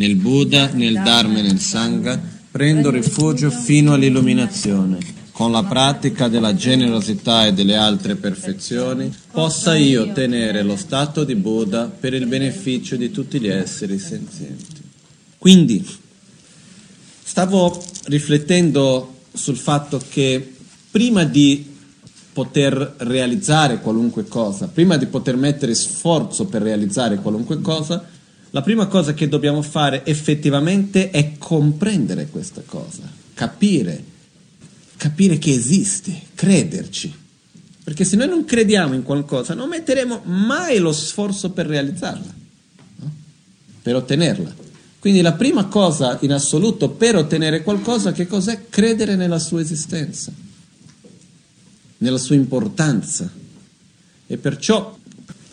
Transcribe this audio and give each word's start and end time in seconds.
nel 0.00 0.16
Buddha, 0.16 0.70
nel 0.72 0.94
Dharma 0.94 1.40
e 1.40 1.42
nel 1.42 1.60
Sangha, 1.60 2.18
prendo 2.50 2.90
rifugio 2.90 3.50
fino 3.50 3.92
all'illuminazione. 3.92 5.18
Con 5.30 5.52
la 5.52 5.62
pratica 5.62 6.28
della 6.28 6.54
generosità 6.54 7.46
e 7.46 7.52
delle 7.52 7.76
altre 7.76 8.16
perfezioni, 8.16 9.14
possa 9.30 9.76
io 9.76 10.04
ottenere 10.04 10.62
lo 10.62 10.76
stato 10.76 11.24
di 11.24 11.34
Buddha 11.34 11.84
per 11.84 12.14
il 12.14 12.26
beneficio 12.26 12.96
di 12.96 13.10
tutti 13.10 13.38
gli 13.40 13.48
esseri 13.48 13.98
senzienti. 13.98 14.80
Quindi, 15.36 15.86
stavo 17.22 17.82
riflettendo 18.04 19.16
sul 19.34 19.56
fatto 19.56 20.00
che 20.08 20.54
prima 20.90 21.24
di 21.24 21.66
poter 22.32 22.94
realizzare 22.98 23.80
qualunque 23.80 24.26
cosa, 24.26 24.68
prima 24.68 24.96
di 24.96 25.06
poter 25.06 25.36
mettere 25.36 25.74
sforzo 25.74 26.46
per 26.46 26.62
realizzare 26.62 27.16
qualunque 27.16 27.60
cosa, 27.60 28.02
la 28.50 28.62
prima 28.62 28.86
cosa 28.86 29.14
che 29.14 29.28
dobbiamo 29.28 29.62
fare 29.62 30.04
effettivamente 30.04 31.10
è 31.10 31.38
comprendere 31.38 32.26
questa 32.26 32.62
cosa, 32.64 33.02
capire, 33.34 34.02
capire 34.96 35.38
che 35.38 35.52
esiste, 35.52 36.20
crederci. 36.34 37.14
Perché 37.82 38.04
se 38.04 38.16
noi 38.16 38.28
non 38.28 38.44
crediamo 38.44 38.94
in 38.94 39.02
qualcosa, 39.02 39.54
non 39.54 39.68
metteremo 39.68 40.22
mai 40.24 40.78
lo 40.78 40.92
sforzo 40.92 41.50
per 41.50 41.66
realizzarla, 41.66 42.34
no? 42.96 43.12
per 43.82 43.96
ottenerla. 43.96 44.54
Quindi 44.98 45.22
la 45.22 45.32
prima 45.32 45.66
cosa 45.66 46.18
in 46.20 46.32
assoluto 46.32 46.90
per 46.90 47.16
ottenere 47.16 47.62
qualcosa, 47.62 48.12
che 48.12 48.26
cos'è? 48.26 48.66
Credere 48.68 49.16
nella 49.16 49.38
sua 49.38 49.60
esistenza 49.60 50.32
nella 52.00 52.18
sua 52.18 52.34
importanza. 52.34 53.30
E 54.26 54.36
perciò 54.36 54.96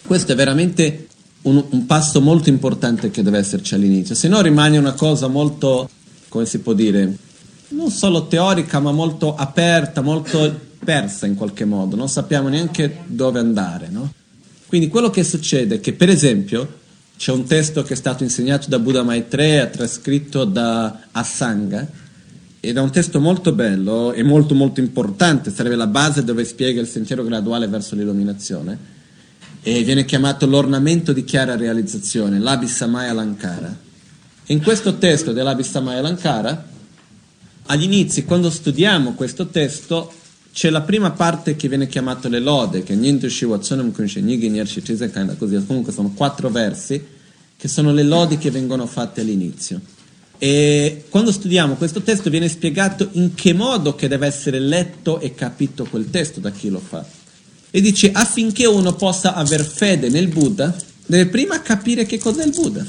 questo 0.05 0.31
è 0.33 0.35
veramente 0.35 1.06
un, 1.47 1.63
un, 1.69 1.85
passo 1.85 2.21
molto 2.21 2.49
importante 2.49 3.09
che 3.09 3.23
deve 3.23 3.39
esserci 3.39 3.73
all'inizio, 3.73 4.15
se 4.15 4.27
no 4.27 4.41
rimane 4.41 4.77
una 4.77 4.93
cosa 4.93 5.27
molto, 5.27 5.89
come 6.27 6.45
si 6.45 6.59
può 6.59 6.73
dire, 6.73 7.17
non 7.69 7.89
solo 7.89 8.27
teorica 8.27 8.79
ma 8.79 8.91
molto 8.91 9.35
aperta, 9.35 10.01
molto 10.01 10.65
persa 10.83 11.25
in 11.25 11.35
qualche 11.35 11.65
modo, 11.65 11.95
non 11.95 12.09
sappiamo 12.09 12.49
neanche 12.49 13.03
dove 13.05 13.39
andare. 13.39 13.87
No? 13.89 14.11
Quindi 14.67 14.89
quello 14.89 15.09
che 15.09 15.23
succede 15.23 15.75
è 15.75 15.79
che 15.79 15.93
per 15.93 16.09
esempio 16.09 16.85
c'è 17.17 17.31
un 17.31 17.45
testo 17.45 17.81
che 17.83 17.93
è 17.93 17.97
stato 17.97 18.23
insegnato 18.23 18.67
da 18.69 18.79
Buddha 18.79 19.03
Maitreya, 19.03 19.67
trascritto 19.67 20.43
da 20.43 20.99
Asanga, 21.11 21.87
ed 22.59 22.75
è 22.75 22.79
un 22.79 22.91
testo 22.91 23.19
molto 23.19 23.53
bello 23.53 24.11
e 24.11 24.23
molto 24.23 24.53
molto 24.53 24.81
importante, 24.81 25.51
sarebbe 25.51 25.75
la 25.75 25.87
base 25.87 26.23
dove 26.23 26.43
spiega 26.43 26.81
il 26.81 26.87
sentiero 26.87 27.23
graduale 27.23 27.67
verso 27.67 27.95
l'illuminazione 27.95 28.95
e 29.69 29.83
viene 29.83 30.05
chiamato 30.05 30.45
l'ornamento 30.47 31.11
di 31.11 31.25
chiara 31.25 31.57
realizzazione, 31.57 32.39
l'Abhisamaya 32.39 33.11
Lankara. 33.11 33.77
In 34.45 34.63
questo 34.63 34.97
testo 34.97 35.33
dell'Abhisamaya 35.33 35.99
Lankara, 35.99 36.69
agli 37.65 37.83
inizi, 37.83 38.23
quando 38.23 38.49
studiamo 38.49 39.11
questo 39.11 39.47
testo, 39.47 40.09
c'è 40.53 40.69
la 40.69 40.83
prima 40.83 41.11
parte 41.11 41.57
che 41.57 41.67
viene 41.67 41.87
chiamata 41.87 42.29
le 42.29 42.39
lode, 42.39 42.83
che 42.83 42.95
niente 42.95 43.29
shiwatsonam 43.29 43.91
kunshenigi 43.91 44.47
niershi 44.47 44.81
così, 45.37 45.65
comunque 45.65 45.91
sono 45.91 46.13
quattro 46.15 46.47
versi, 46.47 47.05
che 47.57 47.67
sono 47.67 47.91
le 47.91 48.03
lodi 48.03 48.37
che 48.37 48.49
vengono 48.49 48.85
fatte 48.85 49.19
all'inizio. 49.19 49.81
E 50.37 51.03
quando 51.09 51.33
studiamo 51.33 51.75
questo 51.75 52.01
testo 52.01 52.29
viene 52.29 52.47
spiegato 52.47 53.09
in 53.11 53.33
che 53.33 53.51
modo 53.51 53.95
che 53.95 54.07
deve 54.07 54.27
essere 54.27 54.59
letto 54.59 55.19
e 55.19 55.35
capito 55.35 55.83
quel 55.83 56.09
testo 56.09 56.39
da 56.39 56.51
chi 56.51 56.69
lo 56.69 56.79
fa. 56.79 57.16
E 57.69 57.81
dice 57.81 58.11
affinché 58.11 58.65
uno 58.65 58.93
possa 58.93 59.33
aver 59.33 59.63
fede 59.63 60.09
nel 60.09 60.27
Buddha, 60.27 60.75
deve 61.05 61.27
prima 61.27 61.61
capire 61.61 62.05
che 62.05 62.17
cos'è 62.17 62.43
il 62.43 62.51
Buddha. 62.51 62.85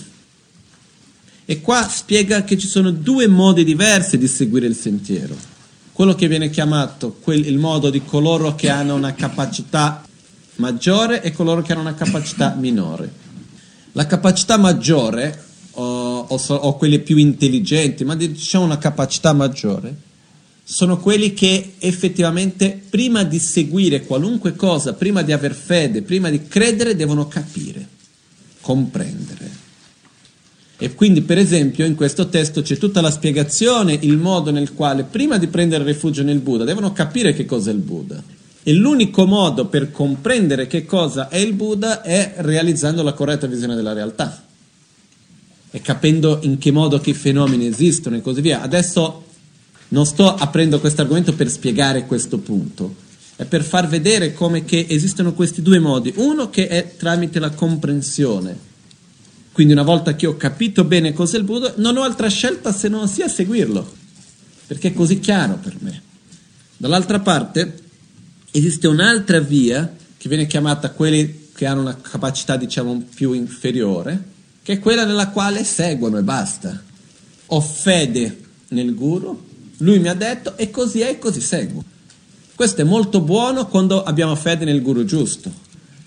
E 1.45 1.61
qua 1.61 1.89
spiega 1.89 2.45
che 2.45 2.59
ci 2.59 2.67
sono 2.67 2.91
due 2.91 3.27
modi 3.27 3.65
diversi 3.65 4.19
di 4.19 4.29
seguire 4.29 4.67
il 4.67 4.77
sentiero. 4.77 5.37
Quello 5.93 6.15
che 6.15 6.29
viene 6.29 6.51
chiamato 6.51 7.17
quel, 7.21 7.47
il 7.47 7.59
modo 7.59 7.91
di 7.91 8.05
coloro 8.05 8.55
che 8.55 8.69
hanno 8.69 8.95
una 8.95 9.15
capacità 9.15 10.05
maggiore 10.57 11.23
e 11.23 11.33
coloro 11.33 11.63
che 11.63 11.73
hanno 11.73 11.81
una 11.81 11.95
capacità 11.95 12.55
minore. 12.59 13.11
La 13.93 14.07
capacità 14.07 14.59
maggiore 14.59 15.45
o, 15.73 16.19
o, 16.21 16.37
o 16.37 16.77
quelli 16.77 16.99
più 17.01 17.17
intelligenti, 17.17 18.05
ma 18.05 18.15
diciamo 18.15 18.65
una 18.65 18.79
capacità 18.79 19.33
maggiore, 19.33 19.95
sono 20.71 20.99
quelli 20.99 21.33
che 21.33 21.77
effettivamente 21.79 22.79
prima 22.91 23.25
di 23.25 23.39
seguire 23.39 24.05
qualunque 24.05 24.55
cosa, 24.55 24.93
prima 24.93 25.23
di 25.23 25.33
aver 25.33 25.55
fede, 25.55 26.03
prima 26.03 26.29
di 26.29 26.47
credere, 26.47 26.95
devono 26.95 27.27
capire, 27.27 27.89
comprendere. 28.61 29.51
E 30.77 30.95
quindi, 30.95 31.23
per 31.23 31.39
esempio, 31.39 31.87
in 31.87 31.95
questo 31.95 32.29
testo 32.29 32.61
c'è 32.61 32.77
tutta 32.77 33.01
la 33.01 33.11
spiegazione, 33.11 33.97
il 34.03 34.19
modo 34.19 34.51
nel 34.51 34.75
quale, 34.75 35.05
prima 35.05 35.39
di 35.39 35.47
prendere 35.47 35.85
rifugio 35.85 36.23
nel 36.23 36.41
Buddha, 36.41 36.65
devono 36.65 36.93
capire 36.93 37.33
che 37.33 37.47
cosa 37.47 37.71
è 37.71 37.73
il 37.73 37.81
Buddha. 37.81 38.23
E 38.63 38.73
l'unico 38.75 39.25
modo 39.25 39.69
per 39.69 39.91
comprendere 39.91 40.67
che 40.67 40.85
cosa 40.85 41.31
è 41.31 41.39
il 41.39 41.55
Buddha 41.55 42.03
è 42.03 42.35
realizzando 42.37 43.03
la 43.03 43.15
corretta 43.15 43.47
visione 43.47 43.75
della 43.75 43.95
realtà 43.95 44.45
e 45.71 45.81
capendo 45.81 46.41
in 46.43 46.59
che 46.59 46.71
modo 46.71 46.99
che 46.99 47.11
i 47.11 47.15
fenomeni 47.15 47.67
esistono 47.67 48.17
e 48.17 48.21
così 48.21 48.43
via. 48.43 48.61
Adesso 48.61 49.28
non 49.89 50.07
sto 50.07 50.35
aprendo 50.35 50.81
questo 50.81 51.01
argomento 51.01 51.35
per 51.35 51.51
spiegare 51.51 52.07
questo 52.07 52.39
punto, 52.39 52.95
è 53.37 53.45
per 53.45 53.63
far 53.63 53.89
vedere 53.89 54.33
come 54.33 54.65
che 54.65 54.87
esistono 54.89 55.33
questi 55.33 55.63
due 55.63 55.79
modi. 55.79 56.13
Uno 56.17 56.51
che 56.51 56.67
è 56.67 56.97
tramite 56.97 57.39
la 57.39 57.51
comprensione. 57.51 58.67
Quindi 59.53 59.73
una 59.73 59.85
volta 59.85 60.15
che 60.15 60.27
ho 60.27 60.37
capito 60.37 60.85
bene 60.85 61.13
cos'è 61.13 61.39
il 61.39 61.45
Buddha, 61.45 61.75
non 61.77 61.97
ho 61.97 62.03
altra 62.03 62.29
scelta 62.29 62.73
se 62.73 62.89
non 62.89 63.09
sia 63.09 63.29
seguirlo, 63.29 63.93
perché 64.67 64.89
è 64.89 64.93
così 64.93 65.19
chiaro 65.21 65.59
per 65.63 65.77
me. 65.81 66.03
Dall'altra 66.77 67.21
parte 67.21 67.77
esiste 68.51 68.87
un'altra 68.87 69.41
via 69.41 69.95
che 70.17 70.29
viene 70.29 70.47
chiamata 70.47 70.91
quelli 70.91 71.49
che 71.53 71.67
hanno 71.67 71.81
una 71.81 71.97
capacità 71.97 72.57
diciamo 72.57 73.05
più 73.15 73.33
inferiore, 73.33 74.23
che 74.63 74.75
è 74.75 74.79
quella 74.79 75.05
nella 75.05 75.29
quale 75.29 75.65
seguono 75.65 76.19
e 76.19 76.23
basta. 76.23 76.83
Ho 77.47 77.61
fede 77.61 78.41
nel 78.69 78.95
guru, 78.95 79.48
lui 79.79 79.99
mi 79.99 80.09
ha 80.09 80.15
detto 80.15 80.57
e 80.57 80.71
così 80.71 81.01
è 81.01 81.11
e 81.11 81.19
così 81.19 81.41
seguo. 81.41 81.83
Questo 82.55 82.81
è 82.81 82.85
molto 82.85 83.21
buono 83.21 83.67
quando 83.69 84.03
abbiamo 84.03 84.35
fede 84.35 84.65
nel 84.65 84.83
guru 84.83 85.05
giusto. 85.05 85.51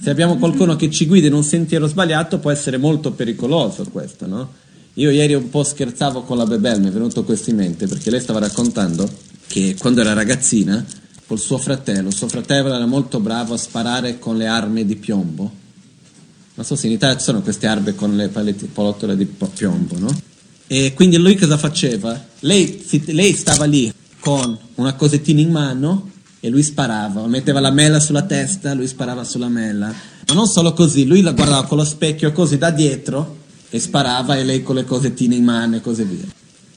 Se 0.01 0.09
abbiamo 0.09 0.37
qualcuno 0.37 0.75
che 0.75 0.89
ci 0.89 1.05
guida 1.05 1.27
in 1.27 1.33
un 1.33 1.43
sentiero 1.43 1.87
sbagliato 1.87 2.39
può 2.39 2.51
essere 2.51 2.77
molto 2.77 3.11
pericoloso 3.11 3.85
questo, 3.91 4.27
no? 4.27 4.51
Io 4.95 5.09
ieri 5.11 5.35
un 5.35 5.49
po' 5.49 5.63
scherzavo 5.63 6.23
con 6.23 6.37
la 6.37 6.45
Bebel, 6.45 6.81
mi 6.81 6.87
è 6.87 6.91
venuto 6.91 7.23
questo 7.23 7.51
in 7.51 7.57
mente, 7.57 7.87
perché 7.87 8.09
lei 8.09 8.19
stava 8.19 8.39
raccontando 8.39 9.09
che 9.47 9.75
quando 9.79 10.01
era 10.01 10.11
ragazzina, 10.11 10.83
col 11.25 11.39
suo 11.39 11.57
fratello, 11.57 12.11
suo 12.11 12.27
fratello 12.27 12.73
era 12.73 12.85
molto 12.85 13.21
bravo 13.21 13.53
a 13.53 13.57
sparare 13.57 14.19
con 14.19 14.35
le 14.35 14.47
armi 14.47 14.85
di 14.85 14.97
piombo, 14.97 15.49
non 16.55 16.65
so 16.65 16.75
se 16.75 16.87
in 16.87 16.93
Italia 16.93 17.15
ci 17.15 17.23
sono 17.23 17.41
queste 17.41 17.67
arbe 17.67 17.95
con 17.95 18.13
le 18.15 18.27
palottole 18.27 19.15
di 19.15 19.25
piombo, 19.25 19.97
no? 19.97 20.13
E 20.73 20.93
quindi 20.93 21.17
lui 21.17 21.35
cosa 21.35 21.57
faceva? 21.57 22.17
Lei, 22.39 22.81
lei 23.07 23.33
stava 23.33 23.65
lì 23.65 23.93
con 24.21 24.57
una 24.75 24.93
cosettina 24.93 25.41
in 25.41 25.51
mano 25.51 26.11
e 26.39 26.47
lui 26.47 26.63
sparava, 26.63 27.27
metteva 27.27 27.59
la 27.59 27.71
mela 27.71 27.99
sulla 27.99 28.21
testa, 28.21 28.73
lui 28.73 28.87
sparava 28.87 29.25
sulla 29.25 29.49
mela. 29.49 29.93
Ma 30.27 30.33
non 30.33 30.47
solo 30.47 30.71
così, 30.71 31.05
lui 31.05 31.19
la 31.19 31.33
guardava 31.33 31.65
con 31.65 31.77
lo 31.77 31.83
specchio 31.83 32.31
così 32.31 32.57
da 32.57 32.69
dietro 32.69 33.39
e 33.69 33.81
sparava 33.81 34.37
e 34.37 34.45
lei 34.45 34.63
con 34.63 34.75
le 34.75 34.85
cosettine 34.85 35.35
in 35.35 35.43
mano 35.43 35.75
e 35.75 35.81
così 35.81 36.03
via. 36.03 36.23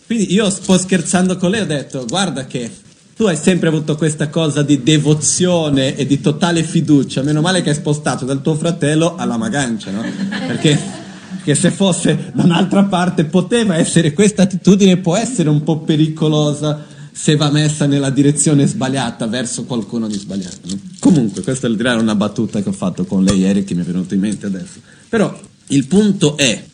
Quindi 0.06 0.32
io 0.32 0.44
un 0.44 0.56
po' 0.66 0.76
scherzando 0.76 1.36
con 1.36 1.50
lei 1.50 1.60
ho 1.60 1.66
detto, 1.66 2.04
guarda 2.04 2.46
che 2.46 2.68
tu 3.14 3.26
hai 3.26 3.36
sempre 3.36 3.68
avuto 3.68 3.94
questa 3.94 4.28
cosa 4.28 4.64
di 4.64 4.82
devozione 4.82 5.94
e 5.94 6.04
di 6.04 6.20
totale 6.20 6.64
fiducia, 6.64 7.22
meno 7.22 7.40
male 7.40 7.62
che 7.62 7.68
hai 7.68 7.76
spostato 7.76 8.24
dal 8.24 8.42
tuo 8.42 8.56
fratello 8.56 9.14
alla 9.14 9.36
magancia, 9.36 9.92
no? 9.92 10.02
Perché, 10.48 11.03
perché 11.44 11.54
se 11.54 11.70
fosse 11.70 12.32
da 12.32 12.42
un'altra 12.42 12.84
parte 12.84 13.26
poteva 13.26 13.76
essere, 13.76 14.14
questa 14.14 14.44
attitudine 14.44 14.96
può 14.96 15.14
essere 15.14 15.50
un 15.50 15.62
po' 15.62 15.80
pericolosa 15.80 16.86
se 17.12 17.36
va 17.36 17.50
messa 17.50 17.84
nella 17.84 18.08
direzione 18.08 18.66
sbagliata 18.66 19.26
verso 19.26 19.64
qualcuno 19.64 20.08
di 20.08 20.18
sbagliato. 20.18 20.60
No? 20.62 20.78
Comunque, 20.98 21.42
questa 21.42 21.68
è 21.68 21.94
una 21.94 22.14
battuta 22.14 22.62
che 22.62 22.70
ho 22.70 22.72
fatto 22.72 23.04
con 23.04 23.22
lei 23.22 23.40
ieri 23.40 23.62
che 23.62 23.74
mi 23.74 23.82
è 23.82 23.84
venuta 23.84 24.14
in 24.14 24.20
mente 24.20 24.46
adesso. 24.46 24.80
Però 25.06 25.38
il 25.66 25.86
punto 25.86 26.38
è 26.38 26.64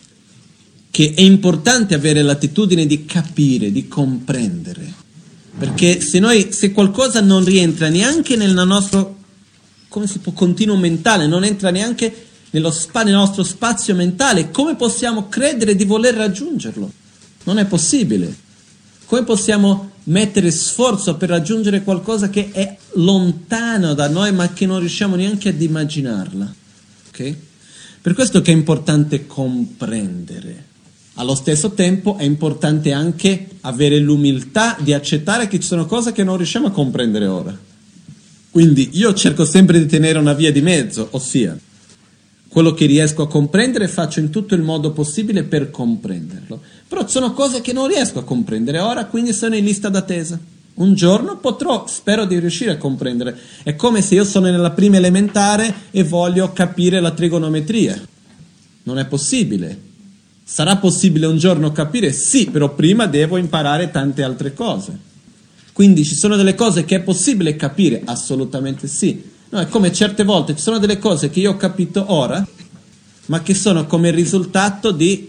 che 0.88 1.14
è 1.16 1.20
importante 1.20 1.94
avere 1.94 2.22
l'attitudine 2.22 2.86
di 2.86 3.04
capire, 3.04 3.72
di 3.72 3.88
comprendere 3.88 4.98
perché 5.58 6.00
se, 6.00 6.20
noi, 6.20 6.52
se 6.52 6.70
qualcosa 6.72 7.20
non 7.20 7.44
rientra 7.44 7.88
neanche 7.88 8.36
nel 8.36 8.54
nostro 8.54 9.16
come 9.88 10.06
si 10.06 10.20
può, 10.20 10.32
continuo 10.32 10.76
mentale, 10.76 11.26
non 11.26 11.42
entra 11.42 11.70
neanche 11.70 12.28
nello 12.50 12.70
spa, 12.70 13.02
nel 13.02 13.14
nostro 13.14 13.42
spazio 13.42 13.94
mentale, 13.94 14.50
come 14.50 14.76
possiamo 14.76 15.28
credere 15.28 15.74
di 15.74 15.84
voler 15.84 16.14
raggiungerlo? 16.14 16.90
Non 17.44 17.58
è 17.58 17.64
possibile. 17.64 18.48
Come 19.06 19.24
possiamo 19.24 19.90
mettere 20.04 20.50
sforzo 20.50 21.16
per 21.16 21.28
raggiungere 21.28 21.82
qualcosa 21.82 22.30
che 22.30 22.50
è 22.52 22.76
lontano 22.94 23.94
da 23.94 24.08
noi 24.08 24.32
ma 24.32 24.52
che 24.52 24.66
non 24.66 24.78
riusciamo 24.78 25.16
neanche 25.16 25.48
ad 25.48 25.60
immaginarla? 25.60 26.54
Okay? 27.08 27.36
Per 28.00 28.14
questo 28.14 28.40
che 28.40 28.50
è 28.50 28.54
importante 28.54 29.26
comprendere 29.26 30.68
Allo 31.14 31.34
stesso 31.34 31.72
tempo 31.72 32.16
è 32.16 32.22
importante 32.22 32.92
anche 32.92 33.46
avere 33.60 33.98
l'umiltà 33.98 34.76
di 34.80 34.94
accettare 34.94 35.48
che 35.48 35.60
ci 35.60 35.66
sono 35.66 35.84
cose 35.84 36.12
che 36.12 36.24
non 36.24 36.38
riusciamo 36.38 36.68
a 36.68 36.70
comprendere 36.70 37.26
ora. 37.26 37.58
Quindi 38.50 38.90
io 38.92 39.12
cerco 39.12 39.44
sempre 39.44 39.78
di 39.78 39.86
tenere 39.86 40.18
una 40.18 40.32
via 40.32 40.50
di 40.50 40.62
mezzo, 40.62 41.08
ossia 41.10 41.58
quello 42.50 42.74
che 42.74 42.86
riesco 42.86 43.22
a 43.22 43.28
comprendere 43.28 43.86
faccio 43.86 44.18
in 44.18 44.28
tutto 44.28 44.56
il 44.56 44.62
modo 44.62 44.90
possibile 44.90 45.44
per 45.44 45.70
comprenderlo. 45.70 46.60
Però 46.88 47.06
sono 47.06 47.32
cose 47.32 47.60
che 47.60 47.72
non 47.72 47.86
riesco 47.86 48.18
a 48.18 48.24
comprendere 48.24 48.80
ora, 48.80 49.06
quindi 49.06 49.32
sono 49.32 49.54
in 49.54 49.64
lista 49.64 49.88
d'attesa. 49.88 50.36
Un 50.74 50.94
giorno 50.94 51.38
potrò, 51.38 51.86
spero 51.86 52.24
di 52.24 52.40
riuscire 52.40 52.72
a 52.72 52.76
comprendere. 52.76 53.38
È 53.62 53.76
come 53.76 54.02
se 54.02 54.16
io 54.16 54.24
sono 54.24 54.50
nella 54.50 54.72
prima 54.72 54.96
elementare 54.96 55.72
e 55.92 56.02
voglio 56.02 56.52
capire 56.52 56.98
la 56.98 57.12
trigonometria. 57.12 58.00
Non 58.82 58.98
è 58.98 59.06
possibile. 59.06 59.88
Sarà 60.42 60.76
possibile 60.78 61.26
un 61.26 61.38
giorno 61.38 61.70
capire? 61.70 62.12
Sì, 62.12 62.46
però 62.46 62.74
prima 62.74 63.06
devo 63.06 63.36
imparare 63.36 63.92
tante 63.92 64.24
altre 64.24 64.54
cose. 64.54 64.98
Quindi 65.72 66.04
ci 66.04 66.16
sono 66.16 66.34
delle 66.34 66.56
cose 66.56 66.84
che 66.84 66.96
è 66.96 67.00
possibile 67.00 67.54
capire? 67.54 68.02
Assolutamente 68.04 68.88
sì 68.88 69.29
No, 69.52 69.60
è 69.60 69.66
come 69.68 69.92
certe 69.92 70.22
volte 70.22 70.54
ci 70.54 70.62
sono 70.62 70.78
delle 70.78 70.98
cose 70.98 71.28
che 71.28 71.40
io 71.40 71.52
ho 71.52 71.56
capito 71.56 72.12
ora, 72.12 72.46
ma 73.26 73.42
che 73.42 73.54
sono 73.54 73.86
come 73.86 74.10
risultato 74.10 74.92
di 74.92 75.28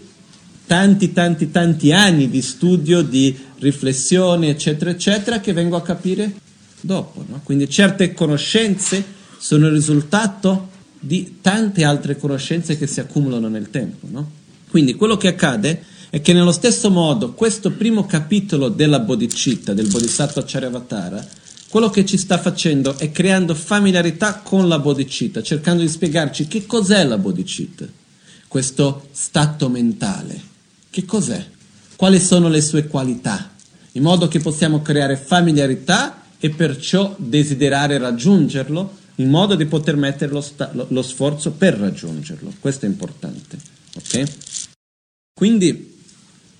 tanti, 0.66 1.12
tanti, 1.12 1.50
tanti 1.50 1.92
anni 1.92 2.30
di 2.30 2.40
studio, 2.40 3.02
di 3.02 3.36
riflessione, 3.58 4.48
eccetera, 4.48 4.90
eccetera, 4.90 5.40
che 5.40 5.52
vengo 5.52 5.76
a 5.76 5.82
capire 5.82 6.32
dopo. 6.80 7.24
No? 7.28 7.40
Quindi 7.42 7.68
certe 7.68 8.12
conoscenze 8.14 9.04
sono 9.38 9.66
il 9.66 9.72
risultato 9.72 10.68
di 10.98 11.38
tante 11.40 11.82
altre 11.82 12.16
conoscenze 12.16 12.78
che 12.78 12.86
si 12.86 13.00
accumulano 13.00 13.48
nel 13.48 13.70
tempo. 13.70 14.06
No? 14.08 14.30
Quindi 14.70 14.94
quello 14.94 15.16
che 15.16 15.28
accade 15.28 15.84
è 16.10 16.20
che 16.20 16.32
nello 16.32 16.52
stesso 16.52 16.90
modo 16.90 17.32
questo 17.32 17.72
primo 17.72 18.06
capitolo 18.06 18.68
della 18.68 19.00
Bodhicitta, 19.00 19.74
del 19.74 19.88
Bodhisattva 19.88 20.44
Charyavatara, 20.46 21.26
quello 21.72 21.88
che 21.88 22.04
ci 22.04 22.18
sta 22.18 22.36
facendo 22.36 22.98
è 22.98 23.10
creando 23.12 23.54
familiarità 23.54 24.40
con 24.40 24.68
la 24.68 24.78
bodhicitta, 24.78 25.42
cercando 25.42 25.80
di 25.80 25.88
spiegarci 25.88 26.46
che 26.46 26.66
cos'è 26.66 27.02
la 27.02 27.16
bodhicitta, 27.16 27.86
questo 28.46 29.08
stato 29.12 29.70
mentale. 29.70 30.38
Che 30.90 31.06
cos'è? 31.06 31.42
Quali 31.96 32.20
sono 32.20 32.50
le 32.50 32.60
sue 32.60 32.88
qualità? 32.88 33.54
In 33.92 34.02
modo 34.02 34.28
che 34.28 34.40
possiamo 34.40 34.82
creare 34.82 35.16
familiarità 35.16 36.24
e 36.38 36.50
perciò 36.50 37.14
desiderare 37.16 37.96
raggiungerlo, 37.96 38.94
in 39.14 39.30
modo 39.30 39.54
di 39.54 39.64
poter 39.64 39.96
mettere 39.96 40.30
lo, 40.30 40.42
sta- 40.42 40.70
lo 40.74 41.02
sforzo 41.02 41.52
per 41.52 41.78
raggiungerlo. 41.78 42.52
Questo 42.60 42.84
è 42.84 42.88
importante. 42.90 43.56
Ok? 43.96 44.24
Quindi 45.32 45.91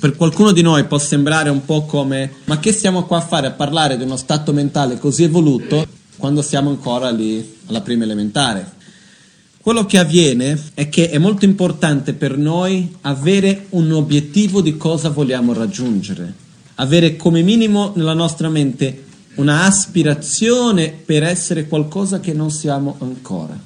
per 0.02 0.16
qualcuno 0.16 0.50
di 0.50 0.62
noi 0.62 0.82
può 0.86 0.98
sembrare 0.98 1.48
un 1.48 1.64
po' 1.64 1.84
come 1.84 2.32
ma 2.46 2.58
che 2.58 2.72
stiamo 2.72 3.04
qua 3.04 3.18
a 3.18 3.20
fare 3.20 3.46
a 3.46 3.52
parlare 3.52 3.96
di 3.96 4.02
uno 4.02 4.16
stato 4.16 4.52
mentale 4.52 4.98
così 4.98 5.22
evoluto 5.22 5.86
quando 6.16 6.42
siamo 6.42 6.70
ancora 6.70 7.08
lì 7.10 7.58
alla 7.66 7.82
prima 7.82 8.02
elementare. 8.02 8.68
Quello 9.60 9.86
che 9.86 9.98
avviene 9.98 10.60
è 10.74 10.88
che 10.88 11.08
è 11.08 11.18
molto 11.18 11.44
importante 11.44 12.14
per 12.14 12.36
noi 12.36 12.96
avere 13.02 13.66
un 13.70 13.92
obiettivo 13.92 14.60
di 14.60 14.76
cosa 14.76 15.08
vogliamo 15.08 15.52
raggiungere, 15.52 16.34
avere 16.74 17.14
come 17.14 17.42
minimo 17.42 17.92
nella 17.94 18.12
nostra 18.12 18.48
mente 18.48 19.04
una 19.36 19.66
aspirazione 19.66 20.88
per 20.88 21.22
essere 21.22 21.68
qualcosa 21.68 22.18
che 22.18 22.32
non 22.32 22.50
siamo 22.50 22.96
ancora. 22.98 23.56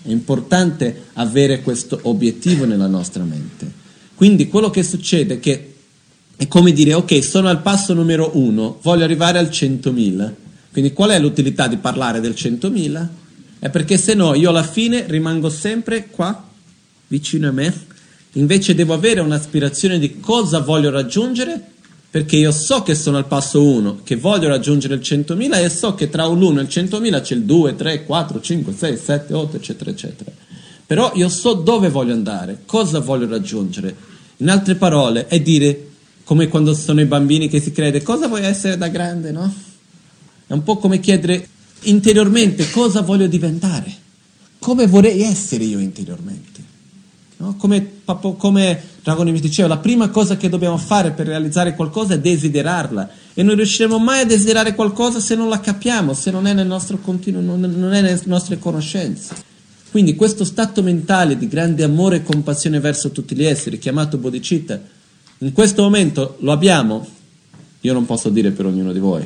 È 0.00 0.10
importante 0.12 1.06
avere 1.14 1.60
questo 1.60 1.98
obiettivo 2.02 2.66
nella 2.66 2.86
nostra 2.86 3.24
mente. 3.24 3.82
Quindi 4.14 4.48
quello 4.48 4.70
che 4.70 4.82
succede 4.82 5.34
è 5.34 5.40
che 5.40 5.74
è 6.36 6.48
come 6.48 6.72
dire, 6.72 6.94
ok, 6.94 7.22
sono 7.22 7.48
al 7.48 7.62
passo 7.62 7.94
numero 7.94 8.32
uno, 8.34 8.78
voglio 8.82 9.04
arrivare 9.04 9.38
al 9.38 9.46
100.000. 9.46 10.32
Quindi 10.72 10.92
qual 10.92 11.10
è 11.10 11.18
l'utilità 11.18 11.68
di 11.68 11.76
parlare 11.76 12.20
del 12.20 12.32
100.000? 12.32 13.06
È 13.60 13.70
perché 13.70 13.96
se 13.96 14.14
no 14.14 14.34
io 14.34 14.50
alla 14.50 14.64
fine 14.64 15.04
rimango 15.06 15.48
sempre 15.48 16.08
qua, 16.10 16.48
vicino 17.06 17.48
a 17.48 17.52
me, 17.52 17.72
invece 18.32 18.74
devo 18.74 18.94
avere 18.94 19.20
un'aspirazione 19.20 19.98
di 19.98 20.18
cosa 20.18 20.60
voglio 20.60 20.90
raggiungere, 20.90 21.72
perché 22.10 22.36
io 22.36 22.52
so 22.52 22.82
che 22.82 22.94
sono 22.94 23.16
al 23.16 23.26
passo 23.26 23.62
1, 23.62 24.00
che 24.04 24.16
voglio 24.16 24.48
raggiungere 24.48 24.94
il 24.94 25.00
100.000 25.00 25.64
e 25.64 25.68
so 25.68 25.94
che 25.94 26.10
tra 26.10 26.26
l'1 26.26 26.58
e 26.58 26.62
il 26.62 26.68
100.000 26.68 27.20
c'è 27.22 27.34
il 27.34 27.42
2, 27.42 27.74
3, 27.74 28.04
4, 28.04 28.40
5, 28.40 28.72
6, 28.72 28.96
7, 28.96 29.34
8, 29.34 29.56
eccetera, 29.56 29.90
eccetera. 29.90 30.30
Però 30.86 31.12
io 31.14 31.28
so 31.28 31.54
dove 31.54 31.88
voglio 31.88 32.12
andare, 32.12 32.62
cosa 32.66 33.00
voglio 33.00 33.28
raggiungere. 33.28 33.94
In 34.38 34.50
altre 34.50 34.74
parole, 34.74 35.26
è 35.26 35.40
dire, 35.40 35.88
come 36.24 36.48
quando 36.48 36.74
sono 36.74 37.00
i 37.00 37.06
bambini 37.06 37.48
che 37.48 37.60
si 37.60 37.72
crede, 37.72 38.02
cosa 38.02 38.28
vuoi 38.28 38.44
essere 38.44 38.76
da 38.76 38.88
grande, 38.88 39.30
no? 39.30 39.52
È 40.46 40.52
un 40.52 40.62
po' 40.62 40.76
come 40.76 41.00
chiedere 41.00 41.48
interiormente 41.84 42.70
cosa 42.70 43.00
voglio 43.00 43.26
diventare, 43.26 43.92
come 44.58 44.86
vorrei 44.86 45.22
essere 45.22 45.64
io 45.64 45.78
interiormente. 45.78 46.62
No? 47.36 47.56
Come, 47.56 48.00
come 48.38 48.82
Dragoni 49.02 49.32
mi 49.32 49.40
diceva, 49.40 49.68
la 49.68 49.78
prima 49.78 50.08
cosa 50.08 50.36
che 50.36 50.48
dobbiamo 50.48 50.78
fare 50.78 51.12
per 51.12 51.26
realizzare 51.26 51.74
qualcosa 51.74 52.14
è 52.14 52.20
desiderarla 52.20 53.10
e 53.34 53.42
non 53.42 53.56
riusciremo 53.56 53.98
mai 53.98 54.20
a 54.20 54.26
desiderare 54.26 54.74
qualcosa 54.74 55.18
se 55.20 55.34
non 55.34 55.48
la 55.48 55.60
capiamo, 55.60 56.14
se 56.14 56.30
non 56.30 56.46
è 56.46 56.52
nel 56.52 56.66
nostro 56.66 56.98
continuo, 56.98 57.40
non 57.40 57.64
è 57.64 58.00
nelle 58.00 58.20
nostre 58.24 58.58
conoscenze. 58.58 59.52
Quindi 59.94 60.16
questo 60.16 60.44
stato 60.44 60.82
mentale 60.82 61.38
di 61.38 61.46
grande 61.46 61.84
amore 61.84 62.16
e 62.16 62.22
compassione 62.24 62.80
verso 62.80 63.12
tutti 63.12 63.36
gli 63.36 63.44
esseri, 63.44 63.78
chiamato 63.78 64.18
bodhicitta, 64.18 64.82
in 65.38 65.52
questo 65.52 65.82
momento 65.82 66.36
lo 66.40 66.50
abbiamo? 66.50 67.06
Io 67.82 67.92
non 67.92 68.04
posso 68.04 68.28
dire 68.28 68.50
per 68.50 68.66
ognuno 68.66 68.92
di 68.92 68.98
voi. 68.98 69.24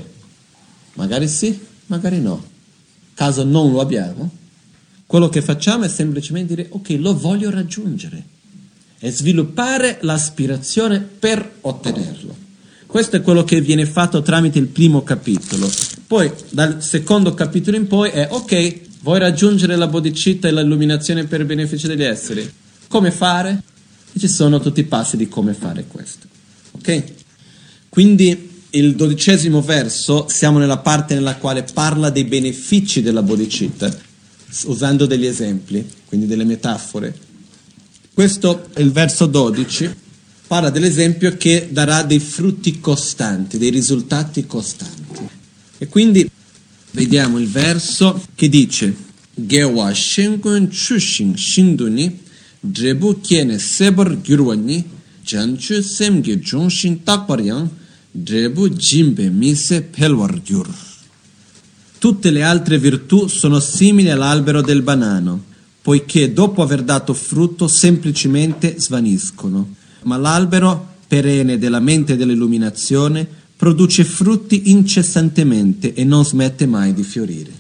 Magari 0.92 1.26
sì, 1.26 1.58
magari 1.86 2.20
no. 2.20 2.44
Caso 3.14 3.44
non 3.44 3.72
lo 3.72 3.80
abbiamo, 3.80 4.30
quello 5.06 5.30
che 5.30 5.40
facciamo 5.40 5.84
è 5.84 5.88
semplicemente 5.88 6.54
dire 6.54 6.68
ok, 6.70 6.96
lo 6.98 7.16
voglio 7.16 7.48
raggiungere 7.48 8.22
e 8.98 9.10
sviluppare 9.10 9.96
l'aspirazione 10.02 11.00
per 11.00 11.50
ottenerlo. 11.62 12.36
Questo 12.84 13.16
è 13.16 13.22
quello 13.22 13.42
che 13.42 13.62
viene 13.62 13.86
fatto 13.86 14.20
tramite 14.20 14.58
il 14.58 14.66
primo 14.66 15.02
capitolo. 15.02 15.66
Poi 16.06 16.30
dal 16.50 16.82
secondo 16.82 17.32
capitolo 17.32 17.78
in 17.78 17.86
poi 17.86 18.10
è 18.10 18.28
ok, 18.30 18.80
Vuoi 19.00 19.18
raggiungere 19.20 19.76
la 19.76 19.86
bodhicitta 19.86 20.48
e 20.48 20.52
l'illuminazione 20.52 21.24
per 21.24 21.46
beneficio 21.46 21.86
degli 21.86 22.02
esseri? 22.02 22.50
Come 22.88 23.10
fare? 23.10 23.62
E 24.12 24.18
ci 24.18 24.28
sono 24.28 24.60
tutti 24.60 24.80
i 24.80 24.84
passi 24.84 25.16
di 25.16 25.28
come 25.28 25.54
fare 25.54 25.84
questo. 25.86 26.26
Ok? 26.73 27.02
Quindi 27.88 28.50
il 28.70 28.96
dodicesimo 28.96 29.62
verso 29.62 30.26
siamo 30.28 30.58
nella 30.58 30.78
parte 30.78 31.14
nella 31.14 31.37
quale 31.37 31.62
parla 31.62 32.11
dei 32.11 32.25
benefici 32.25 33.00
della 33.00 33.23
bodhicitta, 33.23 33.96
usando 34.64 35.06
degli 35.06 35.26
esempi, 35.26 35.87
quindi 36.06 36.26
delle 36.26 36.44
metafore. 36.44 37.16
Questo 38.12 38.66
è 38.73 38.80
il 38.80 38.90
verso 38.90 39.26
12, 39.26 39.94
parla 40.49 40.70
dell'esempio 40.70 41.37
che 41.37 41.68
darà 41.70 42.02
dei 42.02 42.18
frutti 42.18 42.80
costanti, 42.80 43.58
dei 43.58 43.70
risultati 43.70 44.44
costanti. 44.44 45.28
E 45.78 45.87
quindi 45.87 46.28
Vediamo 46.90 47.38
il 47.38 47.49
verso 47.49 48.23
che 48.35 48.49
dice 48.49 48.95
Gewa 49.35 49.92
Shengun 49.92 50.68
Chushin 50.68 51.37
Shinduni 51.37 52.21
Drebu 52.61 53.21
Kiene 53.21 53.59
Sebar 53.59 54.21
Gyurwani 54.21 54.85
Janchu 55.23 55.80
Semge 55.83 56.38
Jongshin 56.38 57.02
Takparyang 57.02 57.68
Drebu 58.11 58.71
Jimbe 58.71 59.28
Mise 59.28 59.83
Pelwar 59.83 60.40
Gyur 60.40 60.68
Tutte 61.99 62.30
le 62.30 62.42
altre 62.42 62.78
virtù 62.78 63.26
sono 63.26 63.59
simili 63.59 64.09
all'albero 64.09 64.62
del 64.62 64.83
banano, 64.83 65.42
poiché 65.83 66.33
dopo 66.33 66.62
aver 66.62 66.85
dato 66.85 67.12
frutto 67.12 67.66
semplicemente 67.66 68.76
svaniscono. 68.78 69.75
Ma 70.04 70.16
l'albero 70.16 70.95
perenne 71.09 71.59
della 71.59 71.80
mente 71.80 72.16
dell'illuminazione 72.16 73.26
produce 73.58 74.04
frutti 74.04 74.70
incessantemente 74.70 75.92
e 75.92 76.04
non 76.04 76.24
smette 76.24 76.64
mai 76.64 76.94
di 76.94 77.02
fiorire. 77.02 77.50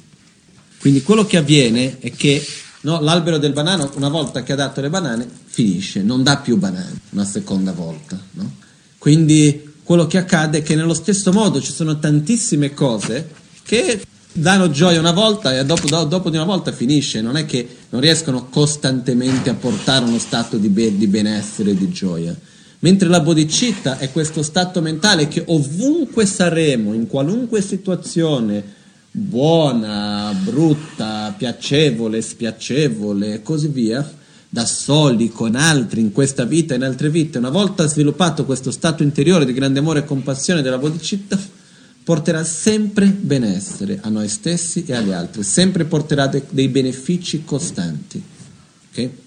Quindi 0.78 1.02
quello 1.02 1.26
che 1.26 1.38
avviene 1.38 1.98
è 1.98 2.12
che 2.12 2.40
no, 2.82 3.00
l'albero 3.00 3.36
del 3.38 3.52
banano, 3.52 3.90
una 3.96 4.08
volta 4.08 4.44
che 4.44 4.52
ha 4.52 4.56
dato 4.56 4.80
le 4.80 4.90
banane, 4.90 5.28
finisce, 5.46 6.00
non 6.02 6.22
dà 6.22 6.36
più 6.36 6.56
banane 6.56 7.00
una 7.10 7.24
seconda 7.24 7.72
volta. 7.72 8.16
No? 8.34 8.48
Quindi 8.96 9.72
quello 9.82 10.06
che 10.06 10.18
accade 10.18 10.58
è 10.58 10.62
che 10.62 10.76
nello 10.76 10.94
stesso 10.94 11.32
modo 11.32 11.60
ci 11.60 11.72
sono 11.72 11.98
tantissime 11.98 12.72
cose 12.72 13.28
che 13.64 14.02
danno 14.30 14.70
gioia 14.70 15.00
una 15.00 15.10
volta 15.10 15.58
e 15.58 15.64
dopo, 15.64 15.88
dopo 16.04 16.30
di 16.30 16.36
una 16.36 16.46
volta 16.46 16.70
finisce, 16.70 17.20
non 17.20 17.36
è 17.36 17.44
che 17.44 17.66
non 17.88 18.00
riescono 18.00 18.46
costantemente 18.46 19.50
a 19.50 19.54
portare 19.54 20.04
uno 20.04 20.20
stato 20.20 20.58
di, 20.58 20.68
be- 20.68 20.96
di 20.96 21.08
benessere 21.08 21.72
e 21.72 21.74
di 21.74 21.90
gioia. 21.90 22.36
Mentre 22.80 23.08
la 23.08 23.20
bodhicitta 23.20 23.98
è 23.98 24.12
questo 24.12 24.42
stato 24.42 24.80
mentale 24.80 25.26
che 25.26 25.42
ovunque 25.46 26.26
saremo, 26.26 26.94
in 26.94 27.08
qualunque 27.08 27.60
situazione, 27.60 28.62
buona, 29.10 30.32
brutta, 30.44 31.34
piacevole, 31.36 32.22
spiacevole 32.22 33.34
e 33.34 33.42
così 33.42 33.66
via, 33.66 34.08
da 34.48 34.64
soli, 34.64 35.28
con 35.28 35.56
altri, 35.56 36.00
in 36.00 36.12
questa 36.12 36.44
vita 36.44 36.72
e 36.72 36.76
in 36.76 36.84
altre 36.84 37.10
vite, 37.10 37.38
una 37.38 37.50
volta 37.50 37.86
sviluppato 37.86 38.44
questo 38.44 38.70
stato 38.70 39.02
interiore 39.02 39.44
di 39.44 39.52
grande 39.52 39.80
amore 39.80 40.00
e 40.00 40.04
compassione 40.04 40.62
della 40.62 40.78
bodhicitta, 40.78 41.38
porterà 42.04 42.44
sempre 42.44 43.06
benessere 43.06 43.98
a 44.02 44.08
noi 44.08 44.28
stessi 44.28 44.84
e 44.86 44.94
agli 44.94 45.10
altri, 45.10 45.42
sempre 45.42 45.84
porterà 45.84 46.28
de- 46.28 46.44
dei 46.48 46.68
benefici 46.68 47.42
costanti. 47.44 48.22
Okay? 48.90 49.26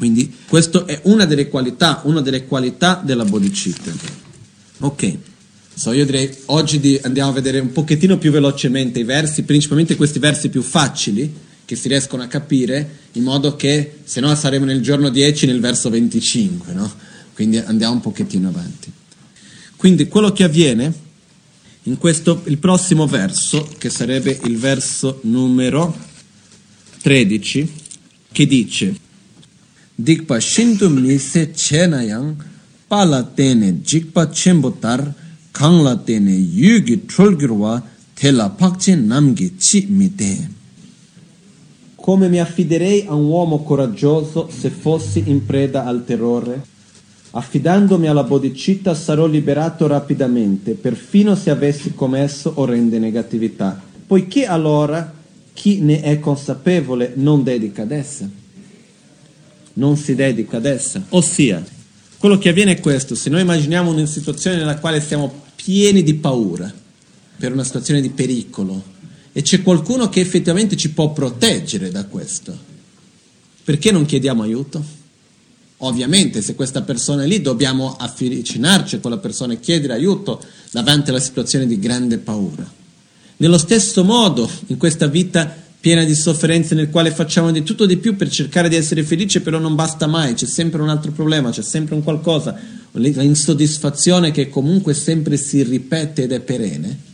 Quindi 0.00 0.34
questa 0.48 0.86
è 0.86 0.98
una 1.04 1.26
delle 1.26 1.50
qualità, 1.50 2.00
una 2.04 2.22
delle 2.22 2.46
qualità 2.46 3.02
della 3.04 3.26
bodhicitta. 3.26 3.92
Ok, 4.78 5.18
so, 5.74 5.92
io 5.92 6.06
direi 6.06 6.34
oggi 6.46 6.80
di, 6.80 6.98
andiamo 7.02 7.28
a 7.28 7.34
vedere 7.34 7.58
un 7.58 7.70
pochettino 7.70 8.16
più 8.16 8.30
velocemente 8.30 9.00
i 9.00 9.04
versi, 9.04 9.42
principalmente 9.42 9.96
questi 9.96 10.18
versi 10.18 10.48
più 10.48 10.62
facili, 10.62 11.30
che 11.66 11.76
si 11.76 11.88
riescono 11.88 12.22
a 12.22 12.28
capire, 12.28 13.00
in 13.12 13.24
modo 13.24 13.56
che 13.56 13.98
se 14.02 14.20
no 14.20 14.34
saremo 14.34 14.64
nel 14.64 14.80
giorno 14.80 15.10
10 15.10 15.44
nel 15.44 15.60
verso 15.60 15.90
25, 15.90 16.72
no? 16.72 16.90
Quindi 17.34 17.58
andiamo 17.58 17.92
un 17.92 18.00
pochettino 18.00 18.48
avanti. 18.48 18.90
Quindi 19.76 20.08
quello 20.08 20.32
che 20.32 20.44
avviene 20.44 20.90
in 21.82 21.98
questo, 21.98 22.40
il 22.46 22.56
prossimo 22.56 23.06
verso, 23.06 23.68
che 23.76 23.90
sarebbe 23.90 24.40
il 24.44 24.56
verso 24.56 25.20
numero 25.24 25.94
13, 27.02 27.70
che 28.32 28.46
dice 28.46 29.08
Dikpa 30.00 30.40
shintu 30.40 30.88
mise 30.88 31.52
chenayang 31.52 32.34
pala 32.88 33.22
tene 33.22 33.82
jikpa 33.82 34.32
chembotar 34.32 35.12
kangla 35.52 35.94
tene 35.96 36.32
yugi 36.32 37.04
trolgirwa 37.04 37.82
tela 38.14 38.48
pakche 38.48 38.94
namgi 38.96 39.56
chi 39.56 39.86
mite. 39.90 40.48
Come 41.96 42.28
mi 42.30 42.40
affiderei 42.40 43.04
a 43.08 43.14
un 43.14 43.26
uomo 43.26 43.62
coraggioso 43.62 44.48
se 44.48 44.70
fossi 44.70 45.24
in 45.26 45.44
preda 45.44 45.84
al 45.84 46.02
terrore? 46.06 46.64
Affidandomi 47.32 48.08
alla 48.08 48.24
bodhicitta 48.24 48.94
sarò 48.94 49.26
liberato 49.26 49.86
rapidamente, 49.86 50.72
perfino 50.72 51.34
se 51.34 51.50
avessi 51.50 51.92
commesso 51.92 52.52
orrende 52.54 52.98
negatività, 52.98 53.78
poiché 54.06 54.46
allora 54.46 55.12
chi 55.52 55.80
ne 55.80 56.00
è 56.00 56.18
consapevole 56.18 57.12
non 57.16 57.42
dedica 57.42 57.82
ad 57.82 57.90
essa. 57.90 58.39
Non 59.74 59.96
si 59.96 60.14
dedica 60.14 60.56
ad 60.56 60.66
essa. 60.66 61.04
Ossia, 61.10 61.64
quello 62.18 62.38
che 62.38 62.50
avviene 62.50 62.72
è 62.72 62.80
questo, 62.80 63.14
se 63.14 63.30
noi 63.30 63.42
immaginiamo 63.42 63.90
una 63.90 64.06
situazione 64.06 64.56
nella 64.56 64.78
quale 64.78 65.00
siamo 65.00 65.42
pieni 65.54 66.02
di 66.02 66.14
paura, 66.14 66.72
per 67.38 67.52
una 67.52 67.64
situazione 67.64 68.00
di 68.00 68.10
pericolo, 68.10 68.82
e 69.32 69.42
c'è 69.42 69.62
qualcuno 69.62 70.08
che 70.08 70.20
effettivamente 70.20 70.76
ci 70.76 70.90
può 70.90 71.12
proteggere 71.12 71.90
da 71.90 72.04
questo, 72.04 72.56
perché 73.64 73.92
non 73.92 74.04
chiediamo 74.04 74.42
aiuto? 74.42 74.84
Ovviamente 75.78 76.42
se 76.42 76.54
questa 76.54 76.82
persona 76.82 77.22
è 77.22 77.26
lì 77.26 77.40
dobbiamo 77.40 77.96
avvicinarci 77.96 78.96
a 78.96 78.98
quella 78.98 79.16
persona 79.16 79.54
e 79.54 79.60
chiedere 79.60 79.94
aiuto 79.94 80.44
davanti 80.72 81.08
alla 81.08 81.20
situazione 81.20 81.66
di 81.66 81.78
grande 81.78 82.18
paura. 82.18 82.70
Nello 83.38 83.56
stesso 83.56 84.04
modo, 84.04 84.50
in 84.66 84.76
questa 84.76 85.06
vita 85.06 85.56
piena 85.80 86.04
di 86.04 86.14
sofferenze 86.14 86.74
nel 86.74 86.90
quale 86.90 87.10
facciamo 87.10 87.50
di 87.50 87.62
tutto 87.62 87.86
di 87.86 87.96
più 87.96 88.14
per 88.14 88.28
cercare 88.28 88.68
di 88.68 88.76
essere 88.76 89.02
felici, 89.02 89.40
però 89.40 89.58
non 89.58 89.74
basta 89.74 90.06
mai, 90.06 90.34
c'è 90.34 90.46
sempre 90.46 90.82
un 90.82 90.90
altro 90.90 91.10
problema, 91.10 91.50
c'è 91.50 91.62
sempre 91.62 91.94
un 91.94 92.02
qualcosa, 92.02 92.54
l'insoddisfazione 92.92 94.30
che 94.30 94.50
comunque 94.50 94.92
sempre 94.92 95.38
si 95.38 95.62
ripete 95.62 96.24
ed 96.24 96.32
è 96.32 96.40
perenne. 96.40 97.08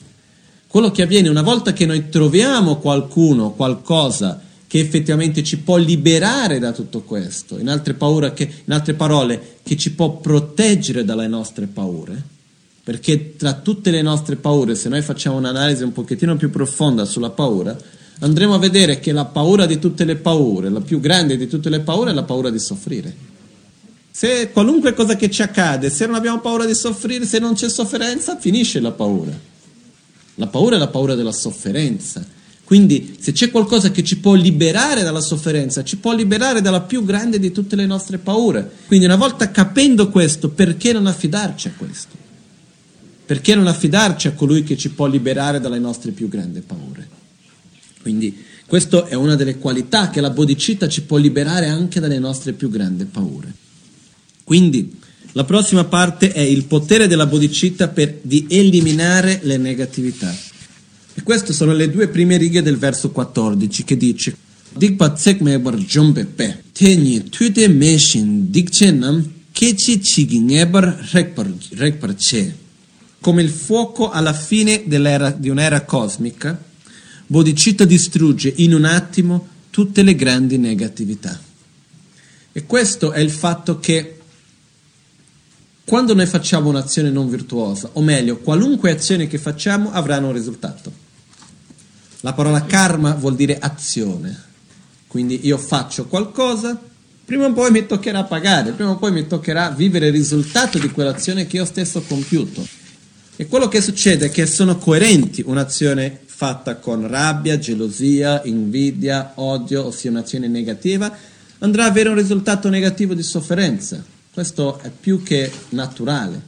Quello 0.66 0.90
che 0.90 1.02
avviene 1.02 1.28
una 1.28 1.42
volta 1.42 1.72
che 1.72 1.86
noi 1.86 2.08
troviamo 2.08 2.78
qualcuno, 2.78 3.52
qualcosa 3.52 4.42
che 4.66 4.80
effettivamente 4.80 5.44
ci 5.44 5.58
può 5.58 5.76
liberare 5.76 6.58
da 6.58 6.72
tutto 6.72 7.02
questo, 7.02 7.58
in 7.58 7.68
altre, 7.68 7.96
che, 8.34 8.50
in 8.64 8.72
altre 8.72 8.94
parole, 8.94 9.58
che 9.62 9.76
ci 9.76 9.92
può 9.92 10.16
proteggere 10.16 11.04
dalle 11.04 11.28
nostre 11.28 11.66
paure, 11.66 12.20
perché 12.82 13.36
tra 13.36 13.54
tutte 13.54 13.92
le 13.92 14.02
nostre 14.02 14.34
paure, 14.34 14.74
se 14.74 14.88
noi 14.88 15.02
facciamo 15.02 15.36
un'analisi 15.36 15.84
un 15.84 15.92
pochettino 15.92 16.36
più 16.36 16.50
profonda 16.50 17.04
sulla 17.04 17.30
paura, 17.30 17.78
andremo 18.20 18.54
a 18.54 18.58
vedere 18.58 18.98
che 18.98 19.12
la 19.12 19.24
paura 19.24 19.66
di 19.66 19.78
tutte 19.78 20.04
le 20.04 20.16
paure, 20.16 20.70
la 20.70 20.80
più 20.80 21.00
grande 21.00 21.36
di 21.36 21.46
tutte 21.46 21.68
le 21.68 21.80
paure 21.80 22.10
è 22.10 22.14
la 22.14 22.22
paura 22.22 22.50
di 22.50 22.58
soffrire. 22.58 23.14
Se 24.10 24.50
qualunque 24.50 24.94
cosa 24.94 25.14
che 25.16 25.30
ci 25.30 25.42
accade, 25.42 25.90
se 25.90 26.06
non 26.06 26.14
abbiamo 26.14 26.40
paura 26.40 26.64
di 26.64 26.74
soffrire, 26.74 27.26
se 27.26 27.38
non 27.38 27.54
c'è 27.54 27.68
sofferenza, 27.68 28.38
finisce 28.38 28.80
la 28.80 28.92
paura. 28.92 29.32
La 30.36 30.46
paura 30.46 30.76
è 30.76 30.78
la 30.78 30.88
paura 30.88 31.14
della 31.14 31.32
sofferenza. 31.32 32.24
Quindi 32.64 33.16
se 33.20 33.32
c'è 33.32 33.50
qualcosa 33.50 33.90
che 33.90 34.02
ci 34.02 34.18
può 34.18 34.34
liberare 34.34 35.02
dalla 35.02 35.20
sofferenza, 35.20 35.84
ci 35.84 35.98
può 35.98 36.14
liberare 36.14 36.60
dalla 36.62 36.80
più 36.80 37.04
grande 37.04 37.38
di 37.38 37.52
tutte 37.52 37.76
le 37.76 37.86
nostre 37.86 38.18
paure. 38.18 38.68
Quindi 38.86 39.04
una 39.04 39.16
volta 39.16 39.50
capendo 39.50 40.08
questo, 40.08 40.48
perché 40.48 40.92
non 40.92 41.06
affidarci 41.06 41.68
a 41.68 41.72
questo? 41.76 42.16
Perché 43.26 43.54
non 43.54 43.66
affidarci 43.66 44.28
a 44.28 44.32
colui 44.32 44.64
che 44.64 44.76
ci 44.76 44.90
può 44.90 45.06
liberare 45.06 45.60
dalle 45.60 45.78
nostre 45.78 46.10
più 46.10 46.28
grandi 46.28 46.60
paure? 46.60 47.15
Quindi 48.06 48.44
questa 48.66 49.08
è 49.08 49.14
una 49.14 49.34
delle 49.34 49.58
qualità 49.58 50.10
che 50.10 50.20
la 50.20 50.30
bodhicitta 50.30 50.88
ci 50.88 51.02
può 51.02 51.16
liberare 51.16 51.66
anche 51.66 51.98
dalle 51.98 52.20
nostre 52.20 52.52
più 52.52 52.70
grandi 52.70 53.04
paure. 53.04 53.52
Quindi 54.44 54.96
la 55.32 55.42
prossima 55.42 55.82
parte 55.86 56.30
è 56.30 56.38
il 56.38 56.66
potere 56.66 57.08
della 57.08 57.26
bodhicitta 57.26 57.88
per 57.88 58.20
di 58.22 58.46
eliminare 58.48 59.40
le 59.42 59.56
negatività. 59.56 60.32
E 61.14 61.22
queste 61.24 61.52
sono 61.52 61.72
le 61.72 61.90
due 61.90 62.06
prime 62.06 62.36
righe 62.36 62.62
del 62.62 62.76
verso 62.76 63.10
14 63.10 63.82
che 63.82 63.96
dice 63.96 64.36
Dikpa 64.72 65.10
tsek 65.10 65.40
mebar 65.40 65.74
jombe 65.78 66.26
pe 66.26 66.62
Tenyi 66.72 67.28
tuite 67.28 67.66
meshin 67.66 68.52
dikche 68.52 68.92
nam 68.92 69.32
kechi 69.50 69.98
chigi 69.98 70.38
ngebar 70.38 71.08
rekpar 71.10 72.14
che 72.14 72.54
Come 73.20 73.42
il 73.42 73.50
fuoco 73.50 74.10
alla 74.10 74.32
fine 74.32 74.84
di 74.86 75.48
un'era 75.48 75.84
cosmica, 75.84 76.65
Bodhicitta 77.26 77.84
distrugge 77.84 78.52
in 78.56 78.72
un 78.72 78.84
attimo 78.84 79.48
tutte 79.70 80.02
le 80.02 80.14
grandi 80.14 80.58
negatività. 80.58 81.38
E 82.52 82.64
questo 82.64 83.12
è 83.12 83.20
il 83.20 83.30
fatto 83.30 83.78
che 83.78 84.16
quando 85.84 86.14
noi 86.14 86.26
facciamo 86.26 86.68
un'azione 86.68 87.10
non 87.10 87.28
virtuosa, 87.28 87.90
o 87.92 88.02
meglio, 88.02 88.38
qualunque 88.38 88.90
azione 88.90 89.28
che 89.28 89.38
facciamo 89.38 89.92
avrà 89.92 90.16
un 90.18 90.32
risultato. 90.32 90.92
La 92.20 92.32
parola 92.32 92.64
karma 92.64 93.14
vuol 93.14 93.36
dire 93.36 93.56
azione. 93.58 94.44
Quindi 95.06 95.46
io 95.46 95.58
faccio 95.58 96.06
qualcosa, 96.06 96.80
prima 97.24 97.46
o 97.46 97.52
poi 97.52 97.70
mi 97.70 97.86
toccherà 97.86 98.24
pagare, 98.24 98.72
prima 98.72 98.90
o 98.90 98.96
poi 98.96 99.12
mi 99.12 99.26
toccherà 99.28 99.70
vivere 99.70 100.06
il 100.06 100.12
risultato 100.12 100.78
di 100.78 100.90
quell'azione 100.90 101.46
che 101.46 101.56
io 101.56 101.64
stesso 101.64 101.98
ho 101.98 102.02
compiuto. 102.02 102.66
E 103.36 103.46
quello 103.46 103.68
che 103.68 103.80
succede 103.80 104.26
è 104.26 104.30
che 104.30 104.46
sono 104.46 104.78
coerenti 104.78 105.42
un'azione 105.46 106.22
fatta 106.36 106.76
con 106.76 107.08
rabbia, 107.08 107.58
gelosia, 107.58 108.42
invidia, 108.44 109.32
odio, 109.36 109.86
ossia 109.86 110.10
un'azione 110.10 110.48
negativa, 110.48 111.10
andrà 111.60 111.84
ad 111.84 111.90
avere 111.92 112.10
un 112.10 112.16
risultato 112.16 112.68
negativo 112.68 113.14
di 113.14 113.22
sofferenza. 113.22 114.04
Questo 114.30 114.78
è 114.80 114.90
più 114.90 115.22
che 115.22 115.50
naturale. 115.70 116.42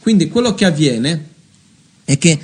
Quindi 0.00 0.28
quello 0.28 0.52
che 0.52 0.66
avviene 0.66 1.28
è 2.04 2.18
che 2.18 2.38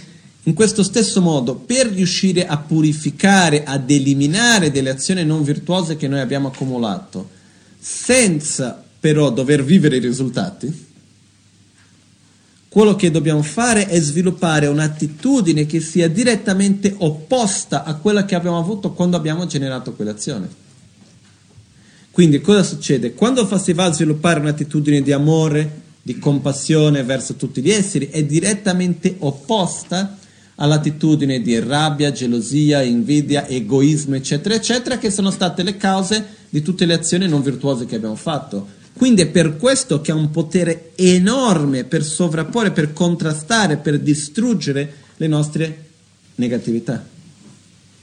in 0.45 0.55
questo 0.55 0.83
stesso 0.83 1.21
modo, 1.21 1.57
per 1.57 1.89
riuscire 1.89 2.47
a 2.47 2.57
purificare, 2.57 3.65
ad 3.65 3.91
eliminare 3.91 4.71
delle 4.71 4.89
azioni 4.89 5.27
non 5.27 5.43
virtuose 5.43 5.97
che 5.97 6.09
noi 6.09 6.21
abbiamo 6.21 6.49
accumulato, 6.49 7.29
senza 7.79 8.83
però 8.99 9.31
dover 9.31 9.63
vivere 9.63 9.97
i 9.97 10.01
risultati, 10.01 10.92
quello 12.73 12.97
che 12.97 13.11
dobbiamo 13.11 13.43
fare 13.43 13.87
è 13.87 14.01
sviluppare 14.01 14.67
un'attitudine 14.67 15.67
che 15.67 15.79
sia 15.81 16.09
direttamente 16.09 16.95
opposta 16.97 17.85
a 17.85 17.97
quella 17.97 18.25
che 18.25 18.35
abbiamo 18.35 18.57
avuto 18.59 18.93
quando 18.93 19.15
abbiamo 19.19 19.45
generato 19.45 19.93
quell'azione. 19.93 20.49
Quindi 22.11 22.41
cosa 22.41 22.63
succede? 22.63 23.13
Quando 23.13 23.47
si 23.59 23.75
va 23.75 23.85
a 23.85 23.93
sviluppare 23.93 24.41
un'attitudine 24.41 25.03
di 25.03 25.13
amore, 25.13 25.81
di 26.01 26.19
compassione 26.19 27.03
verso 27.03 27.35
tutti 27.35 27.61
gli 27.61 27.71
esseri, 27.71 28.09
è 28.09 28.25
direttamente 28.25 29.17
opposta 29.19 30.17
all'attitudine 30.55 31.43
di 31.43 31.59
rabbia, 31.59 32.11
gelosia, 32.11 32.81
invidia, 32.81 33.47
egoismo, 33.47 34.15
eccetera, 34.15 34.55
eccetera, 34.55 34.97
che 34.97 35.11
sono 35.11 35.31
state 35.31 35.63
le 35.63 35.77
cause 35.77 36.25
di 36.49 36.63
tutte 36.63 36.87
le 36.87 36.95
azioni 36.95 37.29
non 37.29 37.43
virtuose 37.43 37.85
che 37.85 37.97
abbiamo 37.97 38.17
fatto. 38.17 38.81
Quindi 38.95 39.23
è 39.23 39.27
per 39.29 39.57
questo 39.57 40.01
che 40.01 40.13
ha 40.13 40.15
un 40.15 40.31
potere 40.31 40.93
enorme 40.97 41.85
per 41.85 42.05
sovrapporre, 42.05 42.73
per 42.73 42.93
contrastare, 42.93 43.79
per 43.79 43.99
distruggere 43.99 44.95
le 45.17 45.27
nostre 45.27 45.85
negatività. 46.37 47.05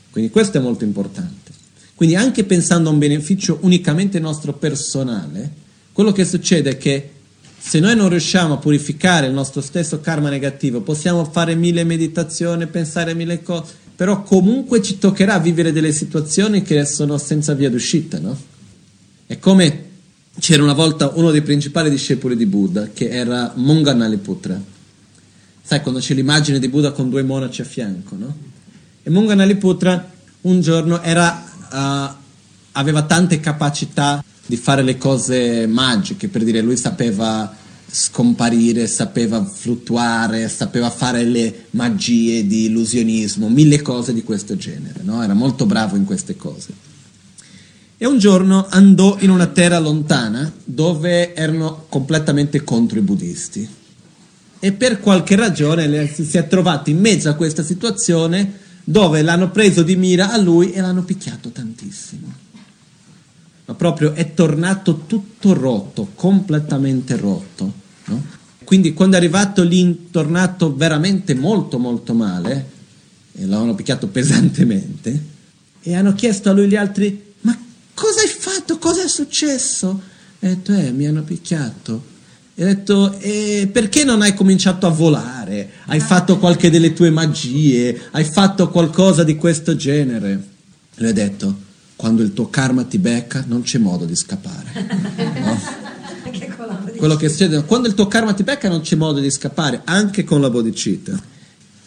Quindi 0.10 0.30
questo 0.32 0.58
è 0.58 0.62
molto 0.62 0.84
importante. 0.84 1.52
Quindi 1.96 2.16
anche 2.16 2.44
pensando 2.44 2.90
a 2.90 2.94
un 2.94 3.00
beneficio 3.00 3.60
unicamente 3.62 4.20
nostro 4.20 4.54
personale, 4.54 5.52
quello 5.92 6.12
che 6.12 6.26
succede 6.26 6.72
è 6.72 6.78
che 6.78 7.12
se 7.60 7.80
noi 7.80 7.96
non 7.96 8.10
riusciamo 8.10 8.54
a 8.54 8.58
purificare 8.58 9.28
il 9.28 9.34
nostro 9.34 9.62
stesso 9.62 10.00
karma 10.00 10.30
negativo, 10.30 10.82
possiamo 10.82 11.26
fare 11.26 11.56
mille 11.56 11.84
meditazioni, 11.84 12.68
pensare 12.68 13.14
mille 13.14 13.44
cose, 13.44 13.74
però 13.96 14.24
comunque 14.24 14.82
ci 14.82 14.98
toccherà 14.98 15.40
vivere 15.40 15.74
delle 15.74 15.92
situazioni 15.92 16.62
che 16.62 16.86
sono 16.86 17.18
senza 17.18 17.54
via 17.54 17.70
d'uscita, 17.70 18.18
no? 18.18 18.38
È 19.26 19.38
come 19.38 19.89
c'era 20.40 20.64
una 20.64 20.74
volta 20.74 21.12
uno 21.16 21.32
dei 21.32 21.42
principali 21.42 21.90
discepoli 21.90 22.36
di 22.36 22.46
Buddha, 22.46 22.90
che 22.94 23.10
era 23.10 23.54
Monganaliputra. 23.56 24.60
Sai, 25.62 25.82
quando 25.82 26.00
c'è 26.00 26.14
l'immagine 26.14 26.60
di 26.60 26.68
Buddha 26.68 26.92
con 26.92 27.10
due 27.10 27.22
monaci 27.22 27.62
a 27.62 27.66
fianco, 27.66 28.16
no? 28.18 28.36
E 29.04 29.10
Monganaliputra 29.10 30.12
un 30.42 30.62
giorno 30.62 31.02
era, 31.02 31.44
uh, 31.72 32.16
aveva 32.72 33.04
tante 33.04 33.40
capacità 33.40 34.24
di 34.46 34.58
fare 34.58 34.82
le 34.82 34.98
cose 34.98 35.68
magiche, 35.68 36.28
per 36.28 36.44
dire, 36.44 36.62
lui 36.62 36.78
sapeva 36.78 37.56
scomparire, 37.92 38.88
sapeva 38.88 39.44
fluttuare, 39.44 40.48
sapeva 40.48 40.90
fare 40.90 41.24
le 41.24 41.66
magie 41.72 42.48
di 42.48 42.66
illusionismo, 42.66 43.50
mille 43.50 43.82
cose 43.82 44.14
di 44.14 44.24
questo 44.24 44.56
genere, 44.56 45.02
no? 45.04 45.22
Era 45.22 45.34
molto 45.34 45.66
bravo 45.66 45.96
in 45.96 46.06
queste 46.06 46.36
cose. 46.36 46.89
E 48.02 48.08
un 48.08 48.18
giorno 48.18 48.66
andò 48.70 49.18
in 49.20 49.30
una 49.30 49.48
terra 49.48 49.78
lontana 49.78 50.50
dove 50.64 51.36
erano 51.36 51.84
completamente 51.90 52.64
contro 52.64 52.98
i 52.98 53.02
buddisti. 53.02 53.68
E 54.58 54.72
per 54.72 55.02
qualche 55.02 55.36
ragione 55.36 56.08
si 56.08 56.38
è 56.38 56.48
trovato 56.48 56.90
in 56.90 56.98
mezzo 56.98 57.28
a 57.28 57.34
questa 57.34 57.62
situazione 57.62 58.54
dove 58.86 59.22
l'hanno 59.22 59.52
preso 59.52 59.84
di 59.84 59.98
mira 59.98 60.32
a 60.32 60.38
lui 60.38 60.72
e 60.72 60.80
l'hanno 60.80 61.04
picchiato 61.04 61.50
tantissimo. 61.50 62.34
Ma 63.66 63.74
proprio 63.74 64.14
è 64.14 64.34
tornato 64.34 65.04
tutto 65.06 65.54
rotto, 65.54 66.12
completamente 66.16 67.18
rotto. 67.18 67.74
No? 68.06 68.24
Quindi 68.64 68.94
quando 68.94 69.18
è 69.18 69.20
arrivato 69.20 69.62
lì, 69.62 70.08
tornato 70.10 70.74
veramente 70.74 71.36
molto 71.36 71.78
molto 71.78 72.14
male, 72.14 72.70
e 73.34 73.46
l'hanno 73.46 73.76
picchiato 73.76 74.08
pesantemente, 74.08 75.24
e 75.82 75.96
hanno 75.96 76.14
chiesto 76.14 76.50
a 76.50 76.54
lui 76.54 76.70
gli 76.70 76.78
altri, 76.78 77.28
cosa 78.00 78.22
hai 78.22 78.28
fatto? 78.28 78.78
Cosa 78.78 79.04
è 79.04 79.08
successo? 79.10 80.02
E 80.40 80.48
ha 80.48 80.50
detto, 80.52 80.74
eh, 80.74 80.92
mi 80.92 81.06
hanno 81.06 81.24
picchiato. 81.24 82.18
E 82.56 82.64
ha 82.64 82.66
detto, 82.66 83.18
e 83.20 83.70
perché 83.72 84.06
non 84.06 84.22
hai 84.22 84.34
cominciato 84.34 84.88
a 84.88 84.90
volare? 84.90 85.72
Hai 85.86 86.00
fatto 86.00 86.40
qualche 86.40 86.70
delle 86.70 86.94
tue 86.94 87.10
magie? 87.10 88.00
Hai 88.12 88.24
fatto 88.24 88.70
qualcosa 88.70 89.24
di 89.24 89.36
questo 89.36 89.76
genere? 89.76 90.32
E 90.96 91.02
lui 91.02 91.10
ha 91.10 91.14
detto, 91.14 91.68
quando 91.98 92.24
il 92.24 92.34
tuo 92.34 92.50
karma 92.50 92.86
ti 92.86 92.98
becca 92.98 93.44
non 93.46 93.64
c'è 93.64 93.78
modo 93.78 94.06
di 94.06 94.16
scappare. 94.16 95.18
No? 95.40 95.88
Quello 96.98 97.16
che 97.16 97.30
succede, 97.30 97.64
quando 97.64 97.88
il 97.88 97.94
tuo 97.94 98.08
karma 98.08 98.34
ti 98.34 98.44
becca 98.44 98.70
non 98.70 98.82
c'è 98.82 98.96
modo 98.96 99.20
di 99.20 99.30
scappare, 99.32 99.82
anche 99.86 100.24
con 100.24 100.42
la 100.42 100.50
bodhicitta. 100.50 101.20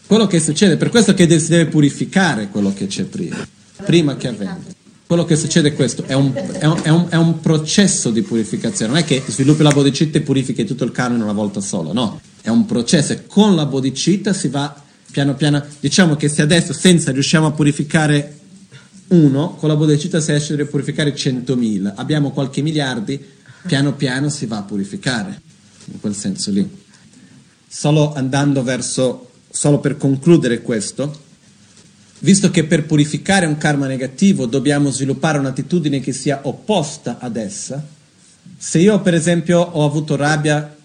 Quello 0.07 0.27
che 0.27 0.41
succede, 0.41 0.77
per 0.77 0.89
questo 0.89 1.15
che 1.15 1.29
si 1.39 1.49
deve 1.49 1.67
purificare 1.67 2.49
quello 2.49 2.73
che 2.73 2.87
c'è 2.87 3.05
prima, 3.05 3.47
prima 3.85 4.17
che 4.17 4.29
avvenga 4.29 4.81
quello 5.13 5.27
che 5.27 5.37
succede 5.37 5.69
è 5.69 5.75
questo, 5.75 6.05
è 6.05 6.15
un, 6.15 6.33
è, 6.33 6.65
un, 6.65 6.81
è, 6.83 6.89
un, 6.89 7.07
è 7.11 7.17
un, 7.17 7.41
processo 7.41 8.09
di 8.09 8.23
purificazione, 8.23 8.93
non 8.93 9.03
è 9.03 9.05
che 9.05 9.23
sviluppi 9.27 9.63
la 9.63 9.71
bodhicitta 9.71 10.17
e 10.17 10.23
purifichi 10.23 10.65
tutto 10.65 10.85
il 10.85 10.93
in 10.97 11.21
una 11.21 11.35
volta 11.35 11.61
sola, 11.61 11.93
no, 11.93 12.19
è 12.41 12.49
un 12.49 12.65
processo 12.65 13.13
e 13.13 13.27
con 13.27 13.55
la 13.55 13.67
bodhicitta 13.67 14.33
si 14.33 14.49
va 14.49 14.75
piano 15.11 15.35
piano, 15.35 15.63
diciamo 15.81 16.17
che 16.17 16.31
se 16.31 16.41
adesso 16.41 16.73
senza 16.73 17.13
riusciamo 17.13 17.49
a 17.49 17.51
purificare 17.51 18.39
uno, 19.09 19.55
con 19.57 19.69
la 19.69 19.77
bodhicitta 19.77 20.19
si 20.19 20.31
riesce 20.31 20.59
a 20.59 20.65
purificare 20.65 21.15
100.000, 21.15 21.93
abbiamo 21.97 22.31
qualche 22.31 22.63
miliardi, 22.63 23.23
piano 23.67 23.93
piano 23.93 24.31
si 24.31 24.47
va 24.47 24.57
a 24.57 24.63
purificare, 24.63 25.43
in 25.93 26.01
quel 26.01 26.15
senso 26.15 26.51
lì. 26.51 26.67
Solo 27.69 28.15
andando 28.15 28.63
verso, 28.63 29.29
solo 29.51 29.79
per 29.79 29.99
concludere 29.99 30.63
questo, 30.63 31.15
visto 32.23 32.51
che 32.51 32.65
per 32.65 32.87
purificare 32.87 33.47
un 33.47 33.57
karma 33.57 33.87
negativo 33.87 34.47
dobbiamo 34.47 34.91
sviluppare 34.91 35.39
un'attitudine 35.39 36.01
che 36.01 36.13
sia 36.13 36.41
opposta 36.43 37.19
ad 37.19 37.37
essa, 37.37 37.85
se 38.57 38.79
io 38.79 39.01
per 39.01 39.15
esempio 39.15 39.59
ho 39.61 39.85
avuto 39.85 40.15
rabbia, 40.15 40.77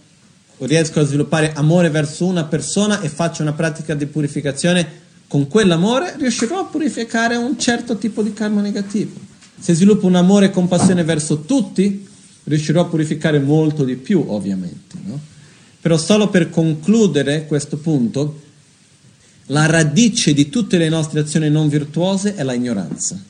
riesco 0.59 0.99
a 0.99 1.03
sviluppare 1.03 1.53
amore 1.53 1.91
verso 1.91 2.25
una 2.25 2.45
persona 2.45 3.01
e 3.01 3.09
faccio 3.09 3.43
una 3.43 3.53
pratica 3.53 3.93
di 3.93 4.07
purificazione 4.07 5.05
con 5.27 5.47
quell'amore, 5.47 6.15
riuscirò 6.17 6.59
a 6.59 6.65
purificare 6.65 7.35
un 7.35 7.59
certo 7.59 7.97
tipo 7.97 8.23
di 8.23 8.33
karma 8.33 8.61
negativo. 8.61 9.19
Se 9.59 9.75
sviluppo 9.75 10.07
un 10.07 10.15
amore 10.15 10.47
e 10.47 10.49
compassione 10.49 11.03
verso 11.03 11.41
tutti, 11.41 12.07
riuscirò 12.45 12.81
a 12.81 12.85
purificare 12.85 13.39
molto 13.39 13.83
di 13.83 13.95
più, 13.95 14.23
ovviamente. 14.27 14.97
No? 15.03 15.19
Però 15.79 15.97
solo 15.97 16.29
per 16.29 16.49
concludere 16.49 17.45
questo 17.45 17.77
punto, 17.77 18.41
la 19.47 19.65
radice 19.65 20.33
di 20.33 20.49
tutte 20.49 20.77
le 20.77 20.89
nostre 20.89 21.21
azioni 21.21 21.49
non 21.49 21.69
virtuose 21.69 22.35
è 22.35 22.43
la 22.43 22.53
ignoranza. 22.53 23.21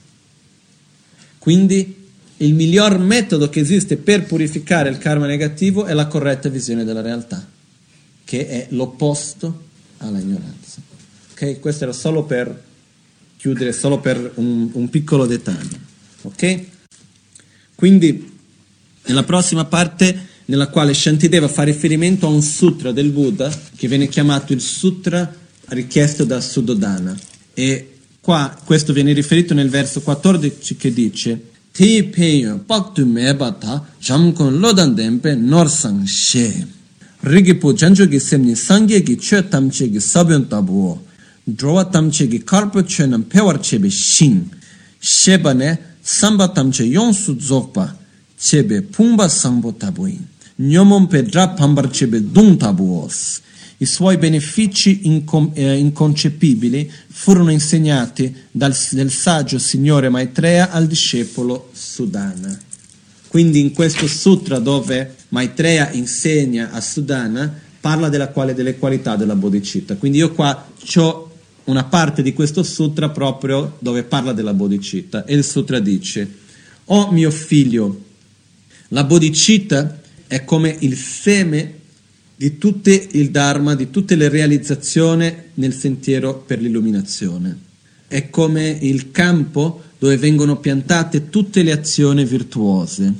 Quindi 1.38 1.95
il 2.38 2.53
miglior 2.53 2.99
metodo 2.99 3.49
che 3.49 3.60
esiste 3.60 3.97
per 3.97 4.25
purificare 4.25 4.89
il 4.89 4.97
karma 4.97 5.25
negativo 5.25 5.86
è 5.86 5.93
la 5.93 6.08
corretta 6.08 6.49
visione 6.49 6.84
della 6.84 7.01
realtà, 7.01 7.45
che 8.23 8.47
è 8.47 8.67
l'opposto 8.71 9.65
alla 9.97 10.19
ignoranza. 10.19 10.82
Ok? 11.32 11.60
Questo 11.60 11.84
era 11.84 11.93
solo 11.93 12.23
per 12.23 12.63
chiudere, 13.38 13.71
solo 13.71 13.99
per 13.99 14.32
un, 14.36 14.69
un 14.73 14.89
piccolo 14.89 15.25
dettaglio. 15.25 15.77
Ok? 16.23 16.63
Quindi 17.75 18.36
nella 19.06 19.23
prossima 19.23 19.65
parte 19.65 20.25
nella 20.45 20.67
quale 20.67 20.93
Shantideva 20.93 21.47
fa 21.47 21.63
riferimento 21.63 22.25
a 22.25 22.30
un 22.30 22.41
sutra 22.41 22.91
del 22.91 23.10
Buddha 23.10 23.56
che 23.75 23.88
viene 23.88 24.08
chiamato 24.08 24.53
il 24.53 24.62
Sutra 24.62 25.32
richiesto 25.69 26.23
da 26.23 26.39
Sudodana. 26.41 27.17
E 27.53 27.97
qua 28.21 28.56
questo 28.63 28.93
viene 28.93 29.13
riferito 29.13 29.53
nel 29.53 29.69
verso 29.69 30.01
14 30.01 30.75
che 30.75 30.93
dice 30.93 31.41
Ti 31.71 32.03
peyo 32.06 32.63
paktu 32.65 33.06
mebata 33.06 33.86
jamkon 33.99 34.60
lodan 34.60 34.93
dempe 34.95 35.36
norsang 35.36 36.06
she. 36.06 36.67
Rigipo 37.19 37.73
janjo 37.73 38.08
gi 38.08 38.19
semni 38.19 38.56
sangye 38.56 39.03
gi 39.03 39.15
chö 39.15 39.47
tamche 39.47 39.89
gi 39.91 39.99
sabyon 39.99 40.47
tabuo. 40.47 41.06
Drowa 41.43 41.86
tamche 41.86 42.27
gi 42.27 42.43
karpo 42.43 42.82
chö 42.82 43.06
nam 43.06 43.23
pewar 43.23 43.60
chebe 43.60 43.89
shing. 43.89 44.43
Sheba 44.99 45.53
ne 45.53 45.77
samba 46.01 46.47
tamche 46.49 46.84
yonsu 46.84 47.38
zokpa 47.39 47.95
chebe 48.36 48.82
pumba 48.82 49.27
sangbo 49.27 49.71
tabuin. 49.73 50.25
Nyomon 50.56 51.08
pe 51.08 51.21
dra 51.23 51.49
pambar 51.49 51.89
chebe 51.91 52.19
dung 52.19 52.58
tabuos 52.58 53.41
i 53.80 53.86
suoi 53.86 54.18
benefici 54.18 55.02
incom- 55.04 55.52
eh, 55.54 55.78
inconcepibili 55.78 56.92
furono 57.10 57.52
insegnati 57.52 58.36
dal, 58.52 58.76
dal 58.92 59.12
saggio 59.12 59.60
signore 59.60 60.10
Maitreya 60.10 60.72
al 60.72 60.88
discepolo 60.88 61.70
Sudana. 61.74 62.60
Quindi 63.28 63.60
in 63.60 63.74
questo 63.74 64.08
sutra 64.08 64.58
dove 64.60 65.16
Maitreya 65.30 65.92
insegna 65.92 66.72
a 66.72 66.82
Sudana 66.82 67.54
parla 67.80 68.10
quale, 68.30 68.54
delle 68.54 68.78
qualità 68.78 69.16
della 69.16 69.36
bodhicitta. 69.36 69.96
Quindi 69.96 70.18
io 70.18 70.32
qua 70.32 70.68
ho 70.96 71.32
una 71.66 71.84
parte 71.84 72.22
di 72.22 72.34
questo 72.34 72.63
sutra 72.63 73.10
proprio 73.10 73.76
dove 73.80 74.04
parla 74.04 74.34
della 74.34 74.54
bodhicitta 74.54 75.26
e 75.26 75.36
il 75.36 75.44
sutra 75.44 75.80
dice 75.80 76.46
Oh 76.86 77.12
mio 77.12 77.30
figlio, 77.30 78.04
la 78.90 79.04
bodhicitta 79.04 80.00
è 80.26 80.46
come 80.46 80.76
il 80.80 80.96
seme 80.96 81.76
di 82.39 82.60
tutto 82.60 82.91
il 82.91 83.32
Dharma, 83.32 83.73
di 83.73 83.89
tutte 83.89 84.15
le 84.15 84.30
realizzazioni 84.30 85.34
nel 85.56 85.73
sentiero 85.73 86.36
per 86.36 86.62
l'illuminazione. 86.62 87.65
È 88.08 88.30
come 88.30 88.78
il 88.80 89.10
campo 89.10 89.82
dove 89.97 90.17
vengono 90.17 90.58
piantate 90.60 91.30
tutte 91.30 91.63
le 91.63 91.71
azioni 91.71 92.23
virtuose. 92.26 93.12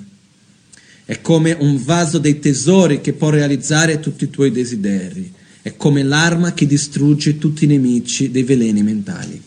È 1.04 1.20
come 1.22 1.58
un 1.60 1.84
vaso 1.84 2.20
dei 2.20 2.38
tesori 2.38 3.02
che 3.02 3.14
può 3.14 3.30
realizzare 3.30 4.00
tutti 4.00 4.26
i 4.26 4.30
tuoi 4.30 4.52
desideri. 4.52 5.34
È 5.64 5.76
come 5.76 6.04
l'arma 6.04 6.54
che 6.54 6.68
distrugge 6.68 7.40
tutti 7.40 7.64
i 7.64 7.68
nemici 7.68 8.30
dei 8.30 8.44
veleni 8.44 8.84
mentali. 8.84 9.42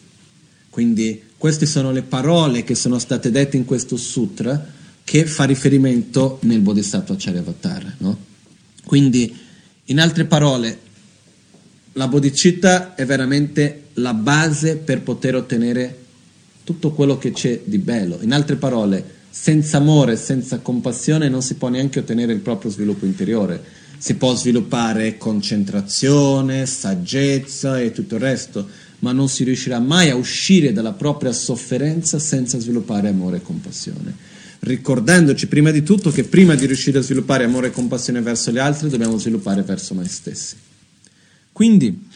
Quindi 0.68 1.22
queste 1.38 1.66
sono 1.66 1.92
le 1.92 2.02
parole 2.02 2.64
che 2.64 2.74
sono 2.74 2.98
state 2.98 3.30
dette 3.30 3.56
in 3.56 3.64
questo 3.64 3.96
sutra 3.96 4.72
che 5.04 5.26
fa 5.26 5.44
riferimento 5.44 6.38
nel 6.42 6.61
Bodhisattva 6.61 7.14
Charyavatara. 7.16 7.94
No? 7.98 8.18
Quindi 8.85 9.48
in 9.90 9.98
altre 9.98 10.24
parole, 10.24 10.79
la 11.94 12.07
bodhicitta 12.07 12.94
è 12.94 13.05
veramente 13.05 13.88
la 13.94 14.14
base 14.14 14.76
per 14.76 15.03
poter 15.03 15.35
ottenere 15.35 15.98
tutto 16.62 16.92
quello 16.92 17.18
che 17.18 17.33
c'è 17.33 17.62
di 17.64 17.79
bello. 17.79 18.18
In 18.20 18.33
altre 18.33 18.55
parole, 18.55 19.05
senza 19.29 19.79
amore, 19.79 20.14
senza 20.14 20.61
compassione 20.61 21.29
non 21.29 21.42
si 21.42 21.55
può 21.55 21.68
neanche 21.68 21.98
ottenere 21.98 22.33
il 22.33 22.38
proprio 22.38 22.70
sviluppo 22.70 23.05
interiore. 23.05 23.62
Si 23.98 24.14
può 24.14 24.33
sviluppare 24.35 25.18
concentrazione, 25.18 26.66
saggezza 26.66 27.81
e 27.81 27.90
tutto 27.90 28.14
il 28.14 28.20
resto, 28.20 28.68
ma 29.00 29.12
non 29.12 29.28
si 29.28 29.44
riuscirà 29.44 29.78
mai 29.78 30.10
a 30.10 30.16
uscire 30.16 30.72
dalla 30.72 30.92
propria 30.92 31.32
sofferenza 31.32 32.18
senza 32.18 32.58
sviluppare 32.58 33.08
amore 33.08 33.38
e 33.38 33.42
compassione 33.42 34.28
ricordandoci 34.60 35.46
prima 35.46 35.70
di 35.70 35.82
tutto 35.82 36.10
che 36.10 36.24
prima 36.24 36.54
di 36.54 36.66
riuscire 36.66 36.98
a 36.98 37.02
sviluppare 37.02 37.44
amore 37.44 37.68
e 37.68 37.70
compassione 37.70 38.20
verso 38.20 38.50
gli 38.50 38.58
altri 38.58 38.88
dobbiamo 38.88 39.18
sviluppare 39.18 39.62
verso 39.62 39.94
noi 39.94 40.08
stessi. 40.08 40.56
Quindi, 41.52 42.06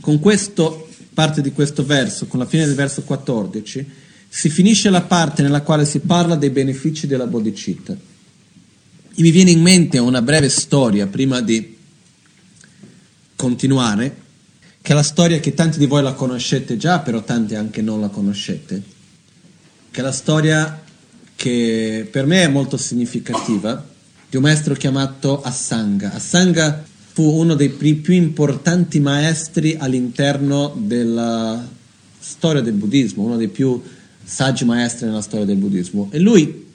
con 0.00 0.18
questo, 0.18 0.88
parte 1.12 1.42
di 1.42 1.52
questo 1.52 1.84
verso, 1.84 2.26
con 2.26 2.38
la 2.38 2.46
fine 2.46 2.64
del 2.64 2.74
verso 2.74 3.02
14, 3.02 3.86
si 4.28 4.48
finisce 4.48 4.88
la 4.88 5.02
parte 5.02 5.42
nella 5.42 5.60
quale 5.60 5.84
si 5.84 6.00
parla 6.00 6.34
dei 6.34 6.50
benefici 6.50 7.06
della 7.06 7.26
bodhicitta. 7.26 7.92
E 9.14 9.22
mi 9.22 9.30
viene 9.30 9.50
in 9.50 9.60
mente 9.60 9.98
una 9.98 10.22
breve 10.22 10.48
storia 10.48 11.06
prima 11.06 11.42
di 11.42 11.76
continuare, 13.36 14.16
che 14.82 14.92
è 14.92 14.94
la 14.94 15.02
storia 15.04 15.38
che 15.38 15.54
tanti 15.54 15.78
di 15.78 15.86
voi 15.86 16.02
la 16.02 16.12
conoscete 16.12 16.76
già, 16.76 16.98
però 16.98 17.22
tanti 17.22 17.54
anche 17.54 17.80
non 17.80 18.00
la 18.00 18.08
conoscete, 18.08 18.82
che 19.90 20.00
è 20.00 20.02
la 20.02 20.12
storia 20.12 20.82
che 21.36 22.08
per 22.10 22.26
me 22.26 22.42
è 22.42 22.48
molto 22.48 22.76
significativa 22.76 23.90
di 24.28 24.36
un 24.36 24.42
maestro 24.42 24.74
chiamato 24.74 25.40
Asanga. 25.40 26.12
Asanga 26.12 26.84
fu 27.12 27.22
uno 27.22 27.54
dei 27.54 27.68
più 27.68 28.14
importanti 28.14 28.98
maestri 28.98 29.76
all'interno 29.78 30.74
della 30.76 31.64
storia 32.18 32.60
del 32.60 32.74
buddismo, 32.74 33.22
uno 33.22 33.36
dei 33.36 33.48
più 33.48 33.80
saggi 34.24 34.64
maestri 34.64 35.06
nella 35.06 35.20
storia 35.20 35.46
del 35.46 35.56
buddismo. 35.56 36.08
E 36.10 36.18
lui, 36.18 36.66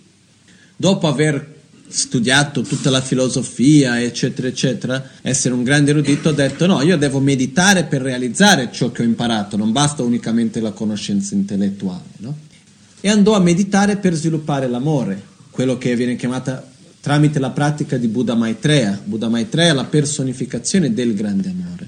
dopo 0.77 1.07
aver 1.07 1.55
studiato 1.87 2.61
tutta 2.61 2.89
la 2.89 3.01
filosofia, 3.01 4.01
eccetera, 4.01 4.47
eccetera, 4.47 5.09
essere 5.21 5.53
un 5.53 5.63
grande 5.63 5.91
erudito, 5.91 6.29
ha 6.29 6.33
detto 6.33 6.65
no, 6.65 6.81
io 6.81 6.97
devo 6.97 7.19
meditare 7.19 7.85
per 7.85 8.01
realizzare 8.01 8.69
ciò 8.71 8.91
che 8.91 9.01
ho 9.01 9.05
imparato, 9.05 9.57
non 9.57 9.71
basta 9.71 10.03
unicamente 10.03 10.59
la 10.59 10.71
conoscenza 10.71 11.33
intellettuale. 11.33 12.03
No? 12.17 12.37
E 12.99 13.09
andò 13.09 13.35
a 13.35 13.39
meditare 13.39 13.97
per 13.97 14.13
sviluppare 14.13 14.67
l'amore, 14.67 15.21
quello 15.49 15.77
che 15.77 15.95
viene 15.95 16.15
chiamata 16.15 16.65
tramite 16.99 17.39
la 17.39 17.51
pratica 17.51 17.97
di 17.97 18.07
Buddha 18.07 18.35
Maitreya. 18.35 18.99
Buddha 19.01 19.29
Maitreya 19.29 19.73
la 19.73 19.85
personificazione 19.85 20.93
del 20.93 21.13
grande 21.13 21.49
amore. 21.49 21.87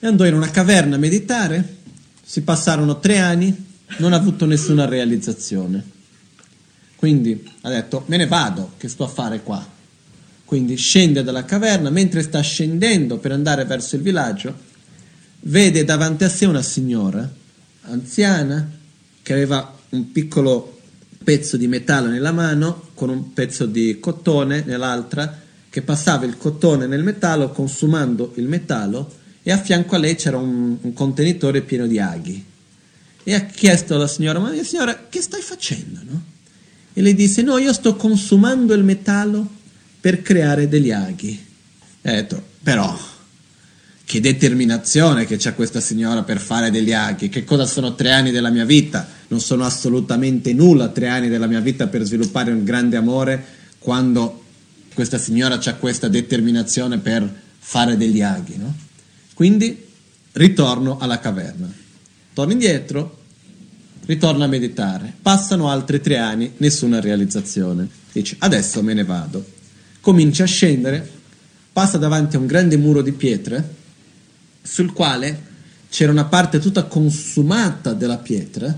E 0.00 0.06
andò 0.06 0.26
in 0.26 0.34
una 0.34 0.50
caverna 0.50 0.96
a 0.96 0.98
meditare, 0.98 1.76
si 2.24 2.42
passarono 2.42 2.98
tre 2.98 3.18
anni, 3.18 3.54
non 3.98 4.12
ha 4.12 4.16
avuto 4.16 4.46
nessuna 4.46 4.84
realizzazione. 4.84 5.96
Quindi 6.98 7.48
ha 7.60 7.70
detto, 7.70 8.02
me 8.06 8.16
ne 8.16 8.26
vado, 8.26 8.72
che 8.76 8.88
sto 8.88 9.04
a 9.04 9.08
fare 9.08 9.42
qua. 9.42 9.64
Quindi 10.44 10.76
scende 10.76 11.22
dalla 11.22 11.44
caverna, 11.44 11.90
mentre 11.90 12.22
sta 12.22 12.40
scendendo 12.40 13.18
per 13.18 13.30
andare 13.30 13.64
verso 13.64 13.94
il 13.94 14.02
villaggio, 14.02 14.52
vede 15.40 15.84
davanti 15.84 16.24
a 16.24 16.28
sé 16.28 16.46
una 16.46 16.62
signora 16.62 17.30
anziana 17.82 18.70
che 19.22 19.32
aveva 19.32 19.76
un 19.90 20.10
piccolo 20.10 20.80
pezzo 21.22 21.56
di 21.56 21.68
metallo 21.68 22.08
nella 22.08 22.32
mano 22.32 22.88
con 22.94 23.10
un 23.10 23.32
pezzo 23.32 23.66
di 23.66 23.98
cotone 24.00 24.62
nell'altra 24.64 25.40
che 25.68 25.82
passava 25.82 26.24
il 26.24 26.36
cotone 26.36 26.86
nel 26.86 27.02
metallo 27.02 27.50
consumando 27.50 28.32
il 28.36 28.46
metallo 28.46 29.12
e 29.42 29.52
a 29.52 29.58
fianco 29.58 29.94
a 29.94 29.98
lei 29.98 30.16
c'era 30.16 30.38
un, 30.38 30.76
un 30.80 30.92
contenitore 30.92 31.62
pieno 31.62 31.86
di 31.86 31.98
aghi 31.98 32.44
e 33.22 33.34
ha 33.34 33.44
chiesto 33.44 33.94
alla 33.94 34.06
signora 34.06 34.38
ma 34.38 34.52
signora 34.62 35.06
che 35.08 35.20
stai 35.20 35.42
facendo 35.42 36.00
no? 36.02 36.22
E 36.98 37.00
lei 37.00 37.14
disse 37.14 37.42
no 37.42 37.58
io 37.58 37.72
sto 37.72 37.94
consumando 37.94 38.74
il 38.74 38.82
metallo 38.82 39.48
per 40.00 40.20
creare 40.20 40.68
degli 40.68 40.90
aghi. 40.90 41.46
E 42.02 42.10
ha 42.10 42.12
detto 42.12 42.42
però 42.60 42.98
che 44.04 44.20
determinazione 44.20 45.24
che 45.24 45.36
c'ha 45.36 45.52
questa 45.52 45.80
signora 45.80 46.24
per 46.24 46.40
fare 46.40 46.72
degli 46.72 46.92
aghi, 46.92 47.28
che 47.28 47.44
cosa 47.44 47.66
sono 47.66 47.94
tre 47.94 48.10
anni 48.10 48.32
della 48.32 48.50
mia 48.50 48.64
vita, 48.64 49.06
non 49.28 49.40
sono 49.40 49.64
assolutamente 49.64 50.52
nulla 50.52 50.88
tre 50.88 51.06
anni 51.06 51.28
della 51.28 51.46
mia 51.46 51.60
vita 51.60 51.86
per 51.86 52.02
sviluppare 52.02 52.50
un 52.50 52.64
grande 52.64 52.96
amore 52.96 53.44
quando 53.78 54.42
questa 54.92 55.18
signora 55.18 55.60
ha 55.62 55.74
questa 55.74 56.08
determinazione 56.08 56.98
per 56.98 57.32
fare 57.60 57.96
degli 57.96 58.22
aghi, 58.22 58.56
no? 58.56 58.74
Quindi 59.34 59.86
ritorno 60.32 60.98
alla 60.98 61.20
caverna, 61.20 61.72
torno 62.34 62.50
indietro, 62.50 63.17
ritorno 64.08 64.42
a 64.42 64.46
meditare, 64.46 65.12
passano 65.20 65.68
altri 65.68 66.00
tre 66.00 66.16
anni, 66.16 66.52
nessuna 66.56 66.98
realizzazione, 66.98 67.86
dice 68.10 68.36
adesso 68.38 68.82
me 68.82 68.94
ne 68.94 69.04
vado, 69.04 69.44
comincia 70.00 70.44
a 70.44 70.46
scendere, 70.46 71.06
passa 71.70 71.98
davanti 71.98 72.36
a 72.36 72.38
un 72.38 72.46
grande 72.46 72.78
muro 72.78 73.02
di 73.02 73.12
pietre, 73.12 73.74
sul 74.62 74.94
quale 74.94 75.42
c'era 75.90 76.10
una 76.10 76.24
parte 76.24 76.58
tutta 76.58 76.84
consumata 76.84 77.92
della 77.92 78.16
pietra 78.16 78.74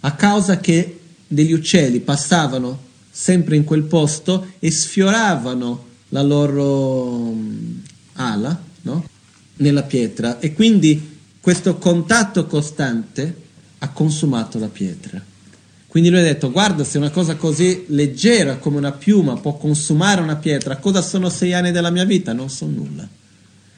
a 0.00 0.12
causa 0.12 0.58
che 0.58 1.00
degli 1.26 1.52
uccelli 1.52 2.00
passavano 2.00 2.78
sempre 3.10 3.56
in 3.56 3.64
quel 3.64 3.84
posto 3.84 4.48
e 4.58 4.70
sfioravano 4.70 5.86
la 6.10 6.20
loro 6.20 7.32
mm, 7.32 7.78
ala 8.16 8.62
no? 8.82 9.08
nella 9.56 9.82
pietra. 9.82 10.40
E 10.40 10.52
quindi 10.52 11.20
questo 11.40 11.76
contatto 11.76 12.46
costante 12.46 13.43
ha 13.84 13.88
consumato 13.90 14.58
la 14.58 14.68
pietra. 14.68 15.22
Quindi 15.86 16.10
lui 16.10 16.20
ha 16.20 16.24
detto, 16.24 16.50
guarda 16.50 16.82
se 16.82 16.98
una 16.98 17.10
cosa 17.10 17.36
così 17.36 17.84
leggera 17.88 18.56
come 18.56 18.78
una 18.78 18.92
piuma 18.92 19.36
può 19.36 19.56
consumare 19.56 20.22
una 20.22 20.36
pietra, 20.36 20.78
cosa 20.78 21.02
sono 21.02 21.28
sei 21.28 21.52
anni 21.52 21.70
della 21.70 21.90
mia 21.90 22.04
vita? 22.04 22.32
Non 22.32 22.50
sono 22.50 22.72
nulla. 22.72 23.06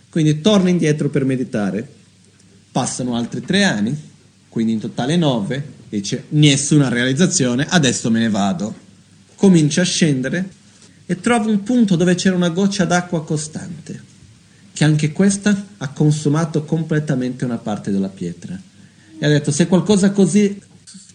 Quindi 0.09 0.41
torna 0.41 0.71
indietro 0.71 1.11
per 1.11 1.25
meditare. 1.25 1.87
Passano 2.71 3.17
altri 3.17 3.43
tre 3.43 3.65
anni, 3.65 3.95
quindi 4.49 4.73
in 4.73 4.81
totale 4.81 5.17
nove, 5.17 5.73
dice 5.89 6.25
nessuna 6.31 6.89
realizzazione, 6.89 7.67
adesso 7.69 8.11
me 8.11 8.21
ne 8.21 8.31
vado. 8.31 8.75
Comincia 9.35 9.83
a 9.83 9.85
scendere 9.85 10.49
e 11.05 11.21
trova 11.21 11.51
un 11.51 11.63
punto 11.63 11.97
dove 11.97 12.15
c'era 12.15 12.37
una 12.37 12.49
goccia 12.49 12.85
d'acqua 12.85 13.25
costante, 13.25 14.03
che 14.73 14.85
anche 14.85 15.13
questa 15.13 15.67
ha 15.77 15.89
consumato 15.89 16.65
completamente 16.65 17.45
una 17.45 17.59
parte 17.59 17.91
della 17.91 18.09
pietra. 18.09 18.59
E 19.19 19.25
ha 19.27 19.29
detto, 19.29 19.51
se 19.51 19.67
qualcosa 19.67 20.11
così 20.11 20.61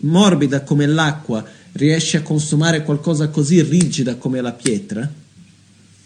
morbida 0.01 0.61
come 0.61 0.85
l'acqua 0.85 1.43
riesce 1.73 2.17
a 2.17 2.21
consumare 2.21 2.83
qualcosa 2.83 3.29
così 3.29 3.61
rigida 3.61 4.15
come 4.15 4.41
la 4.41 4.51
pietra, 4.51 5.09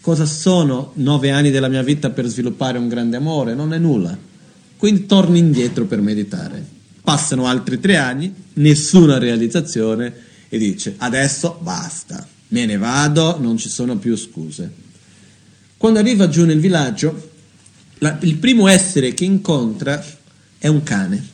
Cosa 0.06 0.24
sono 0.24 0.92
nove 0.94 1.32
anni 1.32 1.50
della 1.50 1.66
mia 1.66 1.82
vita 1.82 2.10
per 2.10 2.26
sviluppare 2.26 2.78
un 2.78 2.86
grande 2.86 3.16
amore? 3.16 3.56
Non 3.56 3.74
è 3.74 3.78
nulla. 3.78 4.16
Quindi 4.76 5.04
torno 5.06 5.36
indietro 5.36 5.86
per 5.86 6.00
meditare. 6.00 6.64
Passano 7.02 7.48
altri 7.48 7.80
tre 7.80 7.96
anni, 7.96 8.32
nessuna 8.52 9.18
realizzazione 9.18 10.14
e 10.48 10.58
dice 10.58 10.94
adesso 10.98 11.58
basta, 11.60 12.24
me 12.50 12.66
ne 12.66 12.76
vado, 12.76 13.40
non 13.40 13.58
ci 13.58 13.68
sono 13.68 13.96
più 13.96 14.14
scuse. 14.14 14.72
Quando 15.76 15.98
arriva 15.98 16.28
giù 16.28 16.44
nel 16.44 16.60
villaggio, 16.60 17.30
la, 17.98 18.16
il 18.20 18.36
primo 18.36 18.68
essere 18.68 19.12
che 19.12 19.24
incontra 19.24 20.00
è 20.56 20.68
un 20.68 20.84
cane, 20.84 21.26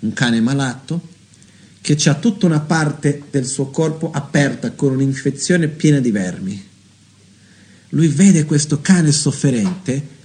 un 0.00 0.12
cane 0.12 0.40
malato 0.40 1.08
che 1.80 1.96
ha 2.08 2.14
tutta 2.14 2.46
una 2.46 2.60
parte 2.60 3.22
del 3.30 3.46
suo 3.46 3.66
corpo 3.66 4.10
aperta 4.10 4.72
con 4.72 4.92
un'infezione 4.92 5.68
piena 5.68 6.00
di 6.00 6.10
vermi 6.10 6.68
lui 7.90 8.08
vede 8.08 8.44
questo 8.44 8.80
cane 8.80 9.10
sofferente 9.12 10.18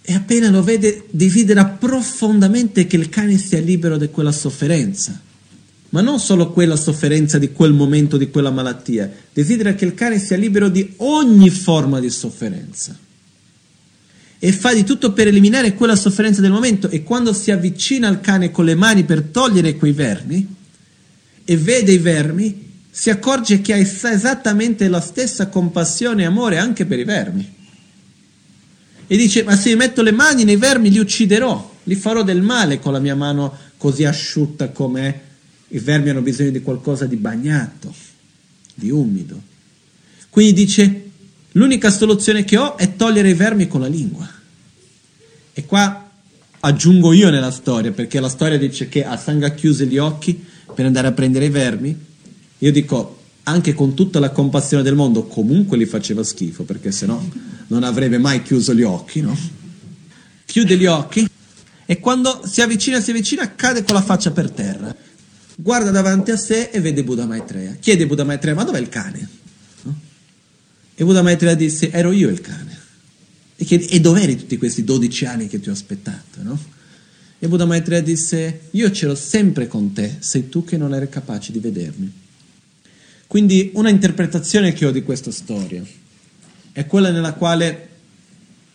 e 0.00 0.14
appena 0.14 0.48
lo 0.48 0.62
vede 0.62 1.04
desidera 1.10 1.66
profondamente 1.66 2.86
che 2.86 2.96
il 2.96 3.08
cane 3.08 3.36
sia 3.36 3.60
libero 3.60 3.98
da 3.98 4.08
quella 4.08 4.32
sofferenza. 4.32 5.20
Ma 5.90 6.00
non 6.00 6.18
solo 6.18 6.52
quella 6.52 6.76
sofferenza 6.76 7.38
di 7.38 7.52
quel 7.52 7.72
momento, 7.72 8.16
di 8.16 8.30
quella 8.30 8.50
malattia, 8.50 9.10
desidera 9.32 9.74
che 9.74 9.84
il 9.84 9.94
cane 9.94 10.18
sia 10.18 10.36
libero 10.36 10.68
di 10.68 10.94
ogni 10.98 11.50
forma 11.50 12.00
di 12.00 12.10
sofferenza. 12.10 12.96
E 14.40 14.52
fa 14.52 14.72
di 14.72 14.84
tutto 14.84 15.12
per 15.12 15.26
eliminare 15.26 15.74
quella 15.74 15.96
sofferenza 15.96 16.40
del 16.40 16.52
momento 16.52 16.88
e 16.88 17.02
quando 17.02 17.32
si 17.32 17.50
avvicina 17.50 18.06
al 18.06 18.20
cane 18.20 18.50
con 18.50 18.64
le 18.64 18.76
mani 18.76 19.04
per 19.04 19.22
togliere 19.22 19.76
quei 19.76 19.92
vermi 19.92 20.54
e 21.44 21.56
vede 21.56 21.92
i 21.92 21.98
vermi, 21.98 22.66
si 22.90 23.10
accorge 23.10 23.60
che 23.60 23.72
ha 23.72 23.76
esattamente 23.78 24.88
la 24.88 25.00
stessa 25.00 25.48
compassione 25.48 26.22
e 26.22 26.26
amore 26.26 26.58
anche 26.58 26.84
per 26.84 26.98
i 26.98 27.04
vermi. 27.04 27.54
E 29.06 29.16
dice, 29.16 29.42
ma 29.42 29.56
se 29.56 29.74
metto 29.74 30.02
le 30.02 30.12
mani 30.12 30.44
nei 30.44 30.56
vermi 30.56 30.90
li 30.90 30.98
ucciderò, 30.98 31.76
li 31.84 31.94
farò 31.94 32.22
del 32.22 32.42
male 32.42 32.78
con 32.78 32.92
la 32.92 32.98
mia 32.98 33.14
mano 33.14 33.56
così 33.78 34.04
asciutta 34.04 34.68
com'è. 34.68 35.20
I 35.68 35.78
vermi 35.78 36.10
hanno 36.10 36.20
bisogno 36.20 36.50
di 36.50 36.60
qualcosa 36.60 37.06
di 37.06 37.16
bagnato, 37.16 37.94
di 38.74 38.90
umido. 38.90 39.40
Quindi 40.28 40.52
dice, 40.52 41.07
l'unica 41.58 41.90
soluzione 41.90 42.44
che 42.44 42.56
ho 42.56 42.76
è 42.78 42.96
togliere 42.96 43.28
i 43.28 43.34
vermi 43.34 43.66
con 43.66 43.80
la 43.80 43.88
lingua. 43.88 44.28
E 45.52 45.66
qua 45.66 46.08
aggiungo 46.60 47.12
io 47.12 47.30
nella 47.30 47.50
storia, 47.50 47.92
perché 47.92 48.20
la 48.20 48.28
storia 48.28 48.56
dice 48.56 48.88
che 48.88 49.04
Asanga 49.04 49.50
chiuse 49.50 49.86
gli 49.86 49.98
occhi 49.98 50.42
per 50.74 50.86
andare 50.86 51.08
a 51.08 51.12
prendere 51.12 51.46
i 51.46 51.50
vermi 51.50 52.06
io 52.58 52.72
dico, 52.72 53.18
anche 53.44 53.72
con 53.72 53.94
tutta 53.94 54.18
la 54.18 54.30
compassione 54.30 54.82
del 54.82 54.96
mondo, 54.96 55.24
comunque 55.26 55.78
gli 55.78 55.86
faceva 55.86 56.24
schifo, 56.24 56.64
perché 56.64 56.90
sennò 56.90 57.22
non 57.68 57.84
avrebbe 57.84 58.18
mai 58.18 58.42
chiuso 58.42 58.74
gli 58.74 58.82
occhi, 58.82 59.20
no? 59.20 59.36
Chiude 60.44 60.76
gli 60.76 60.86
occhi 60.86 61.28
e 61.86 62.00
quando 62.00 62.42
si 62.44 62.60
avvicina, 62.60 63.00
si 63.00 63.10
avvicina, 63.10 63.54
cade 63.54 63.84
con 63.84 63.94
la 63.94 64.02
faccia 64.02 64.32
per 64.32 64.50
terra. 64.50 64.94
Guarda 65.54 65.90
davanti 65.90 66.30
a 66.30 66.36
sé 66.36 66.70
e 66.72 66.80
vede 66.80 67.04
Buddha 67.04 67.26
Maitreya. 67.26 67.76
Chiede 67.78 68.06
Buddha 68.06 68.24
Maitreya, 68.24 68.56
ma 68.56 68.64
dov'è 68.64 68.80
il 68.80 68.88
cane? 68.88 69.28
E 71.00 71.04
Buddha 71.04 71.22
Maitreya 71.22 71.54
disse, 71.54 71.92
ero 71.92 72.10
io 72.10 72.28
il 72.28 72.40
cane. 72.40 72.76
E, 73.54 73.64
chiede, 73.64 73.86
e 73.86 74.00
dov'eri 74.00 74.36
tutti 74.36 74.56
questi 74.56 74.82
12 74.82 75.26
anni 75.26 75.46
che 75.46 75.60
ti 75.60 75.68
ho 75.68 75.72
aspettato, 75.72 76.42
no? 76.42 76.58
E 77.38 77.46
Buddha 77.46 77.66
Maitreya 77.66 78.02
disse, 78.02 78.62
io 78.72 78.90
c'ero 78.90 79.14
sempre 79.14 79.68
con 79.68 79.92
te, 79.92 80.16
sei 80.18 80.48
tu 80.48 80.64
che 80.64 80.76
non 80.76 80.92
eri 80.92 81.08
capace 81.08 81.52
di 81.52 81.60
vedermi. 81.60 82.12
Quindi 83.28 83.70
una 83.74 83.90
interpretazione 83.90 84.72
che 84.72 84.86
ho 84.86 84.90
di 84.90 85.04
questa 85.04 85.30
storia 85.30 85.84
è 86.72 86.84
quella 86.86 87.12
nella 87.12 87.34
quale 87.34 87.88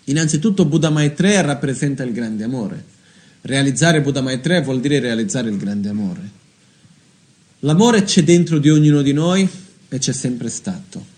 innanzitutto 0.05 0.63
Buddha 0.63 0.89
Maitreya 0.89 1.41
rappresenta 1.41 2.03
il 2.03 2.13
grande 2.13 2.45
amore. 2.45 2.85
Realizzare 3.41 3.99
Buddha 3.99 4.21
Maitreya 4.21 4.61
vuol 4.61 4.79
dire 4.79 5.01
realizzare 5.01 5.49
il 5.49 5.57
grande 5.57 5.89
amore. 5.89 6.29
L'amore 7.59 8.03
c'è 8.03 8.23
dentro 8.23 8.59
di 8.59 8.69
ognuno 8.69 9.01
di 9.01 9.11
noi 9.11 9.45
e 9.89 9.97
c'è 9.97 10.13
sempre 10.13 10.47
stato. 10.47 11.11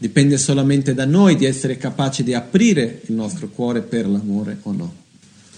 Dipende 0.00 0.38
solamente 0.38 0.94
da 0.94 1.04
noi 1.04 1.36
di 1.36 1.44
essere 1.44 1.76
capaci 1.76 2.22
di 2.22 2.32
aprire 2.32 3.02
il 3.04 3.14
nostro 3.14 3.48
cuore 3.48 3.82
per 3.82 4.08
l'amore 4.08 4.56
o 4.62 4.72
no. 4.72 4.94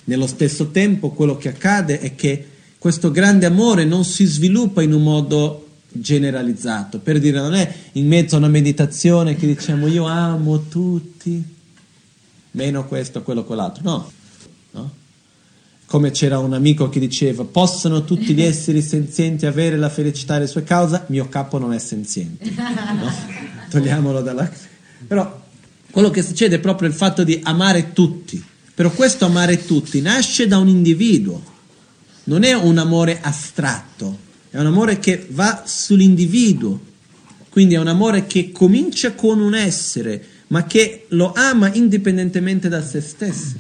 Nello 0.06 0.26
stesso 0.26 0.72
tempo 0.72 1.10
quello 1.10 1.36
che 1.36 1.50
accade 1.50 2.00
è 2.00 2.16
che 2.16 2.46
questo 2.76 3.12
grande 3.12 3.46
amore 3.46 3.84
non 3.84 4.04
si 4.04 4.24
sviluppa 4.24 4.82
in 4.82 4.94
un 4.94 5.04
modo 5.04 5.68
generalizzato, 5.92 6.98
per 6.98 7.20
dire 7.20 7.38
non 7.38 7.54
è 7.54 7.72
in 7.92 8.08
mezzo 8.08 8.34
a 8.34 8.38
una 8.38 8.48
meditazione 8.48 9.36
che 9.36 9.46
diciamo 9.46 9.86
io 9.86 10.06
amo 10.06 10.66
tutti, 10.66 11.40
meno 12.50 12.84
questo, 12.88 13.22
quello, 13.22 13.44
quell'altro, 13.44 13.84
no, 13.84 14.12
no? 14.72 14.90
Come 15.86 16.10
c'era 16.10 16.40
un 16.40 16.52
amico 16.52 16.88
che 16.88 16.98
diceva 16.98 17.44
possono 17.44 18.02
tutti 18.02 18.34
gli 18.34 18.42
esseri 18.42 18.82
senzienti 18.82 19.46
avere 19.46 19.76
la 19.76 19.88
felicità 19.88 20.34
alle 20.34 20.48
sue 20.48 20.64
cause, 20.64 21.04
mio 21.06 21.28
capo 21.28 21.58
non 21.58 21.72
è 21.72 21.78
senziente, 21.78 22.50
no? 22.50 23.31
togliamolo 23.72 24.20
dalla... 24.20 24.50
Però 25.06 25.40
quello 25.90 26.10
che 26.10 26.22
succede 26.22 26.56
è 26.56 26.60
proprio 26.60 26.88
il 26.88 26.94
fatto 26.94 27.24
di 27.24 27.40
amare 27.42 27.92
tutti, 27.92 28.42
però 28.74 28.90
questo 28.90 29.24
amare 29.24 29.64
tutti 29.64 30.00
nasce 30.00 30.46
da 30.46 30.58
un 30.58 30.68
individuo, 30.68 31.42
non 32.24 32.44
è 32.44 32.52
un 32.52 32.78
amore 32.78 33.20
astratto, 33.20 34.18
è 34.50 34.58
un 34.58 34.66
amore 34.66 34.98
che 34.98 35.26
va 35.30 35.64
sull'individuo, 35.66 36.80
quindi 37.48 37.74
è 37.74 37.78
un 37.78 37.88
amore 37.88 38.26
che 38.26 38.52
comincia 38.52 39.12
con 39.12 39.40
un 39.40 39.54
essere, 39.54 40.24
ma 40.48 40.64
che 40.64 41.06
lo 41.08 41.32
ama 41.34 41.72
indipendentemente 41.72 42.68
da 42.68 42.82
se 42.82 43.00
stesso. 43.00 43.56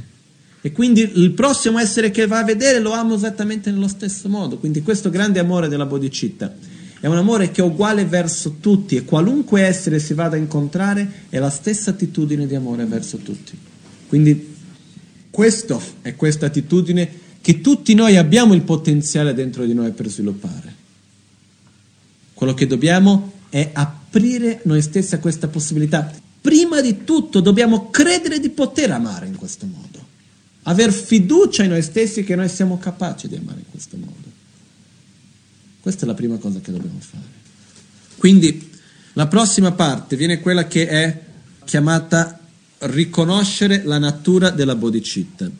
E 0.64 0.70
quindi 0.70 1.10
il 1.16 1.32
prossimo 1.32 1.78
essere 1.80 2.10
che 2.10 2.26
va 2.26 2.38
a 2.38 2.44
vedere 2.44 2.78
lo 2.78 2.92
ama 2.92 3.14
esattamente 3.14 3.70
nello 3.70 3.88
stesso 3.88 4.28
modo. 4.28 4.58
Quindi 4.58 4.80
questo 4.82 5.10
grande 5.10 5.40
amore 5.40 5.68
della 5.68 5.86
bodhicitta 5.86 6.54
è 7.02 7.08
un 7.08 7.16
amore 7.16 7.50
che 7.50 7.60
è 7.60 7.64
uguale 7.64 8.04
verso 8.04 8.58
tutti 8.60 8.94
e 8.94 9.04
qualunque 9.04 9.62
essere 9.62 9.98
si 9.98 10.14
vada 10.14 10.36
a 10.36 10.38
incontrare 10.38 11.24
è 11.30 11.40
la 11.40 11.50
stessa 11.50 11.90
attitudine 11.90 12.46
di 12.46 12.54
amore 12.54 12.84
verso 12.84 13.16
tutti. 13.16 13.58
Quindi 14.06 14.54
questa 15.28 15.80
è 16.00 16.14
questa 16.14 16.46
attitudine 16.46 17.10
che 17.40 17.60
tutti 17.60 17.94
noi 17.94 18.16
abbiamo 18.16 18.54
il 18.54 18.62
potenziale 18.62 19.34
dentro 19.34 19.64
di 19.64 19.74
noi 19.74 19.90
per 19.90 20.08
sviluppare. 20.08 20.74
Quello 22.34 22.54
che 22.54 22.68
dobbiamo 22.68 23.32
è 23.48 23.70
aprire 23.72 24.60
noi 24.62 24.80
stessi 24.80 25.16
a 25.16 25.18
questa 25.18 25.48
possibilità. 25.48 26.08
Prima 26.40 26.80
di 26.80 27.02
tutto 27.02 27.40
dobbiamo 27.40 27.90
credere 27.90 28.38
di 28.38 28.50
poter 28.50 28.92
amare 28.92 29.26
in 29.26 29.34
questo 29.34 29.66
modo, 29.66 30.06
aver 30.62 30.92
fiducia 30.92 31.64
in 31.64 31.70
noi 31.70 31.82
stessi 31.82 32.22
che 32.22 32.36
noi 32.36 32.48
siamo 32.48 32.78
capaci 32.78 33.26
di 33.26 33.34
amare 33.34 33.58
in 33.58 33.70
questo 33.72 33.96
modo. 33.96 34.31
Questa 35.82 36.04
è 36.04 36.06
la 36.06 36.14
prima 36.14 36.36
cosa 36.36 36.60
che 36.60 36.70
dobbiamo 36.70 37.00
fare. 37.00 37.24
Quindi 38.16 38.70
la 39.14 39.26
prossima 39.26 39.72
parte 39.72 40.14
viene 40.16 40.38
quella 40.38 40.68
che 40.68 40.86
è 40.86 41.20
chiamata 41.64 42.38
riconoscere 42.78 43.82
la 43.84 43.98
natura 43.98 44.50
della 44.50 44.76
bodhicitta. 44.76 45.50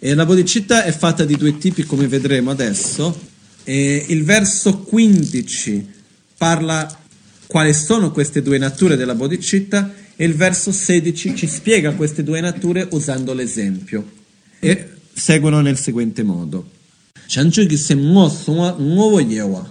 E 0.00 0.14
la 0.14 0.26
bodhicitta 0.26 0.82
è 0.82 0.90
fatta 0.90 1.24
di 1.24 1.36
due 1.36 1.58
tipi, 1.58 1.84
come 1.84 2.08
vedremo 2.08 2.50
adesso. 2.50 3.18
E 3.62 4.06
il 4.08 4.24
verso 4.24 4.78
15 4.78 5.94
parla 6.36 7.04
quali 7.46 7.72
sono 7.72 8.10
queste 8.10 8.42
due 8.42 8.58
nature 8.58 8.96
della 8.96 9.14
bodhicitta 9.14 9.94
e 10.16 10.24
il 10.24 10.34
verso 10.34 10.72
16 10.72 11.36
ci 11.36 11.46
spiega 11.46 11.92
queste 11.92 12.24
due 12.24 12.40
nature 12.40 12.88
usando 12.90 13.32
l'esempio 13.32 14.10
e 14.58 14.88
seguono 15.12 15.60
nel 15.60 15.78
seguente 15.78 16.22
modo. 16.22 16.74
Chanchu 17.28 17.66
ki 17.68 17.76
sem 17.76 18.00
ngo 18.12 18.28
sunga 18.28 18.76
ngowo 18.78 19.20
yewa. 19.20 19.66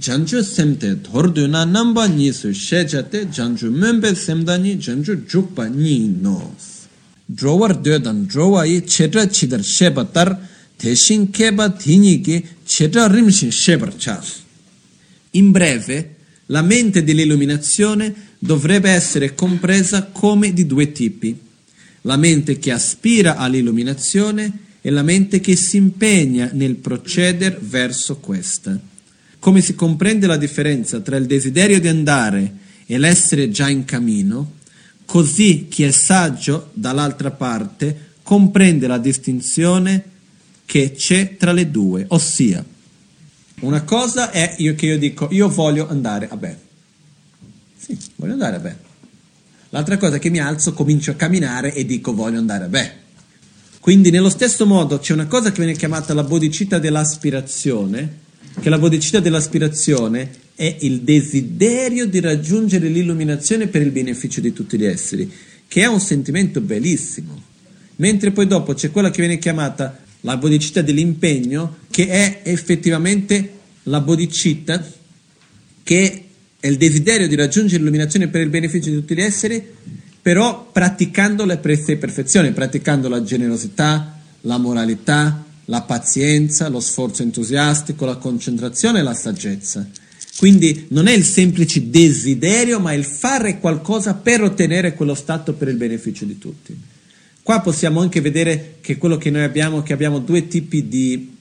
Chanchu 0.00 0.42
semte 0.42 1.00
tordu 1.02 1.46
na 1.46 1.64
namba 1.64 2.06
ni 2.06 2.32
su 2.32 2.52
shechate 2.52 3.28
chanchu 3.30 3.70
membe 3.70 4.14
semdani 4.14 4.78
chanchu 4.78 5.16
jukpa 5.26 5.68
ni 5.68 6.08
nos. 6.08 6.86
Drowar 7.26 7.74
dödan 7.80 8.26
drowa 8.26 8.64
yi 8.64 8.82
chedra 8.82 9.26
chidar 9.26 9.62
shebatar 9.62 10.38
teshin 10.78 11.30
keba 11.30 11.68
dhini 11.68 12.22
ki 12.22 12.44
chedra 12.64 13.08
rimshin 13.08 13.50
shebar 13.50 13.92
chas. 13.96 14.42
In 15.32 15.50
breve, 15.52 16.16
la 16.46 16.62
mente 16.62 17.04
dell'illuminazione 17.04 18.14
dovrebbe 18.38 18.90
essere 18.90 19.34
compresa 19.34 20.06
come 20.06 20.52
di 20.52 20.66
due 20.66 20.92
tipi. 20.92 21.38
La 22.02 22.16
mente 22.16 22.58
che 22.58 22.72
aspira 22.72 23.36
all'illuminazione 23.36 24.68
e 24.80 24.90
la 24.90 25.02
mente 25.02 25.40
che 25.40 25.56
si 25.56 25.76
impegna 25.76 26.50
nel 26.52 26.76
procedere 26.76 27.58
verso 27.60 28.18
questa. 28.18 28.78
Come 29.38 29.60
si 29.60 29.74
comprende 29.74 30.26
la 30.26 30.36
differenza 30.36 31.00
tra 31.00 31.16
il 31.16 31.26
desiderio 31.26 31.80
di 31.80 31.88
andare 31.88 32.54
e 32.86 32.98
l'essere 32.98 33.50
già 33.50 33.68
in 33.68 33.84
cammino, 33.84 34.52
così 35.04 35.66
chi 35.68 35.84
è 35.84 35.90
saggio 35.90 36.70
dall'altra 36.74 37.30
parte 37.30 38.08
comprende 38.22 38.86
la 38.86 38.98
distinzione 38.98 40.04
che 40.64 40.92
c'è 40.92 41.36
tra 41.36 41.52
le 41.52 41.70
due, 41.70 42.04
ossia 42.08 42.64
una 43.60 43.82
cosa 43.82 44.30
è 44.30 44.54
io 44.58 44.74
che 44.74 44.86
io 44.86 44.98
dico, 44.98 45.28
io 45.30 45.48
voglio 45.48 45.86
andare 45.88 46.28
a 46.30 46.36
bene. 46.36 46.58
Sì, 47.76 47.98
voglio 48.16 48.32
andare 48.32 48.56
a 48.56 48.58
bene. 48.58 48.78
L'altra 49.70 49.98
cosa 49.98 50.16
è 50.16 50.18
che 50.18 50.30
mi 50.30 50.38
alzo, 50.38 50.72
comincio 50.72 51.10
a 51.10 51.14
camminare 51.14 51.74
e 51.74 51.84
dico 51.84 52.14
voglio 52.14 52.38
andare 52.38 52.64
a 52.64 52.68
bene. 52.68 52.94
Quindi 53.80 54.10
nello 54.10 54.28
stesso 54.28 54.66
modo 54.66 54.98
c'è 54.98 55.14
una 55.14 55.26
cosa 55.26 55.50
che 55.50 55.56
viene 55.56 55.74
chiamata 55.74 56.12
la 56.12 56.22
bodhicitta 56.22 56.78
dell'aspirazione, 56.78 58.18
che 58.60 58.68
la 58.68 58.78
bodhicitta 58.78 59.20
dell'aspirazione 59.20 60.30
è 60.54 60.76
il 60.80 61.00
desiderio 61.00 62.06
di 62.06 62.20
raggiungere 62.20 62.88
l'illuminazione 62.88 63.68
per 63.68 63.80
il 63.80 63.90
beneficio 63.90 64.42
di 64.42 64.52
tutti 64.52 64.76
gli 64.76 64.84
esseri, 64.84 65.32
che 65.66 65.80
è 65.80 65.86
un 65.86 65.98
sentimento 65.98 66.60
bellissimo. 66.60 67.42
Mentre 67.96 68.32
poi 68.32 68.46
dopo 68.46 68.74
c'è 68.74 68.90
quella 68.90 69.10
che 69.10 69.22
viene 69.22 69.38
chiamata 69.38 69.98
la 70.20 70.36
bodhicitta 70.36 70.82
dell'impegno, 70.82 71.78
che 71.90 72.06
è 72.06 72.40
effettivamente 72.44 73.52
la 73.84 74.02
bodhicitta 74.02 74.92
che 75.82 76.24
è 76.60 76.68
il 76.68 76.76
desiderio 76.76 77.26
di 77.26 77.34
raggiungere 77.34 77.78
l'illuminazione 77.78 78.28
per 78.28 78.42
il 78.42 78.50
beneficio 78.50 78.90
di 78.90 78.96
tutti 78.96 79.14
gli 79.14 79.22
esseri, 79.22 79.64
però 80.22 80.70
praticando 80.70 81.44
le 81.44 81.56
prese 81.58 81.96
perfezione, 81.96 82.52
praticando 82.52 83.08
la 83.08 83.22
generosità, 83.22 84.18
la 84.42 84.58
moralità, 84.58 85.44
la 85.66 85.82
pazienza, 85.82 86.68
lo 86.68 86.80
sforzo 86.80 87.22
entusiastico, 87.22 88.04
la 88.04 88.16
concentrazione 88.16 88.98
e 88.98 89.02
la 89.02 89.14
saggezza. 89.14 89.88
Quindi 90.36 90.86
non 90.88 91.06
è 91.06 91.12
il 91.12 91.24
semplice 91.24 91.90
desiderio, 91.90 92.80
ma 92.80 92.92
il 92.92 93.04
fare 93.04 93.58
qualcosa 93.58 94.14
per 94.14 94.42
ottenere 94.42 94.94
quello 94.94 95.14
stato 95.14 95.54
per 95.54 95.68
il 95.68 95.76
beneficio 95.76 96.24
di 96.24 96.38
tutti. 96.38 96.78
Qua 97.42 97.60
possiamo 97.60 98.00
anche 98.00 98.20
vedere 98.20 98.76
che 98.80 98.96
quello 98.96 99.16
che 99.16 99.30
noi 99.30 99.42
abbiamo, 99.42 99.82
che 99.82 99.92
abbiamo 99.92 100.18
due 100.18 100.48
tipi 100.48 100.88
di, 100.88 101.36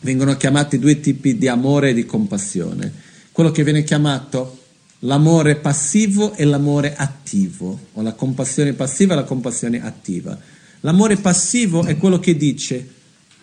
vengono 0.00 0.36
chiamati 0.36 0.78
due 0.78 1.00
tipi 1.00 1.36
di 1.36 1.48
amore 1.48 1.90
e 1.90 1.94
di 1.94 2.06
compassione. 2.06 2.92
Quello 3.32 3.50
che 3.50 3.64
viene 3.64 3.84
chiamato 3.84 4.64
l'amore 5.00 5.56
passivo 5.56 6.34
e 6.34 6.44
l'amore 6.44 6.94
attivo, 6.96 7.78
o 7.92 8.02
la 8.02 8.12
compassione 8.12 8.72
passiva 8.72 9.12
e 9.12 9.16
la 9.16 9.24
compassione 9.24 9.84
attiva. 9.84 10.38
L'amore 10.80 11.16
passivo 11.16 11.84
è 11.84 11.96
quello 11.96 12.18
che 12.18 12.36
dice 12.36 12.94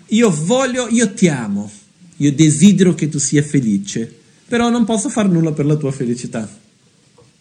io 0.07 0.29
voglio, 0.29 0.87
io 0.89 1.13
ti 1.13 1.27
amo, 1.27 1.69
io 2.17 2.33
desidero 2.33 2.93
che 2.93 3.09
tu 3.09 3.17
sia 3.17 3.41
felice, 3.41 4.11
però 4.47 4.69
non 4.69 4.85
posso 4.85 5.09
fare 5.09 5.27
nulla 5.27 5.51
per 5.51 5.65
la 5.65 5.75
tua 5.75 5.91
felicità. 5.91 6.61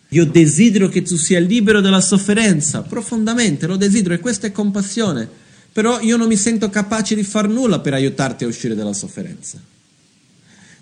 Io 0.08 0.26
desidero 0.26 0.88
che 0.88 1.02
tu 1.02 1.16
sia 1.16 1.40
libero 1.40 1.80
dalla 1.80 2.00
sofferenza, 2.00 2.82
profondamente, 2.82 3.66
lo 3.66 3.76
desidero 3.76 4.14
e 4.14 4.20
questa 4.20 4.46
è 4.46 4.52
compassione, 4.52 5.28
però 5.72 6.00
io 6.00 6.16
non 6.16 6.28
mi 6.28 6.36
sento 6.36 6.68
capace 6.70 7.14
di 7.14 7.22
far 7.22 7.48
nulla 7.48 7.80
per 7.80 7.94
aiutarti 7.94 8.44
a 8.44 8.46
uscire 8.46 8.74
dalla 8.74 8.92
sofferenza. 8.92 9.60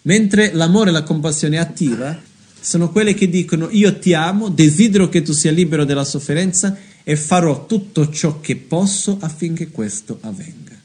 Mentre 0.03 0.53
l'amore 0.53 0.91
e 0.91 0.93
la 0.93 1.03
compassione 1.03 1.59
attiva 1.59 2.29
sono 2.61 2.91
quelle 2.91 3.15
che 3.15 3.29
dicono 3.29 3.69
io 3.71 3.99
ti 3.99 4.13
amo, 4.13 4.49
desidero 4.49 5.09
che 5.09 5.23
tu 5.23 5.33
sia 5.33 5.51
libero 5.51 5.85
dalla 5.85 6.05
sofferenza 6.05 6.77
e 7.03 7.17
farò 7.17 7.67
tutto 7.67 8.11
ciò 8.11 8.41
che 8.41 8.57
posso 8.57 9.17
affinché 9.21 9.69
questo 9.71 10.19
avvenga. 10.21 10.79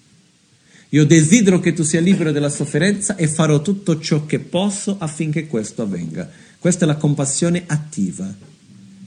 Io 0.90 1.06
desidero 1.06 1.60
che 1.60 1.74
tu 1.74 1.84
sia 1.84 2.00
libero 2.00 2.32
dalla 2.32 2.50
sofferenza 2.50 3.16
e 3.16 3.28
farò 3.28 3.62
tutto 3.62 4.00
ciò 4.00 4.26
che 4.26 4.40
posso 4.40 4.96
affinché 4.98 5.48
questo 5.48 5.82
avvenga. 5.82 6.30
Questa 6.58 6.86
è 6.86 6.88
la 6.88 6.96
compassione 6.96 7.64
attiva. 7.66 8.34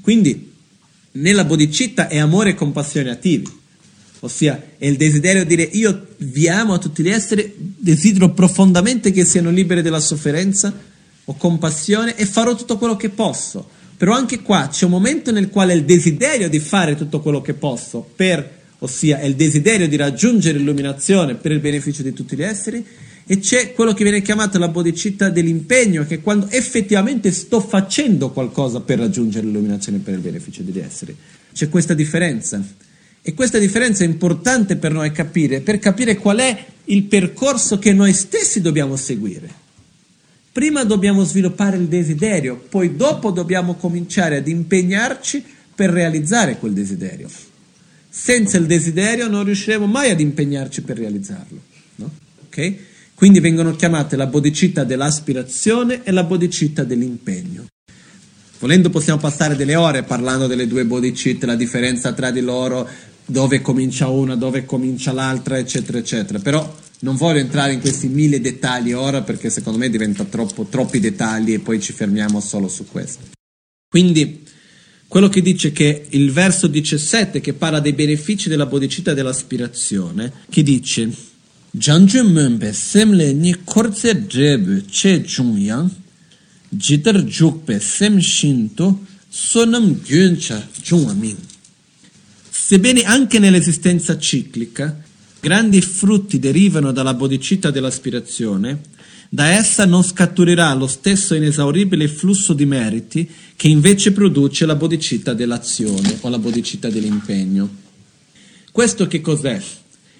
Quindi 0.02 0.52
nella 1.12 1.44
bodhicitta 1.44 2.08
è 2.08 2.18
amore 2.18 2.50
e 2.50 2.54
compassione 2.54 3.10
attivi. 3.10 3.50
ossia 4.20 4.72
è 4.76 4.86
il 4.86 4.96
desiderio 4.96 5.44
di 5.44 5.56
dire 5.56 5.68
io 5.72 6.08
vi 6.18 6.48
amo 6.48 6.74
a 6.74 6.78
tutti 6.78 7.02
gli 7.02 7.08
esseri, 7.08 7.54
desidero 7.56 8.32
profondamente 8.32 9.10
che 9.10 9.24
siano 9.24 9.50
liberi 9.50 9.80
dalla 9.80 10.00
sofferenza, 10.00 10.72
ho 11.30 11.34
compassione 11.34 12.16
e 12.16 12.24
farò 12.24 12.54
tutto 12.54 12.78
quello 12.78 12.96
che 12.96 13.10
posso. 13.10 13.68
Però 13.98 14.14
anche 14.14 14.40
qua 14.40 14.68
c'è 14.70 14.86
un 14.86 14.92
momento 14.92 15.30
nel 15.30 15.50
quale 15.50 15.74
il 15.74 15.84
desiderio 15.84 16.48
di 16.48 16.58
fare 16.58 16.96
tutto 16.96 17.20
quello 17.20 17.42
che 17.42 17.52
posso, 17.52 18.08
per, 18.16 18.56
ossia 18.78 19.20
il 19.20 19.34
desiderio 19.34 19.88
di 19.88 19.96
raggiungere 19.96 20.56
l'illuminazione 20.56 21.34
per 21.34 21.52
il 21.52 21.60
beneficio 21.60 22.02
di 22.02 22.14
tutti 22.14 22.34
gli 22.34 22.42
esseri, 22.42 22.82
e 23.26 23.40
c'è 23.40 23.74
quello 23.74 23.92
che 23.92 24.04
viene 24.04 24.22
chiamato 24.22 24.58
la 24.58 24.68
bodhicitta 24.68 25.28
dell'impegno, 25.28 26.06
che 26.06 26.14
è 26.14 26.20
quando 26.22 26.48
effettivamente 26.48 27.30
sto 27.30 27.60
facendo 27.60 28.30
qualcosa 28.30 28.80
per 28.80 28.98
raggiungere 28.98 29.44
l'illuminazione 29.44 29.98
per 29.98 30.14
il 30.14 30.20
beneficio 30.20 30.62
degli 30.62 30.78
esseri. 30.78 31.14
C'è 31.52 31.68
questa 31.68 31.92
differenza. 31.92 32.64
E 33.20 33.34
questa 33.34 33.58
differenza 33.58 34.02
è 34.02 34.06
importante 34.06 34.76
per 34.76 34.92
noi 34.92 35.12
capire, 35.12 35.60
per 35.60 35.78
capire 35.78 36.16
qual 36.16 36.38
è 36.38 36.64
il 36.84 37.02
percorso 37.02 37.78
che 37.78 37.92
noi 37.92 38.14
stessi 38.14 38.62
dobbiamo 38.62 38.96
seguire. 38.96 39.57
Prima 40.52 40.84
dobbiamo 40.84 41.24
sviluppare 41.24 41.76
il 41.76 41.86
desiderio, 41.86 42.56
poi 42.56 42.96
dopo 42.96 43.30
dobbiamo 43.30 43.74
cominciare 43.74 44.38
ad 44.38 44.48
impegnarci 44.48 45.44
per 45.74 45.90
realizzare 45.90 46.58
quel 46.58 46.72
desiderio. 46.72 47.28
Senza 48.08 48.56
il 48.58 48.66
desiderio 48.66 49.28
non 49.28 49.44
riusciremo 49.44 49.86
mai 49.86 50.10
ad 50.10 50.20
impegnarci 50.20 50.82
per 50.82 50.98
realizzarlo. 50.98 51.60
No? 51.96 52.10
Okay? 52.46 52.78
Quindi 53.14 53.40
vengono 53.40 53.76
chiamate 53.76 54.16
la 54.16 54.26
bodhicitta 54.26 54.84
dell'aspirazione 54.84 56.02
e 56.02 56.10
la 56.10 56.24
bodhicitta 56.24 56.84
dell'impegno. 56.84 57.66
Volendo 58.58 58.90
possiamo 58.90 59.20
passare 59.20 59.54
delle 59.54 59.76
ore 59.76 60.02
parlando 60.02 60.48
delle 60.48 60.66
due 60.66 60.84
bodhicitte, 60.84 61.46
la 61.46 61.54
differenza 61.54 62.12
tra 62.12 62.32
di 62.32 62.40
loro, 62.40 62.88
dove 63.24 63.60
comincia 63.60 64.08
una, 64.08 64.34
dove 64.34 64.64
comincia 64.64 65.12
l'altra, 65.12 65.58
eccetera, 65.58 65.98
eccetera. 65.98 66.38
Però 66.40 66.74
non 67.00 67.16
voglio 67.16 67.38
entrare 67.38 67.72
in 67.72 67.80
questi 67.80 68.08
mille 68.08 68.40
dettagli 68.40 68.92
ora 68.92 69.22
perché 69.22 69.50
secondo 69.50 69.78
me 69.78 69.88
diventa 69.88 70.24
troppo, 70.24 70.64
troppi 70.64 70.98
dettagli 70.98 71.52
e 71.52 71.60
poi 71.60 71.80
ci 71.80 71.92
fermiamo 71.92 72.40
solo 72.40 72.68
su 72.68 72.86
questo. 72.86 73.26
Quindi 73.88 74.44
quello 75.06 75.28
che 75.28 75.40
dice 75.40 75.72
che 75.72 76.06
il 76.10 76.32
verso 76.32 76.66
17 76.66 77.40
che 77.40 77.54
parla 77.54 77.80
dei 77.80 77.94
benefici 77.94 78.48
della 78.48 78.66
bodhicitta 78.66 79.14
dell'aspirazione, 79.14 80.32
che 80.50 80.62
dice. 80.62 81.10
Sebbene 92.50 93.02
anche 93.04 93.38
nell'esistenza 93.38 94.18
ciclica 94.18 95.04
grandi 95.40 95.80
frutti 95.80 96.38
derivano 96.38 96.92
dalla 96.92 97.14
bodhicitta 97.14 97.70
dell'aspirazione, 97.70 98.80
da 99.30 99.50
essa 99.50 99.84
non 99.84 100.02
scaturirà 100.02 100.72
lo 100.74 100.86
stesso 100.86 101.34
inesauribile 101.34 102.08
flusso 102.08 102.54
di 102.54 102.64
meriti 102.64 103.28
che 103.56 103.68
invece 103.68 104.12
produce 104.12 104.64
la 104.64 104.74
bodhicitta 104.74 105.34
dell'azione 105.34 106.16
o 106.20 106.28
la 106.28 106.38
bodhicitta 106.38 106.88
dell'impegno. 106.88 107.68
Questo 108.72 109.06
che 109.06 109.20
cos'è? 109.20 109.60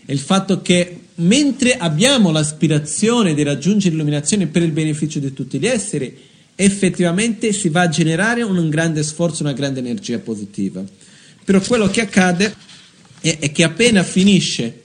È 0.04 0.12
il 0.12 0.18
fatto 0.18 0.60
che 0.60 1.00
mentre 1.16 1.76
abbiamo 1.76 2.30
l'aspirazione 2.30 3.34
di 3.34 3.42
raggiungere 3.42 3.94
l'illuminazione 3.94 4.46
per 4.46 4.62
il 4.62 4.72
beneficio 4.72 5.18
di 5.18 5.32
tutti 5.32 5.58
gli 5.58 5.66
esseri, 5.66 6.16
effettivamente 6.54 7.52
si 7.52 7.68
va 7.68 7.82
a 7.82 7.88
generare 7.88 8.42
un 8.42 8.68
grande 8.68 9.02
sforzo, 9.02 9.42
una 9.42 9.52
grande 9.52 9.80
energia 9.80 10.18
positiva. 10.18 10.82
Però 11.44 11.60
quello 11.60 11.88
che 11.88 12.02
accade 12.02 12.54
è, 13.20 13.38
è 13.38 13.52
che 13.52 13.64
appena 13.64 14.02
finisce 14.02 14.82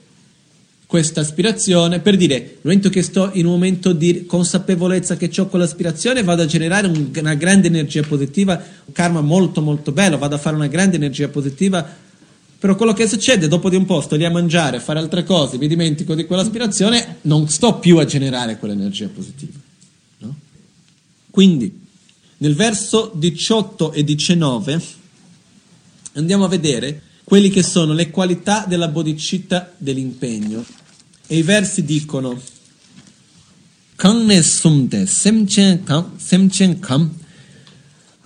questa 0.94 1.22
aspirazione, 1.22 2.02
per 2.02 2.16
dire, 2.16 2.38
nel 2.38 2.58
momento 2.62 2.90
che 2.92 3.02
sto 3.02 3.32
in 3.34 3.48
un 3.48 3.54
momento 3.54 3.94
di 3.94 4.28
consapevolezza 4.28 5.18
che 5.18 5.32
ho 5.40 5.48
quell'aspirazione, 5.48 6.22
vado 6.22 6.44
a 6.44 6.46
generare 6.46 6.86
un, 6.86 7.10
una 7.18 7.34
grande 7.34 7.66
energia 7.66 8.04
positiva, 8.04 8.64
un 8.86 8.94
karma 8.94 9.20
molto 9.20 9.60
molto 9.60 9.92
bello, 9.92 10.20
vado 10.20 10.36
a 10.36 10.38
fare 10.38 10.56
una 10.56 10.68
grande 10.68 10.98
energia 10.98 11.30
positiva 11.30 11.84
però 12.60 12.76
quello 12.76 12.94
che 12.94 13.08
succede 13.08 13.48
dopo 13.48 13.70
di 13.70 13.76
un 13.76 13.86
po' 13.86 14.02
sto 14.02 14.16
lì 14.16 14.24
a 14.24 14.30
mangiare, 14.30 14.78
a 14.78 14.80
fare 14.80 15.00
altre 15.00 15.24
cose, 15.24 15.58
mi 15.58 15.68
dimentico 15.68 16.14
di 16.14 16.26
quell'aspirazione, 16.26 17.18
non 17.22 17.50
sto 17.50 17.80
più 17.80 17.98
a 17.98 18.06
generare 18.06 18.60
quell'energia 18.60 19.10
positiva. 19.10 19.58
No? 20.20 20.36
Quindi, 21.32 21.82
nel 22.38 22.54
verso 22.54 23.12
18 23.16 23.94
e 23.94 24.04
19 24.04 24.82
andiamo 26.14 26.46
a 26.46 26.48
vedere 26.48 27.02
quelli 27.24 27.50
che 27.50 27.64
sono 27.64 27.94
le 27.94 28.12
qualità 28.12 28.66
della 28.68 28.88
bodhicitta 28.88 29.74
dell'impegno. 29.78 30.64
E 31.34 31.38
i 31.38 31.42
versi 31.42 31.84
dicono 31.84 32.40
Kangne 33.96 34.44
sumde 34.44 35.08
semchen 35.08 35.84
kam. 35.84 36.12
Semchen 36.20 36.80
kam 36.80 37.10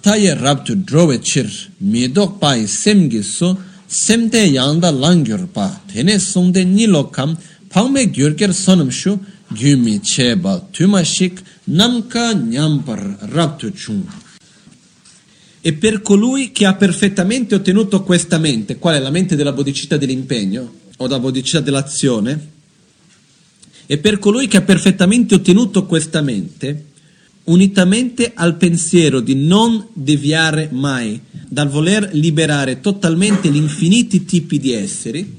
taye 0.02 0.34
rabtu 0.34 0.76
drove 0.76 1.22
chir 1.22 1.48
miedok 1.78 2.38
pai 2.38 2.68
semgi 2.68 3.24
so 3.24 3.58
semte 3.88 4.40
yangda 4.40 4.92
langyur 4.92 5.48
pa. 5.48 5.82
Tene 5.88 6.20
songde 6.20 6.66
nilo 6.66 7.10
kam 7.10 7.38
pangme 7.70 8.12
gyurker 8.12 8.54
sonam 8.54 8.90
shu 8.90 9.18
gyumi 9.56 10.02
cheba 10.02 10.68
tuma 10.74 11.02
shik 11.02 11.42
namka 11.64 12.34
nyampar 12.34 13.20
raptu 13.32 13.72
chung. 13.72 14.04
E 15.62 15.74
per 15.74 16.02
colui 16.02 16.52
che 16.52 16.66
ha 16.66 16.76
perfettamente 16.76 17.56
ottenuto 17.56 18.04
questa 18.04 18.38
mente 18.38 18.78
qual 18.78 18.96
è 18.96 19.00
la 19.00 19.12
mente 19.12 19.38
della 19.38 19.54
bodhicitta 19.54 19.96
dell'impegno 19.96 20.74
o 20.98 21.08
della 21.08 21.22
bodhicitta 21.22 21.62
dell'azione 21.62 22.56
e 23.88 23.98
per 23.98 24.20
colui 24.20 24.48
che 24.48 24.58
ha 24.58 24.62
perfettamente 24.62 25.34
ottenuto 25.34 25.86
questa 25.86 26.22
mente 26.22 26.86
unitamente 27.46 28.34
al 28.36 28.56
pensiero 28.56 29.22
di 29.22 29.34
non 29.34 29.88
deviare 29.94 30.70
mai 30.72 31.20
dal 31.48 31.70
voler 31.70 32.10
liberare 32.14 32.82
totalmente 32.82 33.50
gli 33.50 33.56
infiniti 33.56 34.26
tipi 34.26 34.60
di 34.60 34.74
esseri, 34.74 35.36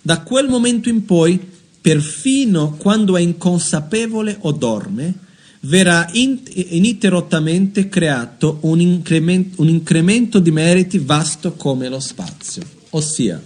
da 0.00 0.20
quel 0.20 0.48
momento 0.48 0.88
in 0.88 1.04
poi, 1.04 1.38
perfino 1.80 2.76
quando 2.76 3.16
è 3.16 3.20
inconsapevole 3.20 4.36
o 4.40 4.52
dorme, 4.52 5.14
verrà 5.62 6.08
ininterrottamente 6.12 7.88
creato 7.88 8.58
un 8.62 8.80
incremento, 8.80 9.62
un 9.62 9.68
incremento 9.68 10.38
di 10.38 10.50
meriti 10.52 10.98
vasto 10.98 11.54
come 11.54 11.88
lo 11.88 11.98
spazio. 12.00 12.62
Ossia, 12.90 13.42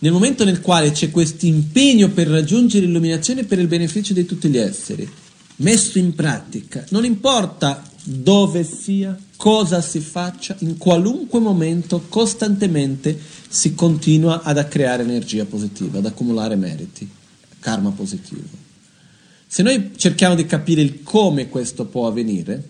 nel 0.00 0.12
momento 0.12 0.44
nel 0.44 0.60
quale 0.60 0.92
c'è 0.92 1.10
questo 1.10 1.46
impegno 1.46 2.10
per 2.10 2.28
raggiungere 2.28 2.86
l'illuminazione 2.86 3.44
per 3.44 3.58
il 3.58 3.66
beneficio 3.66 4.12
di 4.12 4.24
tutti 4.24 4.48
gli 4.48 4.58
esseri, 4.58 5.08
messo 5.56 5.98
in 5.98 6.14
pratica, 6.14 6.84
non 6.90 7.04
importa 7.04 7.82
dove 8.04 8.64
sia, 8.64 9.18
cosa 9.36 9.80
si 9.80 10.00
faccia, 10.00 10.56
in 10.60 10.78
qualunque 10.78 11.40
momento, 11.40 12.04
costantemente 12.08 13.18
si 13.48 13.74
continua 13.74 14.42
ad 14.42 14.66
creare 14.68 15.02
energia 15.02 15.44
positiva, 15.44 15.98
ad 15.98 16.06
accumulare 16.06 16.56
meriti, 16.56 17.08
karma 17.60 17.90
positivo. 17.90 18.66
Se 19.46 19.62
noi 19.62 19.92
cerchiamo 19.96 20.34
di 20.34 20.46
capire 20.46 20.80
il 20.80 21.02
come 21.02 21.48
questo 21.48 21.86
può 21.86 22.06
avvenire, 22.06 22.62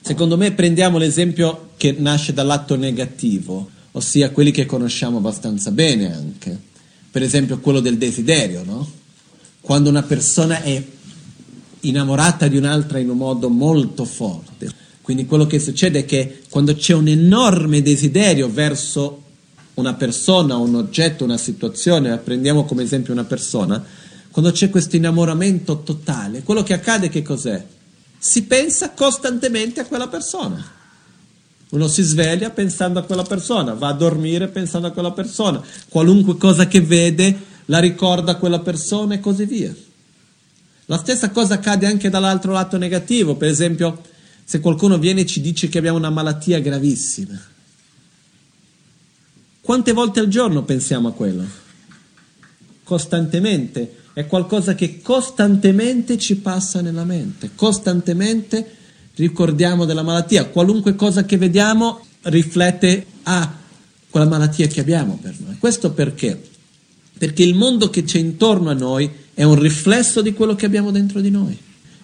secondo 0.00 0.36
me 0.36 0.52
prendiamo 0.52 0.98
l'esempio 0.98 1.70
che 1.76 1.94
nasce 1.98 2.32
dall'atto 2.32 2.76
negativo, 2.76 3.70
ossia 3.92 4.30
quelli 4.30 4.50
che 4.50 4.66
conosciamo 4.66 5.18
abbastanza 5.18 5.70
bene 5.70 6.14
anche. 6.14 6.58
Per 7.10 7.22
esempio 7.22 7.58
quello 7.58 7.80
del 7.80 7.98
desiderio, 7.98 8.64
no? 8.64 8.90
Quando 9.60 9.90
una 9.90 10.02
persona 10.02 10.62
è 10.62 10.82
innamorata 11.80 12.48
di 12.48 12.56
un'altra 12.56 12.98
in 12.98 13.10
un 13.10 13.16
modo 13.16 13.48
molto 13.48 14.04
forte. 14.04 14.70
Quindi 15.02 15.26
quello 15.26 15.46
che 15.46 15.58
succede 15.58 16.00
è 16.00 16.04
che 16.04 16.42
quando 16.48 16.74
c'è 16.74 16.94
un 16.94 17.08
enorme 17.08 17.82
desiderio 17.82 18.50
verso 18.50 19.20
una 19.74 19.94
persona, 19.94 20.56
un 20.56 20.74
oggetto, 20.74 21.24
una 21.24 21.38
situazione, 21.38 22.16
prendiamo 22.18 22.64
come 22.64 22.82
esempio 22.82 23.12
una 23.12 23.24
persona, 23.24 23.84
quando 24.30 24.52
c'è 24.52 24.70
questo 24.70 24.96
innamoramento 24.96 25.82
totale, 25.82 26.42
quello 26.42 26.62
che 26.62 26.72
accade 26.72 27.08
che 27.08 27.22
cos'è? 27.22 27.64
Si 28.18 28.44
pensa 28.44 28.90
costantemente 28.90 29.80
a 29.80 29.86
quella 29.86 30.08
persona. 30.08 30.80
Uno 31.72 31.88
si 31.88 32.02
sveglia 32.02 32.50
pensando 32.50 32.98
a 32.98 33.02
quella 33.02 33.22
persona, 33.22 33.72
va 33.72 33.88
a 33.88 33.94
dormire 33.94 34.48
pensando 34.48 34.88
a 34.88 34.90
quella 34.90 35.12
persona, 35.12 35.62
qualunque 35.88 36.36
cosa 36.36 36.66
che 36.66 36.82
vede 36.82 37.34
la 37.66 37.78
ricorda 37.78 38.36
quella 38.36 38.60
persona 38.60 39.14
e 39.14 39.20
così 39.20 39.46
via. 39.46 39.74
La 40.86 40.98
stessa 40.98 41.30
cosa 41.30 41.54
accade 41.54 41.86
anche 41.86 42.10
dall'altro 42.10 42.52
lato 42.52 42.76
negativo, 42.76 43.36
per 43.36 43.48
esempio 43.48 44.02
se 44.44 44.60
qualcuno 44.60 44.98
viene 44.98 45.22
e 45.22 45.26
ci 45.26 45.40
dice 45.40 45.70
che 45.70 45.78
abbiamo 45.78 45.96
una 45.96 46.10
malattia 46.10 46.60
gravissima. 46.60 47.40
Quante 49.62 49.92
volte 49.92 50.20
al 50.20 50.28
giorno 50.28 50.64
pensiamo 50.64 51.08
a 51.08 51.12
quello? 51.12 51.44
Costantemente. 52.82 53.96
È 54.12 54.26
qualcosa 54.26 54.74
che 54.74 55.00
costantemente 55.00 56.18
ci 56.18 56.36
passa 56.36 56.82
nella 56.82 57.04
mente, 57.04 57.52
costantemente 57.54 58.80
ricordiamo 59.16 59.84
della 59.84 60.02
malattia. 60.02 60.46
Qualunque 60.46 60.94
cosa 60.94 61.24
che 61.24 61.36
vediamo 61.36 62.04
riflette 62.22 63.06
a 63.24 63.58
quella 64.10 64.26
malattia 64.26 64.66
che 64.66 64.80
abbiamo 64.80 65.18
per 65.20 65.34
noi. 65.38 65.56
Questo 65.58 65.92
perché? 65.92 66.50
perché 67.22 67.44
il 67.44 67.54
mondo 67.54 67.88
che 67.88 68.02
c'è 68.02 68.18
intorno 68.18 68.70
a 68.70 68.74
noi 68.74 69.08
è 69.32 69.44
un 69.44 69.54
riflesso 69.54 70.22
di 70.22 70.32
quello 70.32 70.56
che 70.56 70.66
abbiamo 70.66 70.90
dentro 70.90 71.20
di 71.20 71.30
noi. 71.30 71.56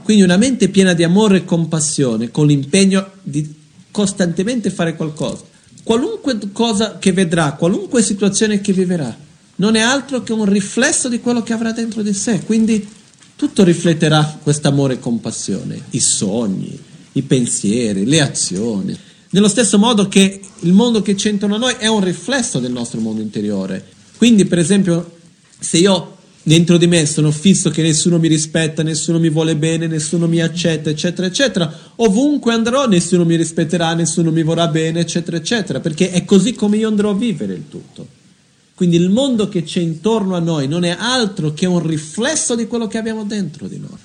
Quindi 0.05 0.23
una 0.23 0.37
mente 0.37 0.69
piena 0.69 0.93
di 0.93 1.03
amore 1.03 1.39
e 1.39 1.45
compassione, 1.45 2.31
con 2.31 2.47
l'impegno 2.47 3.05
di 3.25 3.53
costantemente 3.91 4.71
fare 4.71 4.95
qualcosa, 4.95 5.43
qualunque 5.83 6.39
cosa 6.53 6.99
che 6.99 7.11
vedrà, 7.11 7.55
qualunque 7.55 8.01
situazione 8.01 8.61
che 8.61 8.73
vivrà, 8.73 9.13
non 9.57 9.75
è 9.75 9.81
altro 9.81 10.23
che 10.23 10.33
un 10.33 10.45
riflesso 10.45 11.09
di 11.09 11.19
quello 11.19 11.43
che 11.43 11.53
avrà 11.53 11.73
dentro 11.73 12.03
di 12.03 12.15
sé. 12.15 12.43
Quindi 12.47 12.87
tutto 13.35 13.65
rifletterà 13.65 14.39
questo 14.41 14.69
amore 14.69 14.95
e 14.95 14.99
compassione, 15.01 15.83
i 15.91 15.99
sogni, 15.99 16.79
i 17.19 17.23
pensieri, 17.23 18.05
le 18.05 18.21
azioni. 18.21 18.97
Nello 19.31 19.49
stesso 19.49 19.79
modo 19.79 20.09
che 20.09 20.41
il 20.61 20.73
mondo 20.73 21.03
che 21.03 21.15
c'è 21.15 21.31
intorno 21.31 21.57
a 21.57 21.59
noi 21.59 21.75
è 21.79 21.87
un 21.87 22.03
riflesso 22.03 22.59
del 22.59 22.73
nostro 22.73 23.01
mondo 23.01 23.21
interiore. 23.21 23.85
Quindi, 24.17 24.47
per 24.47 24.59
esempio, 24.59 25.19
se 25.59 25.79
io 25.79 26.17
dentro 26.43 26.79
di 26.79 26.87
me 26.87 27.05
sono 27.05 27.31
fisso 27.31 27.69
che 27.69 27.83
nessuno 27.83 28.19
mi 28.19 28.29
rispetta, 28.29 28.83
nessuno 28.83 29.19
mi 29.19 29.29
vuole 29.29 29.55
bene, 29.55 29.87
nessuno 29.87 30.27
mi 30.27 30.41
accetta, 30.41 30.89
eccetera, 30.89 31.27
eccetera, 31.27 31.79
ovunque 31.97 32.55
andrò 32.55 32.87
nessuno 32.87 33.27
mi 33.27 33.37
rispetterà, 33.37 33.93
nessuno 33.93 34.31
mi 34.31 34.43
vorrà 34.43 34.67
bene, 34.69 35.01
eccetera, 35.01 35.37
eccetera, 35.37 35.81
perché 35.81 36.11
è 36.11 36.25
così 36.25 36.55
come 36.55 36.79
io 36.79 36.89
andrò 36.89 37.11
a 37.11 37.15
vivere 37.15 37.53
il 37.53 37.65
tutto. 37.69 38.17
Quindi 38.75 38.97
il 38.97 39.11
mondo 39.11 39.49
che 39.49 39.65
c'è 39.65 39.81
intorno 39.81 40.37
a 40.37 40.39
noi 40.39 40.69
non 40.69 40.85
è 40.85 40.97
altro 40.99 41.53
che 41.53 41.67
un 41.67 41.85
riflesso 41.85 42.55
di 42.55 42.67
quello 42.67 42.87
che 42.87 42.97
abbiamo 42.97 43.25
dentro 43.25 43.67
di 43.67 43.79
noi. 43.79 43.99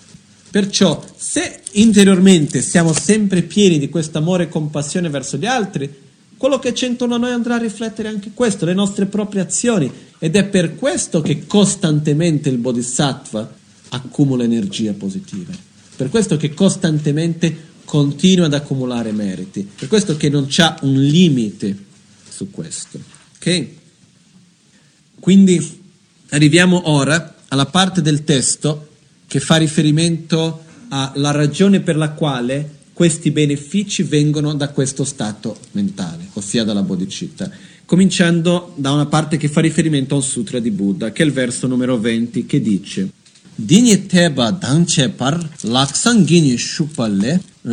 Perciò, 0.53 1.03
se 1.15 1.61
interiormente 1.71 2.61
siamo 2.61 2.93
sempre 2.93 3.41
pieni 3.41 3.79
di 3.79 3.89
questo 3.89 4.19
amore 4.19 4.43
e 4.43 4.49
compassione 4.49 5.09
verso 5.09 5.37
gli 5.37 5.47
altri, 5.47 5.91
quello 6.37 6.59
che 6.59 6.73
c'è 6.73 6.85
intorno 6.85 7.15
a 7.15 7.17
noi 7.17 7.31
andrà 7.31 7.55
a 7.55 7.57
riflettere 7.57 8.07
anche 8.07 8.33
questo, 8.35 8.63
le 8.63 8.75
nostre 8.75 9.07
proprie 9.07 9.41
azioni. 9.41 9.91
Ed 10.19 10.35
è 10.35 10.45
per 10.45 10.75
questo 10.75 11.21
che 11.21 11.47
costantemente 11.47 12.49
il 12.49 12.59
Bodhisattva 12.59 13.51
accumula 13.89 14.43
energie 14.43 14.91
positive. 14.91 15.57
Per 15.95 16.09
questo 16.09 16.37
che 16.37 16.53
costantemente 16.53 17.71
continua 17.83 18.45
ad 18.45 18.53
accumulare 18.53 19.11
meriti. 19.11 19.67
Per 19.75 19.87
questo 19.87 20.15
che 20.17 20.29
non 20.29 20.45
c'è 20.45 20.71
un 20.81 21.01
limite 21.01 21.75
su 22.29 22.51
questo. 22.51 22.99
Ok? 23.37 23.67
Quindi 25.19 25.81
arriviamo 26.29 26.91
ora 26.91 27.37
alla 27.47 27.65
parte 27.65 28.03
del 28.03 28.23
testo 28.23 28.89
che 29.33 29.39
fa 29.39 29.55
riferimento 29.55 30.63
alla 30.89 31.31
ragione 31.31 31.79
per 31.79 31.95
la 31.95 32.11
quale 32.11 32.81
questi 32.93 33.31
benefici 33.31 34.03
vengono 34.03 34.53
da 34.53 34.69
questo 34.69 35.03
stato 35.03 35.57
mentale, 35.71 36.27
ossia 36.33 36.63
dalla 36.63 36.83
bodhicitta. 36.83 37.49
Cominciando 37.83 38.73
da 38.75 38.91
una 38.91 39.07
parte 39.07 39.37
che 39.37 39.47
fa 39.47 39.59
riferimento 39.59 40.15
al 40.15 40.21
sutra 40.21 40.59
di 40.59 40.69
Buddha, 40.69 41.11
che 41.11 41.23
è 41.23 41.25
il 41.25 41.31
verso 41.31 41.65
numero 41.65 41.97
20, 41.97 42.45
che 42.45 42.61
dice 42.61 43.09
Dini 43.55 44.05
teba 44.05 44.55
par 45.15 45.49
laksan 45.61 46.25
gini 46.25 46.55
shukpalle 46.55 47.41
eh, 47.63 47.69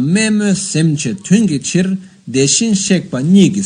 meme 0.00 0.52
semche 0.56 1.14
tungi 1.14 1.60
deshin 2.24 2.74
shekpa 2.74 3.20
nigi. 3.20 3.64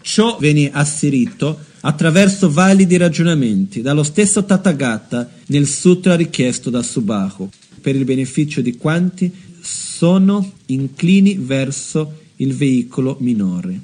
Ciò 0.00 0.38
viene 0.38 0.70
asserito 0.72 1.72
attraverso 1.86 2.50
validi 2.50 2.96
ragionamenti 2.96 3.82
dallo 3.82 4.02
stesso 4.02 4.44
Tathagata 4.44 5.30
nel 5.46 5.66
sutra 5.66 6.14
richiesto 6.16 6.70
da 6.70 6.82
Subahu, 6.82 7.48
per 7.80 7.94
il 7.94 8.04
beneficio 8.04 8.60
di 8.60 8.76
quanti 8.76 9.30
sono 9.60 10.52
inclini 10.66 11.36
verso 11.36 12.20
il 12.36 12.54
veicolo 12.54 13.16
minore. 13.20 13.78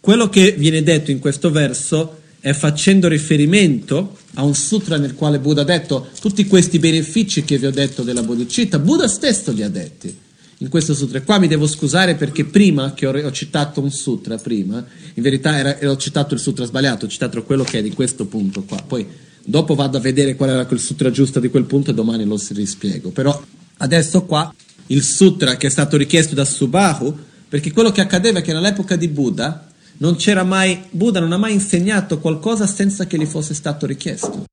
Quello 0.00 0.28
che 0.28 0.52
viene 0.52 0.82
detto 0.82 1.10
in 1.10 1.18
questo 1.18 1.50
verso 1.50 2.20
è 2.40 2.52
facendo 2.54 3.06
riferimento 3.06 4.16
a 4.34 4.42
un 4.42 4.54
sutra 4.54 4.96
nel 4.96 5.14
quale 5.14 5.38
Buddha 5.38 5.60
ha 5.60 5.64
detto 5.64 6.08
tutti 6.20 6.46
questi 6.46 6.78
benefici 6.78 7.44
che 7.44 7.58
vi 7.58 7.66
ho 7.66 7.70
detto 7.70 8.02
della 8.02 8.22
bodhicitta, 8.22 8.78
Buddha 8.78 9.08
stesso 9.08 9.52
li 9.52 9.62
ha 9.62 9.68
detti 9.68 10.16
in 10.62 10.68
questo 10.68 10.94
sutra. 10.94 11.20
Qua 11.22 11.38
mi 11.38 11.48
devo 11.48 11.66
scusare 11.66 12.14
perché 12.14 12.44
prima 12.44 12.94
che 12.94 13.06
ho, 13.06 13.10
ho 13.10 13.32
citato 13.32 13.80
un 13.80 13.90
sutra, 13.90 14.38
prima, 14.38 14.84
in 15.14 15.22
verità 15.22 15.58
era, 15.58 15.90
ho 15.90 15.96
citato 15.96 16.34
il 16.34 16.40
sutra 16.40 16.64
sbagliato, 16.64 17.06
ho 17.06 17.08
citato 17.08 17.42
quello 17.42 17.64
che 17.64 17.80
è 17.80 17.82
di 17.82 17.92
questo 17.92 18.26
punto 18.26 18.62
qua. 18.62 18.80
Poi 18.86 19.06
dopo 19.44 19.74
vado 19.74 19.96
a 19.96 20.00
vedere 20.00 20.36
qual 20.36 20.50
era 20.50 20.64
quel 20.64 20.78
sutra 20.78 21.10
giusto 21.10 21.40
di 21.40 21.50
quel 21.50 21.64
punto 21.64 21.90
e 21.90 21.94
domani 21.94 22.24
lo 22.24 22.40
rispiego. 22.50 23.10
Però 23.10 23.42
adesso 23.78 24.22
qua 24.22 24.54
il 24.86 25.02
sutra 25.02 25.56
che 25.56 25.66
è 25.66 25.70
stato 25.70 25.96
richiesto 25.96 26.36
da 26.36 26.44
Subahu, 26.44 27.18
perché 27.48 27.72
quello 27.72 27.90
che 27.90 28.00
accadeva 28.00 28.38
è 28.38 28.42
che 28.42 28.52
nell'epoca 28.52 28.94
di 28.94 29.08
Buddha 29.08 29.68
non 29.98 30.14
c'era 30.14 30.44
mai, 30.44 30.80
Buddha 30.90 31.18
non 31.18 31.32
ha 31.32 31.38
mai 31.38 31.54
insegnato 31.54 32.18
qualcosa 32.18 32.66
senza 32.68 33.06
che 33.06 33.18
gli 33.18 33.26
fosse 33.26 33.52
stato 33.52 33.84
richiesto. 33.84 34.44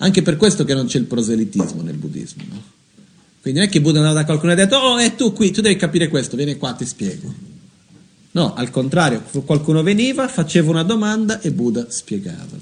Anche 0.00 0.22
per 0.22 0.36
questo 0.36 0.64
che 0.64 0.74
non 0.74 0.86
c'è 0.86 0.98
il 0.98 1.06
proselitismo 1.06 1.82
nel 1.82 1.96
buddismo, 1.96 2.42
no? 2.48 2.62
Quindi 3.40 3.60
non 3.60 3.68
è 3.68 3.72
che 3.72 3.80
Buddha 3.80 3.98
andava 3.98 4.20
da 4.20 4.24
qualcuno 4.24 4.50
e 4.50 4.54
ha 4.54 4.58
detto, 4.58 4.76
oh, 4.76 4.98
è 4.98 5.14
tu 5.14 5.32
qui, 5.32 5.50
tu 5.50 5.60
devi 5.60 5.76
capire 5.76 6.08
questo, 6.08 6.36
vieni 6.36 6.56
qua, 6.56 6.72
ti 6.72 6.84
spiego. 6.84 7.32
No, 8.32 8.54
al 8.54 8.70
contrario, 8.70 9.22
qualcuno 9.44 9.82
veniva, 9.82 10.28
faceva 10.28 10.70
una 10.70 10.82
domanda 10.82 11.40
e 11.40 11.50
Buddha 11.50 11.86
spiegava. 11.88 12.56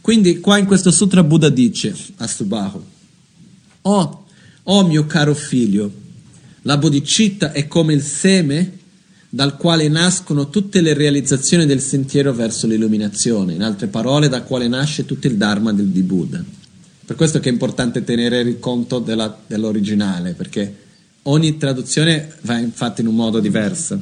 Quindi 0.00 0.40
qua 0.40 0.56
in 0.58 0.66
questo 0.66 0.90
sutra 0.90 1.22
Buddha 1.22 1.48
dice 1.48 1.94
a 2.16 2.26
Subahu, 2.26 2.82
oh, 3.82 4.24
oh 4.62 4.86
mio 4.86 5.06
caro 5.06 5.34
figlio, 5.34 5.92
la 6.62 6.78
bodhicitta 6.78 7.52
è 7.52 7.66
come 7.66 7.92
il 7.92 8.02
seme 8.02 8.78
dal 9.28 9.56
quale 9.56 9.88
nascono 9.88 10.48
tutte 10.48 10.80
le 10.80 10.92
realizzazioni 10.92 11.64
del 11.64 11.80
sentiero 11.80 12.32
verso 12.32 12.66
l'illuminazione, 12.66 13.54
in 13.54 13.62
altre 13.62 13.86
parole, 13.86 14.28
da 14.28 14.42
quale 14.42 14.68
nasce 14.68 15.04
tutto 15.04 15.26
il 15.26 15.36
Dharma 15.36 15.72
del, 15.72 15.86
di 15.86 16.02
Buddha. 16.02 16.42
Per 17.10 17.18
questo 17.18 17.40
che 17.40 17.48
è 17.48 17.52
importante 17.52 18.04
tenere 18.04 18.60
conto 18.60 19.00
della, 19.00 19.36
dell'originale, 19.44 20.34
perché 20.34 20.76
ogni 21.22 21.56
traduzione 21.56 22.36
va 22.42 22.56
infatti 22.56 23.00
in 23.00 23.08
un 23.08 23.16
modo 23.16 23.40
diverso. 23.40 24.00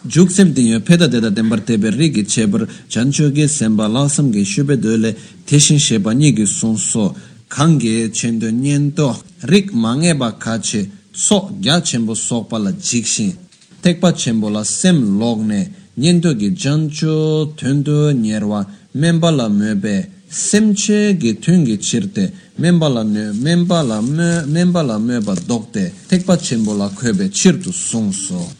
Juksem 0.00 0.52
dinyo 0.52 0.80
peda 0.80 1.06
deda 1.06 1.30
dembar 1.30 1.60
tebe 1.60 1.90
rigi 1.90 2.24
chebar 2.24 2.66
chancho 2.88 3.30
ge 3.30 3.46
semba 3.46 3.86
lasam 3.86 4.32
ge 4.32 4.42
shube 4.44 4.76
dole 4.76 5.16
teshin 5.44 5.78
sheba 5.78 6.12
nigi 6.12 6.46
son 6.46 6.76
so 6.76 7.14
kange 7.46 8.10
chendo 8.10 8.50
nyendo 8.50 9.16
rik 9.42 9.70
mange 9.70 10.16
ba 10.16 10.36
kache 10.36 10.90
so 11.12 11.56
gya 11.60 11.80
chenbo 11.80 12.14
sokpa 12.14 12.58
la 12.58 12.72
jikshin 12.72 13.36
tekpa 13.80 14.12
chenbo 14.12 14.48
la 14.48 14.64
sem 14.64 15.16
logne 15.16 15.72
nyendo 15.94 16.34
ge 16.34 16.52
jancho 16.52 17.54
tendo 17.54 18.10
nyerwa 18.10 18.66
memba 18.94 19.30
la 19.30 19.48
mebe 19.48 20.17
semche 20.28 21.16
ge 21.16 21.38
tungi 21.38 21.78
chirte 21.78 22.32
membala 22.56 23.02
ne 23.02 23.32
membala 23.32 24.00
me 24.00 24.44
membala 24.46 24.98
me 24.98 25.20
ba 25.20 25.34
dokte 25.46 25.92
tekpa 26.06 26.36
chembo 26.36 26.74
la 26.74 26.92
chirtu 27.30 27.72
sonso 27.72 28.54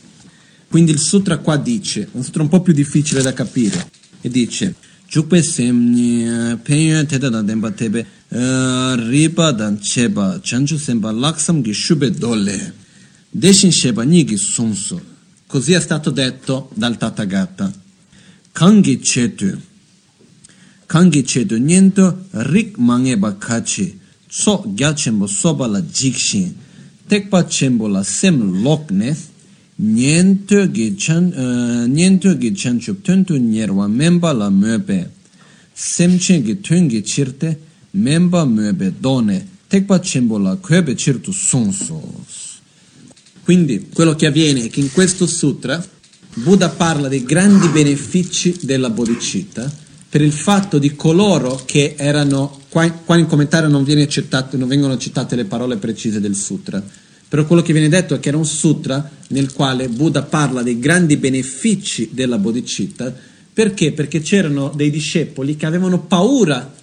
quindi 0.69 0.93
il 0.93 0.99
sutra 0.99 1.39
qua 1.39 1.57
dice 1.57 2.09
un 2.12 2.25
sutra 2.25 2.43
un 2.43 2.49
po' 2.49 2.62
più 2.62 2.73
difficile 2.73 3.23
da 3.23 3.33
capire 3.33 3.91
e 4.21 4.29
dice 4.29 4.75
chukpe 5.11 5.43
semni 5.43 6.57
penyo 6.62 7.05
teta 7.07 7.29
da 7.29 7.43
demba 7.43 7.71
tebe 7.71 8.07
riba 8.29 9.53
dan 9.53 9.79
cheba 9.81 10.39
chanchu 10.43 10.77
semba 10.77 11.11
laksam 11.11 11.62
gi 11.62 11.73
shube 11.73 12.11
dole. 12.11 12.75
Deshin 13.31 13.71
sheba 13.71 14.05
nigi 14.05 14.37
sonso 14.37 15.01
così 15.47 15.73
è 15.73 15.81
stato 15.81 16.11
detto 16.11 16.71
dal 16.75 16.97
Tathagata. 16.97 17.73
Kangi 18.53 18.99
chetu 19.01 19.59
kangi 20.89 21.22
che 21.22 21.45
do 21.45 21.59
nyento 21.59 22.24
rik 22.30 22.78
mange 22.78 23.18
ba 23.18 23.36
kachi 23.36 24.01
so 24.26 24.64
gya 24.74 24.95
chenbo 24.95 25.26
soba 25.26 25.66
la 25.66 25.82
jikshin 25.82 26.55
tekpa 27.07 27.45
chenbo 27.45 27.89
la 27.89 28.03
sem 28.03 28.62
lokne 28.62 29.14
nyento 29.76 30.70
gi 30.70 30.97
chan 30.97 31.24
nyento 31.93 32.39
gi 32.39 32.55
chan 32.55 32.78
chup 32.80 33.03
tuntu 33.03 33.36
nyerwa 33.36 33.86
memba 33.86 34.32
la 34.32 34.49
möbe 34.49 35.11
semchen 35.74 36.43
gi 36.43 36.59
tungi 36.61 37.03
chirte 37.03 37.61
memba 37.91 38.47
möbe 38.47 38.95
done 38.99 39.47
tekpa 39.68 40.01
chenbo 40.01 40.39
la 40.39 40.57
kwebe 40.57 40.95
chirtu 40.95 41.32
sonsos 41.32 42.61
quindi 43.45 43.89
quello 43.93 44.14
che 44.14 44.24
avviene 44.24 44.64
è 44.64 44.70
che 44.70 44.80
in 44.80 44.91
questo 44.91 45.26
sutra 45.26 45.84
Buddha 46.32 46.70
parla 46.70 47.09
dei 47.09 47.24
grandi 47.24 47.68
benefici 47.68 48.57
della 48.62 48.89
bodhicitta 48.89 49.86
per 50.11 50.23
il 50.23 50.33
fatto 50.33 50.79
di 50.79 50.95
coloro 50.97 51.61
che 51.65 51.95
erano, 51.99 52.61
qua, 52.69 52.91
qua 52.91 53.17
in 53.17 53.27
commentario 53.27 53.69
non, 53.69 53.85
non, 53.85 54.69
vengono 54.69 54.97
citate 54.97 55.37
le 55.37 55.45
parole 55.45 55.77
precise 55.77 56.21
del 56.21 56.35
sutra, 56.35 56.83
però 57.29 57.45
quello 57.45 57.61
che 57.61 57.75
viene 57.75 57.91
detto 57.91 58.15
è 58.15 58.21
che 58.21 58.29
era 58.29 58.39
un 58.39 58.47
sutra 58.47 59.09
nel 59.29 59.53
quale 59.53 59.89
Buddha 59.89 60.23
parla 60.23 60.63
dei 60.63 60.79
grandi 60.79 61.19
benefici 61.19 62.11
della 62.13 62.39
bodhicitta, 62.39 63.15
perché? 63.53 63.93
Perché 63.93 64.21
c'erano 64.21 64.73
dei 64.75 64.91
discepoli 64.91 65.57
che 65.57 65.67
avevano 65.67 66.01
paura 66.01 66.75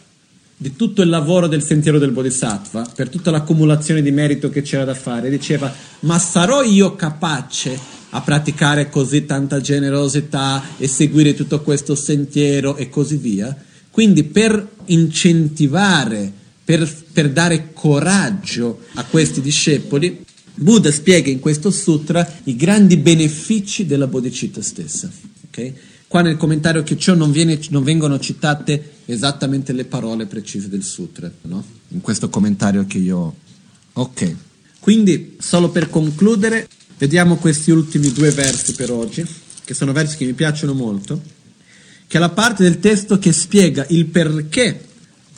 di 0.58 0.76
tutto 0.76 1.02
il 1.02 1.10
lavoro 1.10 1.48
del 1.48 1.64
sentiero 1.64 1.98
del 1.98 2.12
bodhisattva, 2.12 2.92
per 2.96 3.10
tutta 3.10 3.32
l'accumulazione 3.32 4.02
di 4.02 4.12
merito 4.12 4.50
che 4.50 4.62
c'era 4.62 4.86
da 4.86 4.94
fare, 4.94 5.30
diceva, 5.30 5.74
ma 6.02 6.20
sarò 6.20 6.62
io 6.62 6.96
capace 6.96 7.78
a 8.16 8.22
praticare 8.22 8.90
così 8.90 9.26
tanta 9.26 9.60
generosità 9.60 10.64
e 10.78 10.88
seguire 10.88 11.34
tutto 11.34 11.62
questo 11.62 11.96
sentiero 11.96 12.78
e 12.78 12.88
così 12.90 13.18
via. 13.18 13.56
Quindi 13.92 14.24
per 14.24 14.76
incentivare, 14.86 16.32
per, 16.64 16.90
per 17.12 17.30
dare 17.32 17.74
coraggio 17.74 18.80
a 18.94 19.04
questi 19.04 19.42
discepoli, 19.42 20.24
Buddha 20.56 20.92
spiega 20.92 21.30
in 21.30 21.40
questo 21.40 21.70
sutra 21.70 22.26
i 22.46 22.56
grandi 22.56 22.96
benefici 22.96 23.86
della 23.86 24.08
bodhicitta 24.08 24.62
stessa. 24.62 25.12
Okay? 25.48 25.74
Qua 26.08 26.22
nel 26.22 26.38
commentario 26.38 26.84
che 26.84 26.98
ciò 26.98 27.16
non, 27.16 27.32
viene, 27.32 27.60
non, 27.70 27.84
vengono 27.84 28.18
citate 28.18 28.92
esattamente 29.06 29.74
le 29.74 29.84
parole 29.84 30.26
precise 30.26 30.70
del 30.70 30.84
sutra, 30.84 31.30
no? 31.42 31.62
in 31.90 32.00
questo 32.00 32.30
commentario 32.30 32.86
che 32.88 32.98
io 32.98 33.18
ho. 33.18 33.36
Ok, 33.98 34.36
quindi 34.80 35.36
solo 35.40 35.70
per 35.70 35.90
concludere, 35.90 36.68
vediamo 36.98 37.38
questi 37.38 37.72
ultimi 37.72 38.12
due 38.12 38.32
versi 38.32 38.74
per 38.74 38.92
oggi, 38.92 39.26
che 39.64 39.74
sono 39.74 39.92
versi 39.92 40.18
che 40.18 40.26
mi 40.26 40.34
piacciono 40.34 40.74
molto, 40.74 41.22
che 42.08 42.18
è 42.18 42.20
la 42.20 42.30
parte 42.30 42.64
del 42.64 42.80
testo 42.80 43.18
che 43.18 43.34
spiega 43.34 43.86
il 43.90 44.06
perché 44.06 44.86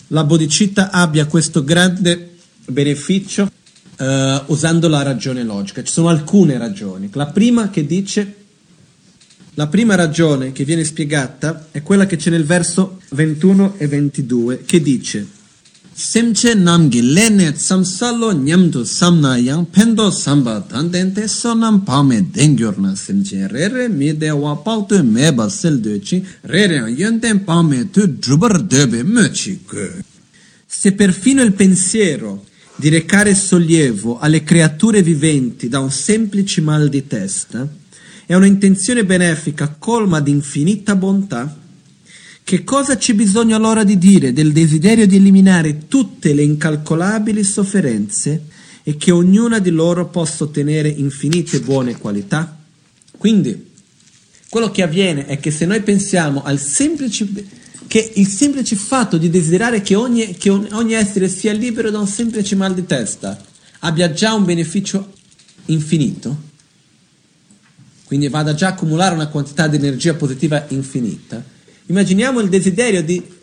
la 0.07 0.23
bodhicitta 0.23 0.91
abbia 0.91 1.25
questo 1.25 1.63
grande 1.63 2.35
beneficio 2.65 3.49
uh, 3.97 4.05
usando 4.47 4.87
la 4.87 5.01
ragione 5.01 5.43
logica. 5.43 5.83
Ci 5.83 5.91
sono 5.91 6.09
alcune 6.09 6.57
ragioni. 6.57 7.09
La 7.13 7.27
prima 7.27 7.69
che 7.69 7.85
dice, 7.85 8.35
la 9.53 9.67
prima 9.67 9.95
ragione 9.95 10.51
che 10.51 10.63
viene 10.65 10.83
spiegata 10.83 11.67
è 11.71 11.81
quella 11.81 12.05
che 12.05 12.17
c'è 12.17 12.29
nel 12.29 12.45
verso 12.45 13.01
21 13.09 13.75
e 13.77 13.87
22, 13.87 14.63
che 14.65 14.81
dice 14.81 15.35
semche 15.99 16.53
namgi 16.53 17.01
lene 17.01 17.53
tsamsalo 17.53 18.31
nyamdu 18.31 18.83
samna 18.83 19.35
yang 19.35 19.65
pendo 19.65 20.11
samba 20.11 20.61
tandente 20.61 21.27
sonam 21.27 21.83
pame 21.83 22.29
dengyorna 22.29 22.95
semche. 22.95 23.47
Rere 23.47 23.87
mide 23.87 24.29
wa 24.29 24.55
pautu 24.57 25.03
meba 25.03 25.49
seldoci 25.49 26.23
rere 26.41 26.87
yenten 26.91 27.43
pame 27.43 27.89
tu 27.89 28.05
drubar 28.05 28.61
debe 28.61 29.01
möchi 29.01 29.59
Se 30.67 30.91
perfino 30.91 31.41
il 31.41 31.53
pensiero 31.53 32.45
di 32.75 32.89
recare 32.89 33.33
sollievo 33.33 34.19
alle 34.19 34.43
creature 34.43 35.01
viventi 35.01 35.67
da 35.67 35.79
un 35.79 35.89
semplice 35.89 36.61
mal 36.61 36.89
di 36.89 37.07
testa 37.07 37.67
è 38.27 38.35
un'intenzione 38.35 39.03
benefica 39.03 39.73
colma 39.79 40.19
di 40.19 40.29
infinita 40.29 40.95
bontà, 40.95 41.57
che 42.47 42.63
cosa 42.63 42.95
c'è 42.95 43.13
bisogno 43.13 43.57
allora 43.57 43.83
di 43.83 43.97
dire 43.97 44.31
del 44.31 44.53
desiderio 44.53 45.05
di 45.05 45.17
eliminare 45.17 45.89
tutte 45.89 46.33
le 46.33 46.43
incalcolabili 46.43 47.43
sofferenze 47.43 48.43
e 48.83 48.95
che 48.95 49.11
ognuna 49.11 49.59
di 49.59 49.69
loro 49.69 50.07
possa 50.07 50.45
ottenere 50.45 50.87
infinite 50.87 51.59
buone 51.59 51.97
qualità? 51.97 52.57
Quindi, 53.17 53.71
quello 54.47 54.71
che 54.71 54.81
avviene 54.81 55.25
è 55.25 55.41
che 55.41 55.51
se 55.51 55.65
noi 55.65 55.81
pensiamo 55.81 56.41
al 56.41 56.57
semplice 56.57 57.27
che 57.85 58.13
il 58.15 58.27
semplice 58.27 58.77
fatto 58.77 59.17
di 59.17 59.29
desiderare 59.29 59.81
che 59.81 59.95
ogni, 59.95 60.37
che 60.37 60.49
ogni 60.49 60.93
essere 60.93 61.27
sia 61.27 61.51
libero 61.51 61.89
da 61.89 61.99
un 61.99 62.07
semplice 62.07 62.55
mal 62.55 62.73
di 62.73 62.85
testa 62.85 63.37
abbia 63.79 64.13
già 64.13 64.33
un 64.33 64.45
beneficio 64.45 65.11
infinito, 65.65 66.43
quindi 68.05 68.29
vada 68.29 68.53
già 68.53 68.67
a 68.67 68.69
accumulare 68.69 69.15
una 69.15 69.27
quantità 69.27 69.67
di 69.67 69.75
energia 69.75 70.13
positiva 70.13 70.63
infinita, 70.69 71.55
immaginiamo 71.87 72.39
il 72.39 72.49
desiderio 72.49 73.03
di 73.03 73.35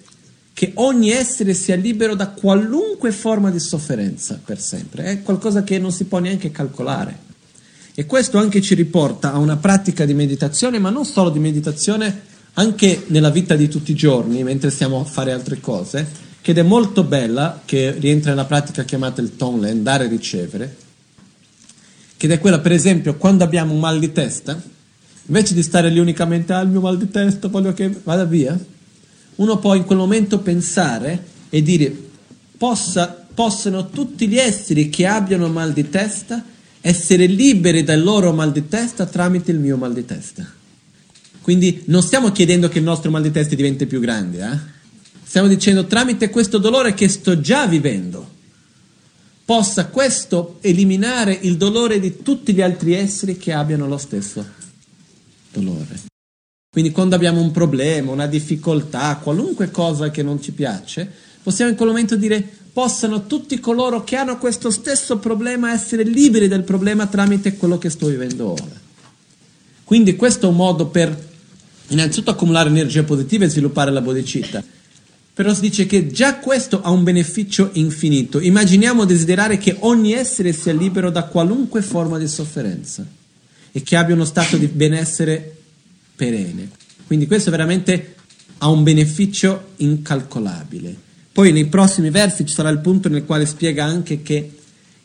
che 0.54 0.70
ogni 0.74 1.10
essere 1.10 1.52
sia 1.52 1.74
libero 1.74 2.14
da 2.14 2.28
qualunque 2.28 3.10
forma 3.10 3.50
di 3.50 3.58
sofferenza 3.58 4.40
per 4.42 4.60
sempre, 4.60 5.04
è 5.04 5.22
qualcosa 5.22 5.64
che 5.64 5.80
non 5.80 5.90
si 5.90 6.04
può 6.04 6.20
neanche 6.20 6.52
calcolare. 6.52 7.32
E 7.92 8.06
questo 8.06 8.38
anche 8.38 8.60
ci 8.60 8.74
riporta 8.74 9.32
a 9.32 9.38
una 9.38 9.56
pratica 9.56 10.04
di 10.04 10.14
meditazione, 10.14 10.78
ma 10.78 10.90
non 10.90 11.04
solo 11.04 11.30
di 11.30 11.40
meditazione, 11.40 12.22
anche 12.54 13.04
nella 13.08 13.30
vita 13.30 13.56
di 13.56 13.68
tutti 13.68 13.90
i 13.90 13.96
giorni, 13.96 14.44
mentre 14.44 14.70
stiamo 14.70 15.00
a 15.00 15.04
fare 15.04 15.32
altre 15.32 15.58
cose, 15.60 16.06
che 16.40 16.52
è 16.52 16.62
molto 16.62 17.02
bella, 17.02 17.62
che 17.64 17.90
rientra 17.98 18.30
nella 18.30 18.44
pratica 18.44 18.84
chiamata 18.84 19.20
il 19.20 19.34
Tonlen, 19.34 19.82
dare 19.82 20.04
e 20.04 20.08
ricevere, 20.08 20.76
che 22.16 22.28
è 22.28 22.38
quella, 22.38 22.60
per 22.60 22.72
esempio, 22.72 23.16
quando 23.16 23.42
abbiamo 23.42 23.74
un 23.74 23.80
mal 23.80 23.98
di 23.98 24.12
testa, 24.12 24.60
invece 25.26 25.54
di 25.54 25.62
stare 25.62 25.88
lì 25.88 25.98
unicamente 25.98 26.52
al 26.52 26.66
ah, 26.66 26.68
mio 26.68 26.80
mal 26.80 26.98
di 26.98 27.10
testa, 27.10 27.48
voglio 27.48 27.72
che 27.72 27.88
vada 28.02 28.24
via, 28.24 28.58
uno 29.36 29.58
può 29.58 29.74
in 29.74 29.84
quel 29.84 29.98
momento 29.98 30.40
pensare 30.40 31.24
e 31.48 31.62
dire, 31.62 31.94
possa, 32.56 33.26
possano 33.32 33.88
tutti 33.88 34.28
gli 34.28 34.36
esseri 34.36 34.88
che 34.90 35.06
abbiano 35.06 35.48
mal 35.48 35.72
di 35.72 35.88
testa 35.88 36.44
essere 36.80 37.24
liberi 37.26 37.82
dal 37.82 38.02
loro 38.02 38.32
mal 38.32 38.52
di 38.52 38.68
testa 38.68 39.06
tramite 39.06 39.50
il 39.50 39.58
mio 39.58 39.76
mal 39.76 39.94
di 39.94 40.04
testa. 40.04 40.46
Quindi 41.40 41.82
non 41.86 42.02
stiamo 42.02 42.30
chiedendo 42.30 42.68
che 42.68 42.78
il 42.78 42.84
nostro 42.84 43.10
mal 43.10 43.22
di 43.22 43.30
testa 43.30 43.54
diventi 43.54 43.86
più 43.86 44.00
grande, 44.00 44.38
eh? 44.38 44.58
stiamo 45.24 45.48
dicendo 45.48 45.86
tramite 45.86 46.28
questo 46.28 46.58
dolore 46.58 46.92
che 46.92 47.08
sto 47.08 47.40
già 47.40 47.66
vivendo, 47.66 48.32
possa 49.44 49.86
questo 49.86 50.58
eliminare 50.60 51.36
il 51.40 51.56
dolore 51.56 51.98
di 52.00 52.22
tutti 52.22 52.52
gli 52.52 52.60
altri 52.60 52.94
esseri 52.94 53.36
che 53.36 53.52
abbiano 53.52 53.86
lo 53.86 53.98
stesso 53.98 54.62
dolore. 55.54 56.12
Quindi 56.74 56.90
quando 56.90 57.14
abbiamo 57.14 57.40
un 57.40 57.52
problema, 57.52 58.10
una 58.10 58.26
difficoltà, 58.26 59.20
qualunque 59.22 59.70
cosa 59.70 60.10
che 60.10 60.24
non 60.24 60.42
ci 60.42 60.50
piace, 60.50 61.08
possiamo 61.40 61.70
in 61.70 61.76
quel 61.76 61.90
momento 61.90 62.16
dire 62.16 62.44
possano 62.72 63.26
tutti 63.26 63.60
coloro 63.60 64.02
che 64.02 64.16
hanno 64.16 64.38
questo 64.38 64.70
stesso 64.70 65.18
problema 65.18 65.72
essere 65.72 66.02
liberi 66.02 66.48
del 66.48 66.64
problema 66.64 67.06
tramite 67.06 67.56
quello 67.56 67.78
che 67.78 67.90
sto 67.90 68.08
vivendo 68.08 68.50
ora. 68.50 68.82
Quindi 69.84 70.16
questo 70.16 70.46
è 70.46 70.48
un 70.48 70.56
modo 70.56 70.86
per 70.86 71.16
innanzitutto 71.88 72.32
accumulare 72.32 72.70
energia 72.70 73.04
positiva 73.04 73.44
e 73.44 73.50
sviluppare 73.50 73.92
la 73.92 74.00
bodhicitta. 74.00 74.64
Però 75.32 75.54
si 75.54 75.60
dice 75.60 75.86
che 75.86 76.08
già 76.08 76.38
questo 76.38 76.82
ha 76.82 76.90
un 76.90 77.04
beneficio 77.04 77.70
infinito. 77.74 78.40
Immaginiamo 78.40 79.04
desiderare 79.04 79.58
che 79.58 79.76
ogni 79.80 80.12
essere 80.12 80.52
sia 80.52 80.72
libero 80.72 81.10
da 81.10 81.22
qualunque 81.24 81.82
forma 81.82 82.18
di 82.18 82.26
sofferenza 82.26 83.06
e 83.76 83.82
che 83.82 83.96
abbia 83.96 84.14
uno 84.14 84.24
stato 84.24 84.56
di 84.56 84.68
benessere 84.68 85.56
perenne. 86.14 86.70
Quindi 87.08 87.26
questo 87.26 87.50
veramente 87.50 88.14
ha 88.58 88.68
un 88.68 88.84
beneficio 88.84 89.70
incalcolabile. 89.78 90.94
Poi 91.32 91.50
nei 91.50 91.66
prossimi 91.66 92.10
versi 92.10 92.46
ci 92.46 92.54
sarà 92.54 92.68
il 92.68 92.78
punto 92.78 93.08
nel 93.08 93.24
quale 93.24 93.46
spiega 93.46 93.84
anche 93.84 94.22
che 94.22 94.48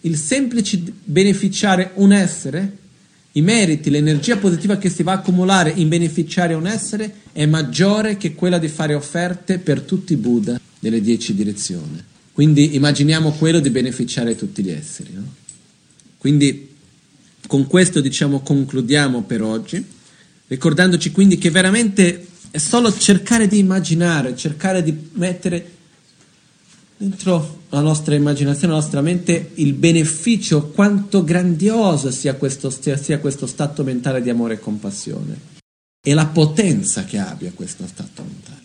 il 0.01 0.17
semplice 0.17 0.79
beneficiare 1.03 1.91
un 1.95 2.11
essere 2.11 2.77
i 3.31 3.41
meriti, 3.41 3.89
l'energia 3.89 4.37
positiva 4.37 4.77
che 4.77 4.91
si 4.91 5.01
va 5.01 5.13
a 5.13 5.15
accumulare 5.15 5.71
in 5.75 5.87
beneficiare 5.87 6.53
un 6.53 6.67
essere 6.67 7.21
è 7.31 7.47
maggiore 7.47 8.17
che 8.17 8.35
quella 8.35 8.59
di 8.59 8.67
fare 8.67 8.93
offerte 8.93 9.57
per 9.57 9.81
tutti 9.81 10.13
i 10.13 10.17
Buddha 10.17 10.61
delle 10.79 11.01
dieci 11.01 11.33
direzioni. 11.33 12.03
Quindi 12.31 12.75
immaginiamo 12.75 13.31
quello 13.31 13.59
di 13.59 13.71
beneficiare 13.71 14.35
tutti 14.35 14.63
gli 14.63 14.69
esseri. 14.69 15.09
No? 15.13 15.33
Quindi 16.19 16.68
con 17.47 17.67
questo 17.67 18.01
diciamo 18.01 18.41
concludiamo 18.41 19.23
per 19.23 19.41
oggi, 19.41 19.83
ricordandoci 20.47 21.11
quindi 21.11 21.37
che 21.37 21.49
veramente 21.49 22.27
è 22.51 22.57
solo 22.57 22.95
cercare 22.95 23.47
di 23.47 23.59
immaginare, 23.59 24.35
cercare 24.35 24.83
di 24.83 25.09
mettere 25.13 25.77
dentro 26.97 27.61
la 27.69 27.81
nostra 27.81 28.15
immaginazione, 28.15 28.73
la 28.73 28.79
nostra 28.79 29.01
mente, 29.01 29.51
il 29.55 29.73
beneficio, 29.73 30.67
quanto 30.67 31.23
grandioso 31.23 32.11
sia 32.11 32.35
questo, 32.35 32.69
sia 32.69 33.19
questo 33.19 33.47
stato 33.47 33.83
mentale 33.83 34.21
di 34.21 34.29
amore 34.29 34.55
e 34.55 34.59
compassione 34.59 35.39
e 36.01 36.13
la 36.13 36.27
potenza 36.27 37.05
che 37.05 37.17
abbia 37.17 37.51
questo 37.53 37.85
stato 37.87 38.23
mentale 38.23 38.57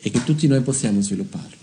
e 0.00 0.10
che 0.10 0.24
tutti 0.24 0.46
noi 0.46 0.60
possiamo 0.60 1.00
svilupparlo. 1.00 1.57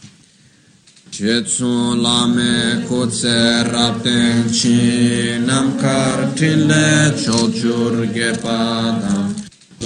Chetsun 1.16 2.01
lame 2.03 2.84
kutse 2.89 3.63
rapten 3.72 4.51
chi 4.51 5.39
nam 5.39 5.80
kar 5.80 6.18
tille 6.36 7.16
chochur 7.24 8.03
gepada 8.16 9.32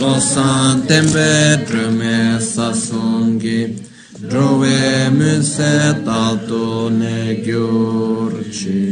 losan 0.01 0.87
tembe 0.87 1.63
drume 1.67 2.39
sasungi 2.41 3.61
drove 4.27 5.09
muse 5.17 6.01
talto 6.03 6.89
ne 6.89 7.39
gyurci 7.45 8.83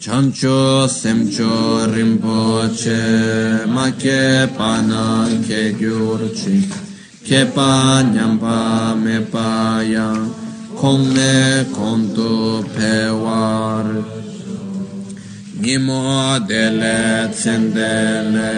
chancho 0.00 0.88
semcho 0.88 1.86
rimpoche 1.94 3.64
ma 3.68 3.86
che 3.94 4.50
pana 4.56 5.28
che 5.46 5.72
gyurci 5.78 6.68
che 7.22 7.46
pa 7.46 8.02
nyampa 8.02 8.96
me 8.96 9.20
pa 9.20 9.80
yang 9.82 10.41
Komne 10.82 11.62
kontu 11.70 12.58
pevar 12.74 13.86
Nimo 15.60 16.38
dele 16.48 17.30
tsendele 17.30 18.54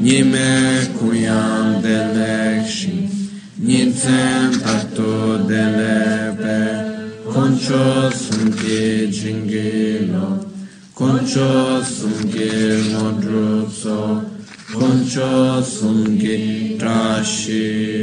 Nime 0.00 0.50
kuyan 0.98 1.78
delekshi 1.84 3.06
Nincem 3.62 4.50
tatu 4.58 5.38
delebe 5.46 6.60
Koncho 7.30 8.10
sumki 8.10 9.06
jingilo. 9.06 10.28
Koncho 10.98 11.78
sumki 11.94 12.50
modrupso 12.90 14.00
Koncho 14.74 15.62
sumki 15.62 16.38
trashisho. 16.80 18.02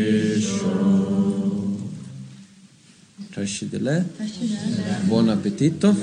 Buon 5.08 5.30
appetito. 5.30 5.96